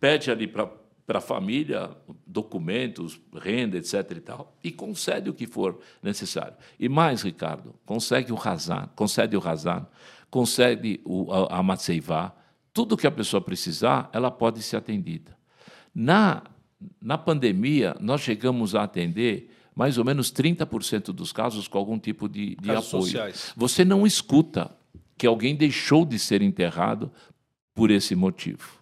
Pede 0.00 0.30
ali 0.30 0.46
para 0.46 0.68
para 1.06 1.18
a 1.18 1.20
família, 1.20 1.90
documentos, 2.26 3.20
renda, 3.34 3.76
etc. 3.76 4.10
e 4.16 4.20
tal, 4.20 4.56
e 4.64 4.72
concede 4.72 5.28
o 5.28 5.34
que 5.34 5.46
for 5.46 5.78
necessário. 6.02 6.54
E 6.80 6.88
mais, 6.88 7.22
Ricardo, 7.22 7.74
consegue 7.84 8.32
o 8.32 8.36
razar, 8.36 8.90
concede 8.96 9.36
o 9.36 9.40
razar, 9.40 9.88
concede 10.30 11.00
o, 11.04 11.30
a, 11.30 11.58
a 11.58 11.62
matseivá, 11.62 12.34
tudo 12.74 12.96
que 12.96 13.06
a 13.06 13.10
pessoa 13.10 13.40
precisar, 13.40 14.10
ela 14.12 14.32
pode 14.32 14.60
ser 14.60 14.76
atendida. 14.76 15.36
Na, 15.94 16.42
na 17.00 17.16
pandemia, 17.16 17.96
nós 18.00 18.20
chegamos 18.20 18.74
a 18.74 18.82
atender 18.82 19.48
mais 19.74 19.96
ou 19.96 20.04
menos 20.04 20.32
30% 20.32 21.06
dos 21.12 21.32
casos 21.32 21.68
com 21.68 21.78
algum 21.78 21.98
tipo 21.98 22.28
de, 22.28 22.56
de 22.56 22.70
apoio. 22.70 23.04
Sociais. 23.04 23.52
Você 23.56 23.84
não 23.84 24.04
escuta 24.04 24.76
que 25.16 25.26
alguém 25.26 25.54
deixou 25.54 26.04
de 26.04 26.18
ser 26.18 26.42
enterrado 26.42 27.10
por 27.72 27.92
esse 27.92 28.16
motivo. 28.16 28.80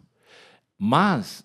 Mas 0.79 1.45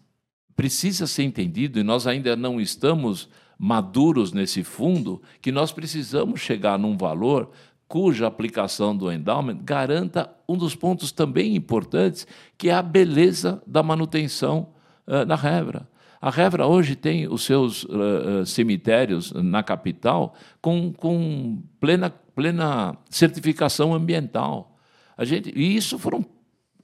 precisa 0.55 1.05
ser 1.05 1.23
entendido, 1.23 1.79
e 1.79 1.83
nós 1.83 2.07
ainda 2.07 2.35
não 2.35 2.59
estamos 2.59 3.29
maduros 3.59 4.31
nesse 4.31 4.63
fundo, 4.63 5.21
que 5.41 5.51
nós 5.51 5.71
precisamos 5.71 6.39
chegar 6.39 6.79
num 6.79 6.97
valor 6.97 7.51
cuja 7.87 8.27
aplicação 8.27 8.95
do 8.95 9.11
endowment 9.11 9.59
garanta 9.63 10.29
um 10.47 10.57
dos 10.57 10.75
pontos 10.75 11.11
também 11.11 11.55
importantes, 11.55 12.27
que 12.57 12.69
é 12.69 12.73
a 12.73 12.81
beleza 12.81 13.61
da 13.65 13.81
manutenção 13.81 14.69
uh, 15.07 15.25
na 15.25 15.35
Revra. 15.35 15.87
A 16.19 16.29
Revra 16.29 16.65
hoje 16.65 16.95
tem 16.95 17.27
os 17.27 17.43
seus 17.43 17.83
uh, 17.83 18.45
cemitérios 18.45 19.31
na 19.31 19.61
capital 19.61 20.33
com, 20.61 20.91
com 20.91 21.61
plena, 21.79 22.09
plena 22.09 22.97
certificação 23.09 23.93
ambiental. 23.93 24.77
A 25.15 25.23
gente, 25.23 25.51
e 25.55 25.75
isso 25.75 25.97
foram 25.99 26.25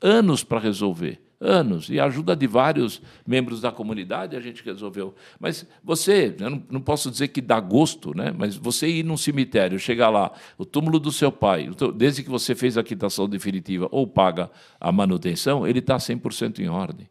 anos 0.02 0.44
para 0.44 0.60
resolver 0.60 1.22
anos, 1.44 1.90
e 1.90 2.00
a 2.00 2.06
ajuda 2.06 2.36
de 2.36 2.48
vários 2.48 3.02
membros 3.28 3.62
da 3.62 3.72
comunidade 3.72 4.36
a 4.36 4.40
gente 4.40 4.64
resolveu. 4.64 5.14
Mas 5.40 5.66
você, 5.84 6.36
eu 6.40 6.50
não, 6.50 6.64
não 6.70 6.82
posso 6.82 7.12
dizer 7.12 7.28
que 7.28 7.42
dá 7.42 7.60
gosto, 7.60 8.16
né? 8.16 8.34
mas 8.36 8.56
você 8.56 8.88
ir 8.88 9.04
num 9.04 9.18
cemitério, 9.18 9.78
chegar 9.78 10.10
lá, 10.10 10.32
o 10.58 10.66
túmulo 10.66 11.00
do 11.00 11.12
seu 11.12 11.32
pai, 11.32 11.70
desde 11.96 12.24
que 12.24 12.30
você 12.30 12.56
fez 12.56 12.78
a 12.78 12.84
quitação 12.84 13.28
definitiva 13.28 13.88
ou 13.92 14.08
paga 14.08 14.50
a 14.80 14.92
manutenção, 14.92 15.68
ele 15.68 15.80
está 15.80 15.98
100% 15.98 16.60
em 16.60 16.70
ordem. 16.70 17.08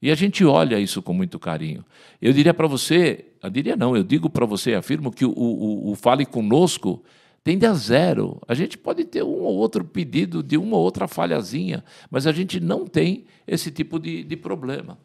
E 0.00 0.10
a 0.10 0.14
gente 0.14 0.44
olha 0.44 0.80
isso 0.80 1.00
com 1.00 1.12
muito 1.12 1.38
carinho. 1.38 1.84
Eu 2.20 2.32
diria 2.32 2.52
para 2.52 2.66
você, 2.66 3.26
eu 3.40 3.48
diria 3.48 3.76
não, 3.76 3.96
eu 3.96 4.02
digo 4.02 4.28
para 4.28 4.44
você, 4.44 4.74
afirmo 4.74 5.12
que 5.12 5.24
o, 5.24 5.30
o, 5.30 5.92
o 5.92 5.94
Fale 5.94 6.26
Conosco 6.26 7.04
tende 7.42 7.66
a 7.66 7.74
zero. 7.74 8.40
A 8.46 8.54
gente 8.54 8.78
pode 8.78 9.04
ter 9.04 9.22
um 9.22 9.42
ou 9.42 9.56
outro 9.56 9.84
pedido 9.84 10.42
de 10.42 10.56
uma 10.56 10.76
ou 10.76 10.82
outra 10.82 11.08
falhazinha, 11.08 11.84
mas 12.10 12.26
a 12.26 12.32
gente 12.32 12.60
não 12.60 12.86
tem 12.86 13.24
esse 13.46 13.70
tipo 13.70 13.98
de, 13.98 14.22
de 14.24 14.36
problema. 14.36 14.98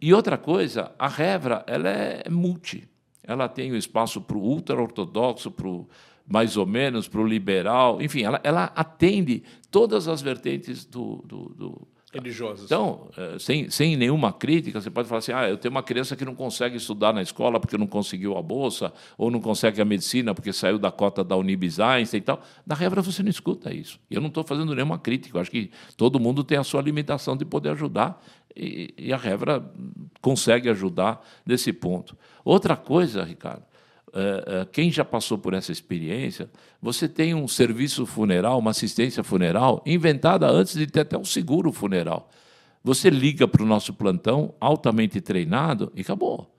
E 0.00 0.12
outra 0.12 0.36
coisa, 0.36 0.92
a 0.98 1.08
Revra 1.08 1.64
ela 1.66 1.88
é 1.88 2.28
multi. 2.28 2.86
Ela 3.22 3.48
tem 3.48 3.72
o 3.72 3.76
espaço 3.76 4.20
para 4.20 4.36
o 4.36 4.42
ultra-ortodoxo, 4.42 5.50
para 5.50 5.66
o 5.66 5.88
mais 6.26 6.56
ou 6.56 6.66
menos, 6.66 7.06
para 7.06 7.20
o 7.20 7.26
liberal, 7.26 8.00
enfim, 8.00 8.22
ela, 8.22 8.40
ela 8.42 8.64
atende 8.74 9.42
todas 9.70 10.08
as 10.08 10.22
vertentes 10.22 10.84
do, 10.84 11.22
do, 11.26 11.54
do 11.54 11.88
Então, 12.64 13.08
eh, 13.16 13.36
sem, 13.38 13.70
sem 13.70 13.96
nenhuma 13.96 14.32
crítica, 14.32 14.80
você 14.80 14.90
pode 14.90 15.08
falar 15.08 15.18
assim: 15.18 15.32
ah, 15.32 15.48
eu 15.48 15.56
tenho 15.56 15.72
uma 15.72 15.82
criança 15.82 16.14
que 16.14 16.24
não 16.24 16.34
consegue 16.34 16.76
estudar 16.76 17.12
na 17.12 17.22
escola 17.22 17.58
porque 17.58 17.76
não 17.76 17.86
conseguiu 17.86 18.36
a 18.36 18.42
bolsa, 18.42 18.92
ou 19.18 19.30
não 19.30 19.40
consegue 19.40 19.80
a 19.80 19.84
medicina 19.84 20.34
porque 20.34 20.52
saiu 20.52 20.78
da 20.78 20.90
cota 20.90 21.24
da 21.24 21.36
Unibis 21.36 21.80
Einstein 21.80 22.18
e 22.18 22.22
tal. 22.22 22.42
Na 22.66 22.74
Revra 22.74 23.02
você 23.02 23.22
não 23.22 23.30
escuta 23.30 23.72
isso. 23.74 23.98
Eu 24.10 24.20
não 24.20 24.28
estou 24.28 24.44
fazendo 24.44 24.74
nenhuma 24.74 24.98
crítica, 24.98 25.36
eu 25.36 25.40
acho 25.40 25.50
que 25.50 25.70
todo 25.96 26.20
mundo 26.20 26.44
tem 26.44 26.58
a 26.58 26.64
sua 26.64 26.80
limitação 26.82 27.36
de 27.36 27.44
poder 27.44 27.70
ajudar, 27.70 28.22
e, 28.54 28.94
e 28.96 29.12
a 29.12 29.16
Revra 29.16 29.64
consegue 30.20 30.68
ajudar 30.68 31.24
nesse 31.44 31.72
ponto. 31.72 32.16
Outra 32.44 32.76
coisa, 32.76 33.24
Ricardo, 33.24 33.64
quem 34.72 34.90
já 34.90 35.04
passou 35.04 35.36
por 35.36 35.54
essa 35.54 35.72
experiência, 35.72 36.48
você 36.80 37.08
tem 37.08 37.34
um 37.34 37.48
serviço 37.48 38.06
funeral, 38.06 38.58
uma 38.58 38.70
assistência 38.70 39.24
funeral 39.24 39.82
inventada 39.84 40.48
antes 40.48 40.74
de 40.74 40.86
ter 40.86 41.00
até 41.00 41.18
um 41.18 41.24
seguro 41.24 41.72
funeral. 41.72 42.30
Você 42.82 43.10
liga 43.10 43.48
para 43.48 43.62
o 43.62 43.66
nosso 43.66 43.92
plantão, 43.92 44.54
altamente 44.60 45.20
treinado, 45.20 45.90
e 45.94 46.02
acabou. 46.02 46.54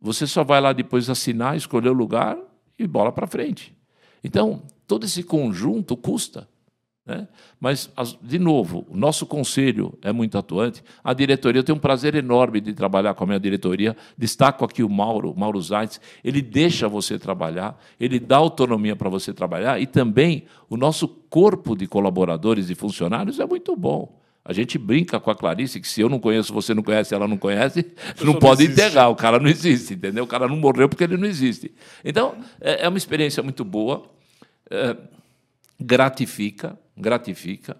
Você 0.00 0.26
só 0.26 0.42
vai 0.42 0.60
lá 0.60 0.72
depois 0.72 1.10
assinar, 1.10 1.56
escolher 1.56 1.90
o 1.90 1.92
lugar 1.92 2.38
e 2.78 2.86
bola 2.86 3.12
para 3.12 3.26
frente. 3.26 3.76
Então, 4.24 4.62
todo 4.86 5.04
esse 5.04 5.22
conjunto 5.22 5.96
custa. 5.96 6.48
Né? 7.08 7.26
Mas, 7.58 7.90
de 8.22 8.38
novo, 8.38 8.86
o 8.86 8.94
nosso 8.94 9.24
conselho 9.24 9.98
é 10.02 10.12
muito 10.12 10.36
atuante. 10.36 10.84
A 11.02 11.14
diretoria, 11.14 11.60
eu 11.60 11.64
tenho 11.64 11.78
um 11.78 11.80
prazer 11.80 12.14
enorme 12.14 12.60
de 12.60 12.74
trabalhar 12.74 13.14
com 13.14 13.24
a 13.24 13.26
minha 13.26 13.40
diretoria. 13.40 13.96
Destaco 14.16 14.62
aqui 14.62 14.82
o 14.82 14.90
Mauro, 14.90 15.34
Mauro 15.34 15.58
Zaitz. 15.58 15.98
Ele 16.22 16.42
deixa 16.42 16.86
você 16.86 17.18
trabalhar, 17.18 17.80
ele 17.98 18.20
dá 18.20 18.36
autonomia 18.36 18.94
para 18.94 19.08
você 19.08 19.32
trabalhar 19.32 19.80
e 19.80 19.86
também 19.86 20.44
o 20.68 20.76
nosso 20.76 21.08
corpo 21.08 21.74
de 21.74 21.86
colaboradores 21.86 22.68
e 22.68 22.74
funcionários 22.74 23.40
é 23.40 23.46
muito 23.46 23.74
bom. 23.74 24.20
A 24.44 24.52
gente 24.52 24.76
brinca 24.76 25.18
com 25.18 25.30
a 25.30 25.34
Clarice 25.34 25.80
que 25.80 25.88
se 25.88 26.02
eu 26.02 26.10
não 26.10 26.18
conheço, 26.18 26.52
você 26.52 26.74
não 26.74 26.82
conhece, 26.82 27.14
ela 27.14 27.26
não 27.26 27.38
conhece, 27.38 27.86
não 28.22 28.34
pode 28.34 28.64
não 28.64 28.72
enterrar, 28.72 29.08
o 29.08 29.16
cara 29.16 29.38
não 29.38 29.48
existe, 29.48 29.94
entendeu? 29.94 30.24
O 30.24 30.26
cara 30.26 30.46
não 30.46 30.56
morreu 30.56 30.90
porque 30.90 31.04
ele 31.04 31.16
não 31.16 31.26
existe. 31.26 31.72
Então, 32.04 32.34
é, 32.60 32.84
é 32.84 32.88
uma 32.88 32.98
experiência 32.98 33.42
muito 33.42 33.64
boa, 33.64 34.04
é, 34.70 34.94
gratifica, 35.78 36.78
gratifica. 36.96 37.76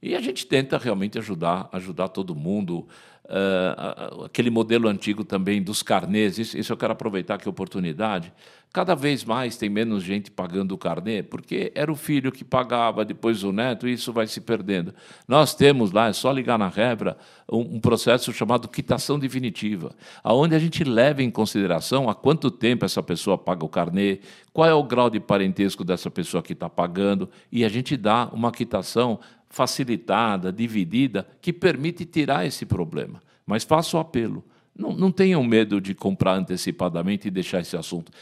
E 0.00 0.14
a 0.14 0.20
gente 0.20 0.46
tenta 0.46 0.78
realmente 0.78 1.18
ajudar, 1.18 1.68
ajudar 1.72 2.08
todo 2.08 2.34
mundo. 2.34 2.86
Uh, 3.24 4.24
aquele 4.24 4.48
modelo 4.48 4.88
antigo 4.88 5.24
também 5.24 5.62
dos 5.62 5.82
carnês, 5.82 6.38
isso, 6.38 6.56
isso 6.56 6.72
eu 6.72 6.76
quero 6.76 6.92
aproveitar 6.92 7.36
que 7.36 7.48
oportunidade. 7.48 8.32
Cada 8.70 8.94
vez 8.94 9.24
mais 9.24 9.56
tem 9.56 9.70
menos 9.70 10.02
gente 10.02 10.30
pagando 10.30 10.72
o 10.72 10.78
carnê, 10.78 11.22
porque 11.22 11.72
era 11.74 11.90
o 11.90 11.96
filho 11.96 12.30
que 12.30 12.44
pagava, 12.44 13.02
depois 13.02 13.42
o 13.42 13.50
neto, 13.50 13.88
e 13.88 13.94
isso 13.94 14.12
vai 14.12 14.26
se 14.26 14.42
perdendo. 14.42 14.94
Nós 15.26 15.54
temos 15.54 15.90
lá, 15.90 16.08
é 16.08 16.12
só 16.12 16.30
ligar 16.30 16.58
na 16.58 16.68
Rebra, 16.68 17.16
um, 17.50 17.76
um 17.76 17.80
processo 17.80 18.30
chamado 18.30 18.68
quitação 18.68 19.18
definitiva, 19.18 19.92
aonde 20.22 20.54
a 20.54 20.58
gente 20.58 20.84
leva 20.84 21.22
em 21.22 21.30
consideração 21.30 22.10
há 22.10 22.14
quanto 22.14 22.50
tempo 22.50 22.84
essa 22.84 23.02
pessoa 23.02 23.38
paga 23.38 23.64
o 23.64 23.70
carnê, 23.70 24.20
qual 24.52 24.68
é 24.68 24.74
o 24.74 24.84
grau 24.84 25.08
de 25.08 25.18
parentesco 25.18 25.82
dessa 25.82 26.10
pessoa 26.10 26.42
que 26.42 26.52
está 26.52 26.68
pagando, 26.68 27.28
e 27.50 27.64
a 27.64 27.70
gente 27.70 27.96
dá 27.96 28.28
uma 28.34 28.52
quitação 28.52 29.18
facilitada, 29.48 30.52
dividida, 30.52 31.26
que 31.40 31.54
permite 31.54 32.04
tirar 32.04 32.44
esse 32.44 32.66
problema. 32.66 33.22
Mas 33.46 33.64
faço 33.64 33.96
o 33.96 34.00
apelo. 34.00 34.44
Não, 34.76 34.92
não 34.92 35.10
tenham 35.10 35.42
medo 35.42 35.80
de 35.80 35.94
comprar 35.94 36.34
antecipadamente 36.34 37.26
e 37.26 37.30
deixar 37.30 37.60
esse 37.60 37.76
assunto 37.76 38.12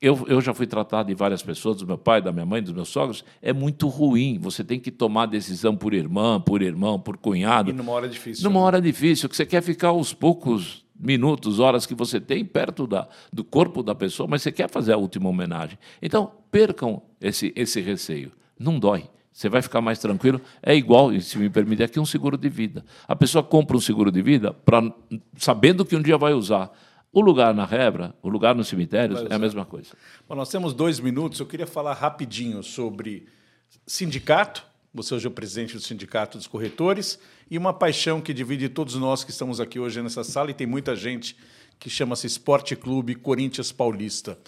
eu, 0.00 0.24
eu 0.26 0.40
já 0.40 0.54
fui 0.54 0.66
tratado 0.66 1.08
de 1.08 1.14
várias 1.14 1.42
pessoas, 1.42 1.76
do 1.76 1.86
meu 1.86 1.98
pai, 1.98 2.22
da 2.22 2.32
minha 2.32 2.46
mãe, 2.46 2.62
dos 2.62 2.72
meus 2.72 2.88
sogros, 2.88 3.22
é 3.42 3.52
muito 3.52 3.86
ruim. 3.86 4.38
Você 4.38 4.64
tem 4.64 4.80
que 4.80 4.90
tomar 4.90 5.26
decisão 5.26 5.76
por 5.76 5.92
irmã, 5.92 6.40
por 6.40 6.62
irmão, 6.62 6.98
por 6.98 7.18
cunhado. 7.18 7.70
E 7.70 7.72
numa 7.72 7.92
hora 7.92 8.08
difícil. 8.08 8.44
Numa 8.44 8.60
né? 8.60 8.66
hora 8.66 8.80
difícil, 8.80 9.28
que 9.28 9.36
você 9.36 9.44
quer 9.44 9.62
ficar 9.62 9.88
aos 9.88 10.14
poucos 10.14 10.86
minutos, 10.98 11.60
horas 11.60 11.84
que 11.84 11.94
você 11.94 12.18
tem 12.18 12.44
perto 12.44 12.86
da, 12.86 13.08
do 13.30 13.44
corpo 13.44 13.82
da 13.82 13.94
pessoa, 13.94 14.26
mas 14.26 14.42
você 14.42 14.50
quer 14.50 14.70
fazer 14.70 14.94
a 14.94 14.96
última 14.96 15.28
homenagem. 15.28 15.78
Então, 16.00 16.32
percam 16.50 17.02
esse, 17.20 17.52
esse 17.54 17.80
receio. 17.80 18.32
Não 18.58 18.78
dói. 18.78 19.04
Você 19.32 19.48
vai 19.48 19.62
ficar 19.62 19.80
mais 19.80 19.98
tranquilo. 19.98 20.40
É 20.62 20.74
igual, 20.74 21.18
se 21.20 21.38
me 21.38 21.48
permite, 21.48 21.82
aqui 21.82 22.00
um 22.00 22.06
seguro 22.06 22.36
de 22.36 22.48
vida. 22.48 22.84
A 23.06 23.14
pessoa 23.14 23.42
compra 23.44 23.76
um 23.76 23.80
seguro 23.80 24.10
de 24.10 24.20
vida 24.20 24.52
pra, 24.52 24.82
sabendo 25.36 25.84
que 25.84 25.94
um 25.94 26.02
dia 26.02 26.18
vai 26.18 26.32
usar. 26.32 26.70
O 27.12 27.20
lugar 27.20 27.52
na 27.52 27.64
rebra, 27.64 28.14
o 28.22 28.28
lugar 28.28 28.54
no 28.54 28.62
cemitério 28.62 29.26
é 29.28 29.34
a 29.34 29.38
mesma 29.38 29.64
coisa. 29.64 29.90
Bom, 30.28 30.36
nós 30.36 30.48
temos 30.48 30.72
dois 30.72 31.00
minutos. 31.00 31.40
Eu 31.40 31.46
queria 31.46 31.66
falar 31.66 31.94
rapidinho 31.94 32.62
sobre 32.62 33.26
sindicato. 33.86 34.64
Você 34.94 35.14
hoje 35.14 35.26
é 35.26 35.28
o 35.28 35.32
presidente 35.32 35.74
do 35.74 35.80
Sindicato 35.80 36.38
dos 36.38 36.46
Corretores. 36.46 37.18
E 37.50 37.58
uma 37.58 37.72
paixão 37.72 38.20
que 38.20 38.32
divide 38.32 38.68
todos 38.68 38.94
nós 38.94 39.24
que 39.24 39.30
estamos 39.30 39.60
aqui 39.60 39.78
hoje 39.78 40.00
nessa 40.02 40.22
sala, 40.22 40.50
e 40.50 40.54
tem 40.54 40.66
muita 40.66 40.94
gente 40.94 41.36
que 41.78 41.90
chama-se 41.90 42.26
Esporte 42.26 42.76
Clube 42.76 43.14
Corinthians 43.14 43.72
Paulista. 43.72 44.38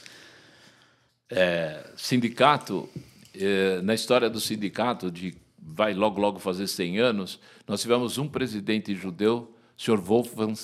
É, 1.30 1.90
sindicato, 1.96 2.88
é, 3.34 3.80
na 3.82 3.94
história 3.94 4.28
do 4.28 4.38
sindicato, 4.38 5.10
de 5.10 5.34
vai 5.58 5.94
logo, 5.94 6.20
logo 6.20 6.38
fazer 6.38 6.66
100 6.66 6.98
anos, 6.98 7.40
nós 7.66 7.80
tivemos 7.80 8.18
um 8.18 8.28
presidente 8.28 8.94
judeu 8.94 9.54
Sr. 9.82 10.00
Wolfgang 10.00 10.54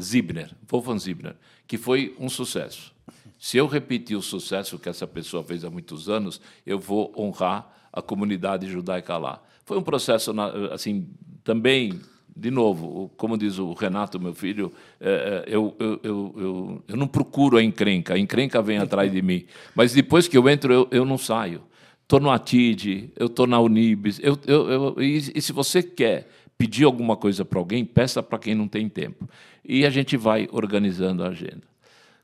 Zibner, 0.00 0.50
Wolfgang 0.68 0.98
Zibner, 0.98 1.36
que 1.68 1.78
foi 1.78 2.16
um 2.18 2.28
sucesso. 2.28 2.92
Se 3.38 3.56
eu 3.56 3.68
repetir 3.68 4.16
o 4.16 4.22
sucesso 4.22 4.76
que 4.76 4.88
essa 4.88 5.06
pessoa 5.06 5.44
fez 5.44 5.64
há 5.64 5.70
muitos 5.70 6.08
anos, 6.08 6.40
eu 6.66 6.80
vou 6.80 7.12
honrar 7.16 7.72
a 7.92 8.02
comunidade 8.02 8.68
judaica 8.68 9.16
lá. 9.16 9.40
Foi 9.64 9.78
um 9.78 9.82
processo 9.82 10.34
assim 10.72 11.06
também 11.44 12.00
de 12.36 12.50
novo, 12.50 13.10
como 13.16 13.38
diz 13.38 13.58
o 13.58 13.72
Renato, 13.72 14.18
meu 14.18 14.34
filho, 14.34 14.72
é, 15.00 15.44
é, 15.46 15.54
eu, 15.54 15.74
eu, 15.78 16.00
eu, 16.04 16.82
eu, 16.86 16.96
não 16.96 17.08
procuro 17.08 17.56
a 17.56 17.62
encrenca, 17.62 18.14
a 18.14 18.18
encrenca 18.18 18.62
vem 18.62 18.78
atrás 18.78 19.10
de 19.10 19.20
mim. 19.20 19.44
Mas 19.74 19.92
depois 19.92 20.28
que 20.28 20.38
eu 20.38 20.48
entro, 20.48 20.72
eu, 20.72 20.88
eu 20.90 21.04
não 21.04 21.18
saio. 21.18 21.62
Estou 22.02 22.20
no 22.20 22.30
ATID, 22.30 23.10
eu 23.16 23.26
estou 23.26 23.46
na 23.46 23.60
Unibis. 23.60 24.20
Eu, 24.22 24.38
eu, 24.46 25.02
e 25.02 25.40
se 25.42 25.52
você 25.52 25.82
quer 25.82 26.28
pedir 26.58 26.84
alguma 26.84 27.16
coisa 27.16 27.44
para 27.44 27.58
alguém, 27.58 27.84
peça 27.84 28.22
para 28.22 28.38
quem 28.38 28.54
não 28.54 28.66
tem 28.66 28.88
tempo. 28.88 29.30
E 29.64 29.86
a 29.86 29.90
gente 29.90 30.16
vai 30.16 30.48
organizando 30.50 31.22
a 31.22 31.28
agenda. 31.28 31.62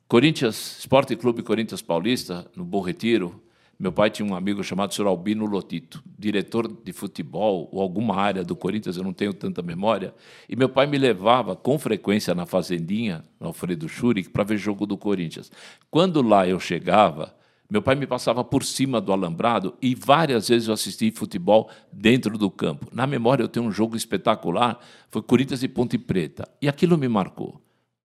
Corinthians, 0.09 0.79
Esporte 0.81 1.17
Clube 1.17 1.43
Corinthians 1.43 1.81
Paulista, 1.81 2.47
no 2.55 2.65
Bom 2.65 2.81
Retiro, 2.81 3.41
meu 3.79 3.93
pai 3.93 4.11
tinha 4.11 4.29
um 4.29 4.35
amigo 4.35 4.63
chamado 4.63 4.95
Sr. 4.95 5.07
Albino 5.07 5.47
Lotito, 5.47 6.03
diretor 6.19 6.69
de 6.69 6.93
futebol 6.93 7.69
ou 7.73 7.81
alguma 7.81 8.17
área 8.17 8.45
do 8.45 8.55
Corinthians, 8.55 8.97
eu 8.97 9.03
não 9.03 9.13
tenho 9.13 9.35
tanta 9.35 9.63
memória. 9.63 10.15
E 10.49 10.55
meu 10.55 10.69
pai 10.69 10.87
me 10.87 10.97
levava 10.97 11.57
com 11.57 11.79
frequência 11.79 12.35
na 12.35 12.47
Fazendinha, 12.47 13.25
no 13.41 13.49
Alfredo 13.49 13.89
Schurick, 13.89 14.31
para 14.31 14.45
ver 14.45 14.59
jogo 14.59 14.87
do 14.87 14.97
Corinthians. 14.97 15.51
Quando 15.91 16.23
lá 16.23 16.47
eu 16.47 16.61
chegava, 16.61 17.35
meu 17.69 17.83
pai 17.83 17.95
me 17.95 18.07
passava 18.07 18.45
por 18.45 18.63
cima 18.65 19.01
do 19.01 19.13
alambrado 19.13 19.75
e 19.81 19.95
várias 19.95 20.49
vezes 20.49 20.69
eu 20.69 20.75
assisti 20.75 21.11
futebol 21.11 21.71
dentro 21.93 22.37
do 22.37 22.51
campo. 22.51 22.89
Na 22.93 23.07
memória 23.07 23.43
eu 23.43 23.49
tenho 23.49 23.67
um 23.67 23.73
jogo 23.73 23.97
espetacular, 23.97 24.79
foi 25.11 25.23
Corinthians 25.23 25.63
e 25.63 25.69
Ponte 25.69 25.97
Preta. 25.99 26.49
E 26.61 26.69
aquilo 26.69 26.99
me 26.99 27.09
marcou. 27.09 27.61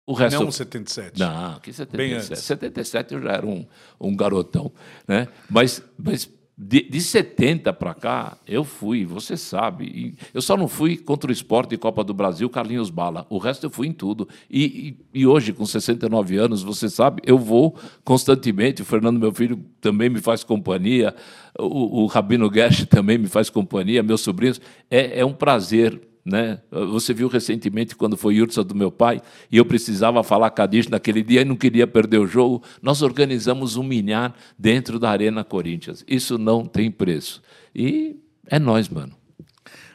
O 0.07 0.13
resto... 0.13 0.43
Não 0.43 0.51
77. 0.51 1.19
Não, 1.19 1.59
que 1.59 1.71
77. 1.71 1.97
Bem 1.97 2.13
antes. 2.13 2.39
77 2.39 3.13
eu 3.13 3.21
já 3.21 3.31
era 3.33 3.45
um, 3.45 3.65
um 3.99 4.15
garotão. 4.15 4.71
Né? 5.07 5.27
Mas, 5.49 5.83
mas 5.97 6.27
de, 6.61 6.81
de 6.81 6.99
70 6.99 7.71
para 7.71 7.93
cá, 7.93 8.37
eu 8.45 8.65
fui, 8.65 9.05
você 9.05 9.37
sabe. 9.37 10.13
eu 10.33 10.41
só 10.41 10.57
não 10.57 10.67
fui 10.67 10.97
contra 10.97 11.29
o 11.29 11.31
esporte 11.31 11.69
de 11.69 11.77
Copa 11.77 12.03
do 12.03 12.13
Brasil, 12.13 12.49
Carlinhos 12.49 12.89
Bala. 12.89 13.25
O 13.29 13.37
resto 13.37 13.65
eu 13.65 13.69
fui 13.69 13.87
em 13.87 13.93
tudo. 13.93 14.27
E, 14.51 14.97
e, 15.13 15.21
e, 15.21 15.25
hoje, 15.25 15.53
com 15.53 15.65
69 15.65 16.35
anos, 16.35 16.61
você 16.61 16.89
sabe, 16.89 17.21
eu 17.25 17.37
vou 17.37 17.77
constantemente. 18.03 18.81
O 18.81 18.85
Fernando, 18.85 19.17
meu 19.17 19.31
filho, 19.31 19.57
também 19.79 20.09
me 20.09 20.19
faz 20.19 20.43
companhia. 20.43 21.15
O, 21.57 22.03
o 22.03 22.05
Rabino 22.07 22.53
Gersh 22.53 22.85
também 22.91 23.17
me 23.17 23.27
faz 23.27 23.49
companhia, 23.49 24.03
meus 24.03 24.19
sobrinhos. 24.19 24.59
É, 24.91 25.21
é 25.21 25.25
um 25.25 25.33
prazer 25.33 25.97
né? 26.25 26.59
Você 26.71 27.13
viu 27.13 27.27
recentemente 27.27 27.95
quando 27.95 28.17
foi 28.17 28.41
Ursa 28.41 28.63
do 28.63 28.75
meu 28.75 28.91
pai 28.91 29.21
e 29.51 29.57
eu 29.57 29.65
precisava 29.65 30.23
falar 30.23 30.49
Cadiz 30.51 30.87
naquele 30.87 31.23
dia 31.23 31.41
e 31.41 31.45
não 31.45 31.55
queria 31.55 31.87
perder 31.87 32.17
o 32.19 32.27
jogo. 32.27 32.63
Nós 32.81 33.01
organizamos 33.01 33.75
um 33.75 33.83
minhar 33.83 34.35
dentro 34.57 34.99
da 34.99 35.09
Arena 35.09 35.43
Corinthians. 35.43 36.03
Isso 36.07 36.37
não 36.37 36.65
tem 36.65 36.91
preço. 36.91 37.41
E 37.73 38.17
é 38.47 38.59
nós, 38.59 38.89
mano. 38.89 39.19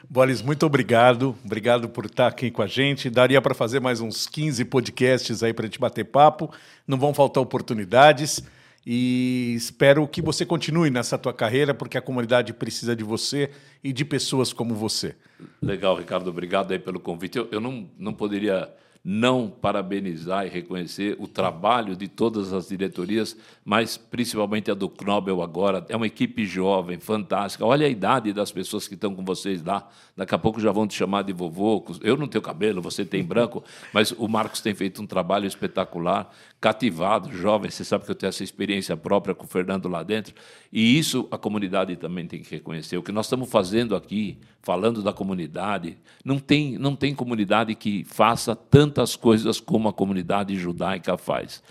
Bolis, 0.09 0.41
muito 0.41 0.65
obrigado. 0.65 1.35
Obrigado 1.43 1.89
por 1.89 2.05
estar 2.05 2.27
aqui 2.27 2.51
com 2.51 2.61
a 2.61 2.67
gente. 2.67 3.09
Daria 3.09 3.41
para 3.41 3.55
fazer 3.55 3.79
mais 3.79 4.01
uns 4.01 4.27
15 4.27 4.63
podcasts 4.65 5.41
aí 5.41 5.53
para 5.53 5.65
a 5.65 5.67
gente 5.67 5.79
bater 5.79 6.05
papo. 6.05 6.51
Não 6.87 6.97
vão 6.97 7.13
faltar 7.13 7.41
oportunidades. 7.41 8.43
E 8.85 9.53
espero 9.55 10.07
que 10.07 10.21
você 10.21 10.45
continue 10.45 10.91
nessa 10.91 11.17
tua 11.17 11.33
carreira, 11.33 11.73
porque 11.73 11.97
a 11.97 12.01
comunidade 12.01 12.53
precisa 12.53 12.95
de 12.95 13.03
você 13.03 13.49
e 13.83 13.91
de 13.91 14.05
pessoas 14.05 14.53
como 14.53 14.75
você. 14.75 15.15
Legal, 15.61 15.97
Ricardo. 15.97 16.29
Obrigado 16.29 16.71
aí 16.71 16.79
pelo 16.79 16.99
convite. 16.99 17.37
Eu, 17.37 17.47
eu 17.51 17.59
não, 17.59 17.89
não 17.97 18.13
poderia 18.13 18.71
não 19.07 19.47
parabenizar 19.47 20.47
e 20.47 20.49
reconhecer 20.49 21.15
o 21.19 21.27
trabalho 21.27 21.95
de 21.95 22.07
todas 22.07 22.51
as 22.51 22.69
diretorias, 22.69 23.37
mas 23.63 23.97
principalmente 23.97 24.71
a 24.71 24.73
do 24.73 24.89
Knobel 24.89 25.43
agora. 25.43 25.85
É 25.89 25.95
uma 25.95 26.07
equipe 26.07 26.43
jovem, 26.43 26.99
fantástica. 26.99 27.63
Olha 27.63 27.85
a 27.85 27.89
idade 27.89 28.33
das 28.33 28.51
pessoas 28.51 28.87
que 28.87 28.95
estão 28.95 29.13
com 29.13 29.23
vocês 29.23 29.63
lá. 29.63 29.87
Daqui 30.17 30.33
a 30.33 30.39
pouco 30.39 30.59
já 30.59 30.71
vão 30.71 30.87
te 30.87 30.95
chamar 30.95 31.21
de 31.21 31.33
vovô. 31.33 31.85
Eu 32.01 32.17
não 32.17 32.27
tenho 32.27 32.41
cabelo, 32.41 32.81
você 32.81 33.05
tem 33.05 33.23
branco, 33.23 33.63
mas 33.93 34.11
o 34.11 34.27
Marcos 34.27 34.59
tem 34.59 34.73
feito 34.73 34.99
um 35.03 35.05
trabalho 35.05 35.45
espetacular, 35.45 36.33
cativado, 36.65 37.31
jovem. 37.31 37.69
Você 37.69 37.83
sabe 37.83 38.05
que 38.05 38.09
eu 38.09 38.15
tenho 38.15 38.29
essa 38.29 38.43
experiência 38.43 38.97
própria 38.97 39.35
com 39.35 39.45
o 39.45 39.47
Fernando 39.47 39.87
lá 39.87 40.01
dentro. 40.01 40.33
E 40.73 40.97
isso 40.97 41.27
a 41.29 41.37
comunidade 41.37 41.95
também 41.95 42.25
tem 42.25 42.41
que 42.41 42.49
reconhecer. 42.49 42.97
O 42.97 43.03
que 43.03 43.11
nós 43.11 43.27
estamos 43.27 43.51
fazendo 43.51 43.95
aqui, 43.95 44.39
falando 44.63 45.03
da 45.03 45.13
comunidade, 45.13 45.95
não 46.23 46.39
tem, 46.39 46.75
não 46.79 46.95
tem 46.95 47.13
comunidade 47.13 47.75
que 47.75 48.03
faça 48.05 48.55
tantas 48.55 49.15
coisas 49.15 49.59
como 49.59 49.87
a 49.87 49.93
comunidade 49.93 50.55
judaica 50.55 51.15
faz. 51.19 51.61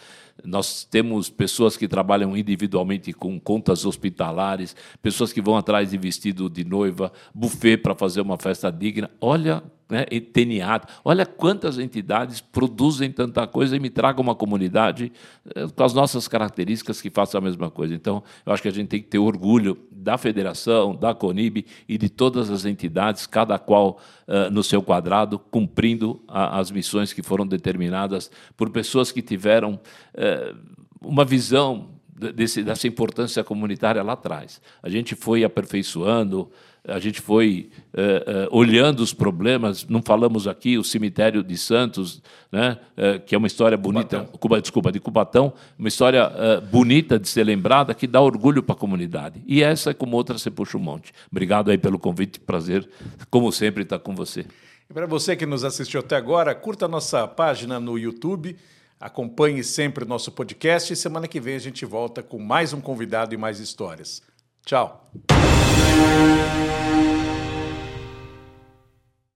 Nós 0.45 0.85
temos 0.85 1.29
pessoas 1.29 1.77
que 1.77 1.89
trabalham 1.89 2.37
individualmente 2.37 3.13
com 3.13 3.41
contas 3.41 3.85
hospitalares, 3.85 4.77
pessoas 5.03 5.33
que 5.33 5.43
vão 5.43 5.57
atrás 5.57 5.91
de 5.91 5.99
vestido 5.99 6.49
de 6.49 6.65
noiva, 6.65 7.13
buffet 7.35 7.79
para 7.79 7.97
fazer 7.97 8.21
uma 8.21 8.39
festa 8.39 8.71
digna. 8.71 9.11
Olha 9.21 9.61
né, 9.89 10.05
TNA. 10.05 10.81
Olha 11.05 11.27
quantas 11.27 11.79
entidades 11.79 12.41
produzem 12.41 13.11
tanta 13.11 13.47
coisa 13.47 13.77
e 13.77 13.81
me 13.81 13.91
tragam 13.91 14.23
uma 14.23 14.35
comunidade 14.35 15.13
eh, 15.55 15.67
com 15.75 15.85
as 15.85 15.93
nossas 15.93 16.27
características 16.27 17.01
que 17.01 17.11
façam 17.11 17.39
a 17.39 17.43
mesma 17.43 17.71
coisa. 17.71 17.95
Então, 17.95 18.23
eu 18.45 18.53
acho 18.53 18.63
que 18.63 18.69
a 18.69 18.73
gente 18.73 18.89
tem 18.89 19.01
que 19.01 19.09
ter 19.09 19.19
orgulho 19.19 19.79
da 19.91 20.19
federação, 20.19 20.95
da 20.95 21.15
CONIB 21.15 21.67
e 21.89 21.99
de 21.99 22.09
todas 22.09 22.51
as 22.51 22.65
entidades, 22.65 23.27
cada 23.27 23.59
qual 23.59 23.99
uh, 24.27 24.51
no 24.51 24.63
seu 24.63 24.83
quadrado, 24.83 25.39
cumprindo 25.39 26.23
a, 26.29 26.59
as 26.59 26.71
missões 26.71 27.13
que 27.13 27.23
foram 27.23 27.47
determinadas 27.47 28.31
por 28.57 28.71
pessoas 28.71 29.11
que 29.11 29.23
tiveram 29.23 29.81
uh, 30.15 30.57
uma 31.01 31.25
visão 31.25 31.95
desse, 32.35 32.63
dessa 32.63 32.87
importância 32.87 33.43
comunitária 33.43 34.03
lá 34.03 34.13
atrás. 34.13 34.61
A 34.83 34.89
gente 34.89 35.15
foi 35.15 35.45
aperfeiçoando, 35.45 36.51
a 36.87 36.99
gente 36.99 37.21
foi 37.21 37.71
uh, 37.95 38.47
uh, 38.53 38.57
olhando 38.57 39.01
os 39.01 39.15
problemas, 39.15 39.87
não 39.89 40.03
falamos 40.03 40.47
aqui, 40.47 40.77
o 40.77 40.85
cemitério 40.85 41.43
de 41.43 41.57
Santos, 41.57 42.23
né, 42.53 42.79
uh, 42.97 43.21
que 43.25 43.35
é 43.35 43.39
uma 43.39 43.47
história 43.47 43.77
bonita, 43.77 44.29
Cuba, 44.39 44.61
desculpa, 44.61 44.93
de 44.93 45.01
Cubatão, 45.01 45.55
uma 45.79 45.89
história 45.89 46.31
bonita 46.71 47.19
de 47.19 47.29
ser 47.29 47.45
lembrada, 47.45 47.95
que 47.95 48.07
dá 48.07 48.21
orgulho 48.21 48.63
para 48.63 48.75
a 48.75 48.79
comunidade. 48.79 49.43
E 49.47 49.63
essa, 49.63 49.95
como 49.95 50.17
outra, 50.17 50.37
você 50.37 50.51
puxa 50.51 50.77
um 50.77 50.81
monte. 50.81 51.13
Obrigado 51.31 51.71
aí 51.71 51.79
pelo 51.79 51.99
convite, 51.99 52.39
prazer, 52.39 52.89
como 53.31 53.51
sempre, 53.51 53.83
estar 53.83 53.99
com 53.99 54.15
você. 54.15 54.45
E 54.89 54.93
para 54.93 55.07
você 55.07 55.35
que 55.35 55.47
nos 55.47 55.65
assistiu 55.65 56.01
até 56.01 56.17
agora, 56.17 56.55
curta 56.55 56.85
a 56.85 56.89
nossa 56.89 57.27
página 57.27 57.81
no 57.81 57.99
YouTube, 57.99 58.57
acompanhe 59.01 59.65
sempre 59.65 60.05
o 60.05 60.07
nosso 60.07 60.31
podcast 60.31 60.93
e 60.93 60.97
semana 60.97 61.27
que 61.27 61.41
vem 61.41 61.57
a 61.57 61.61
gente 61.61 61.87
volta 61.87 62.23
com 62.23 62.39
mais 62.39 62.75
um 62.75 62.81
convidado 62.81 63.35
e 63.35 63.39
mais 63.39 63.59
histórias. 63.59 64.23
Tchau. 64.65 65.01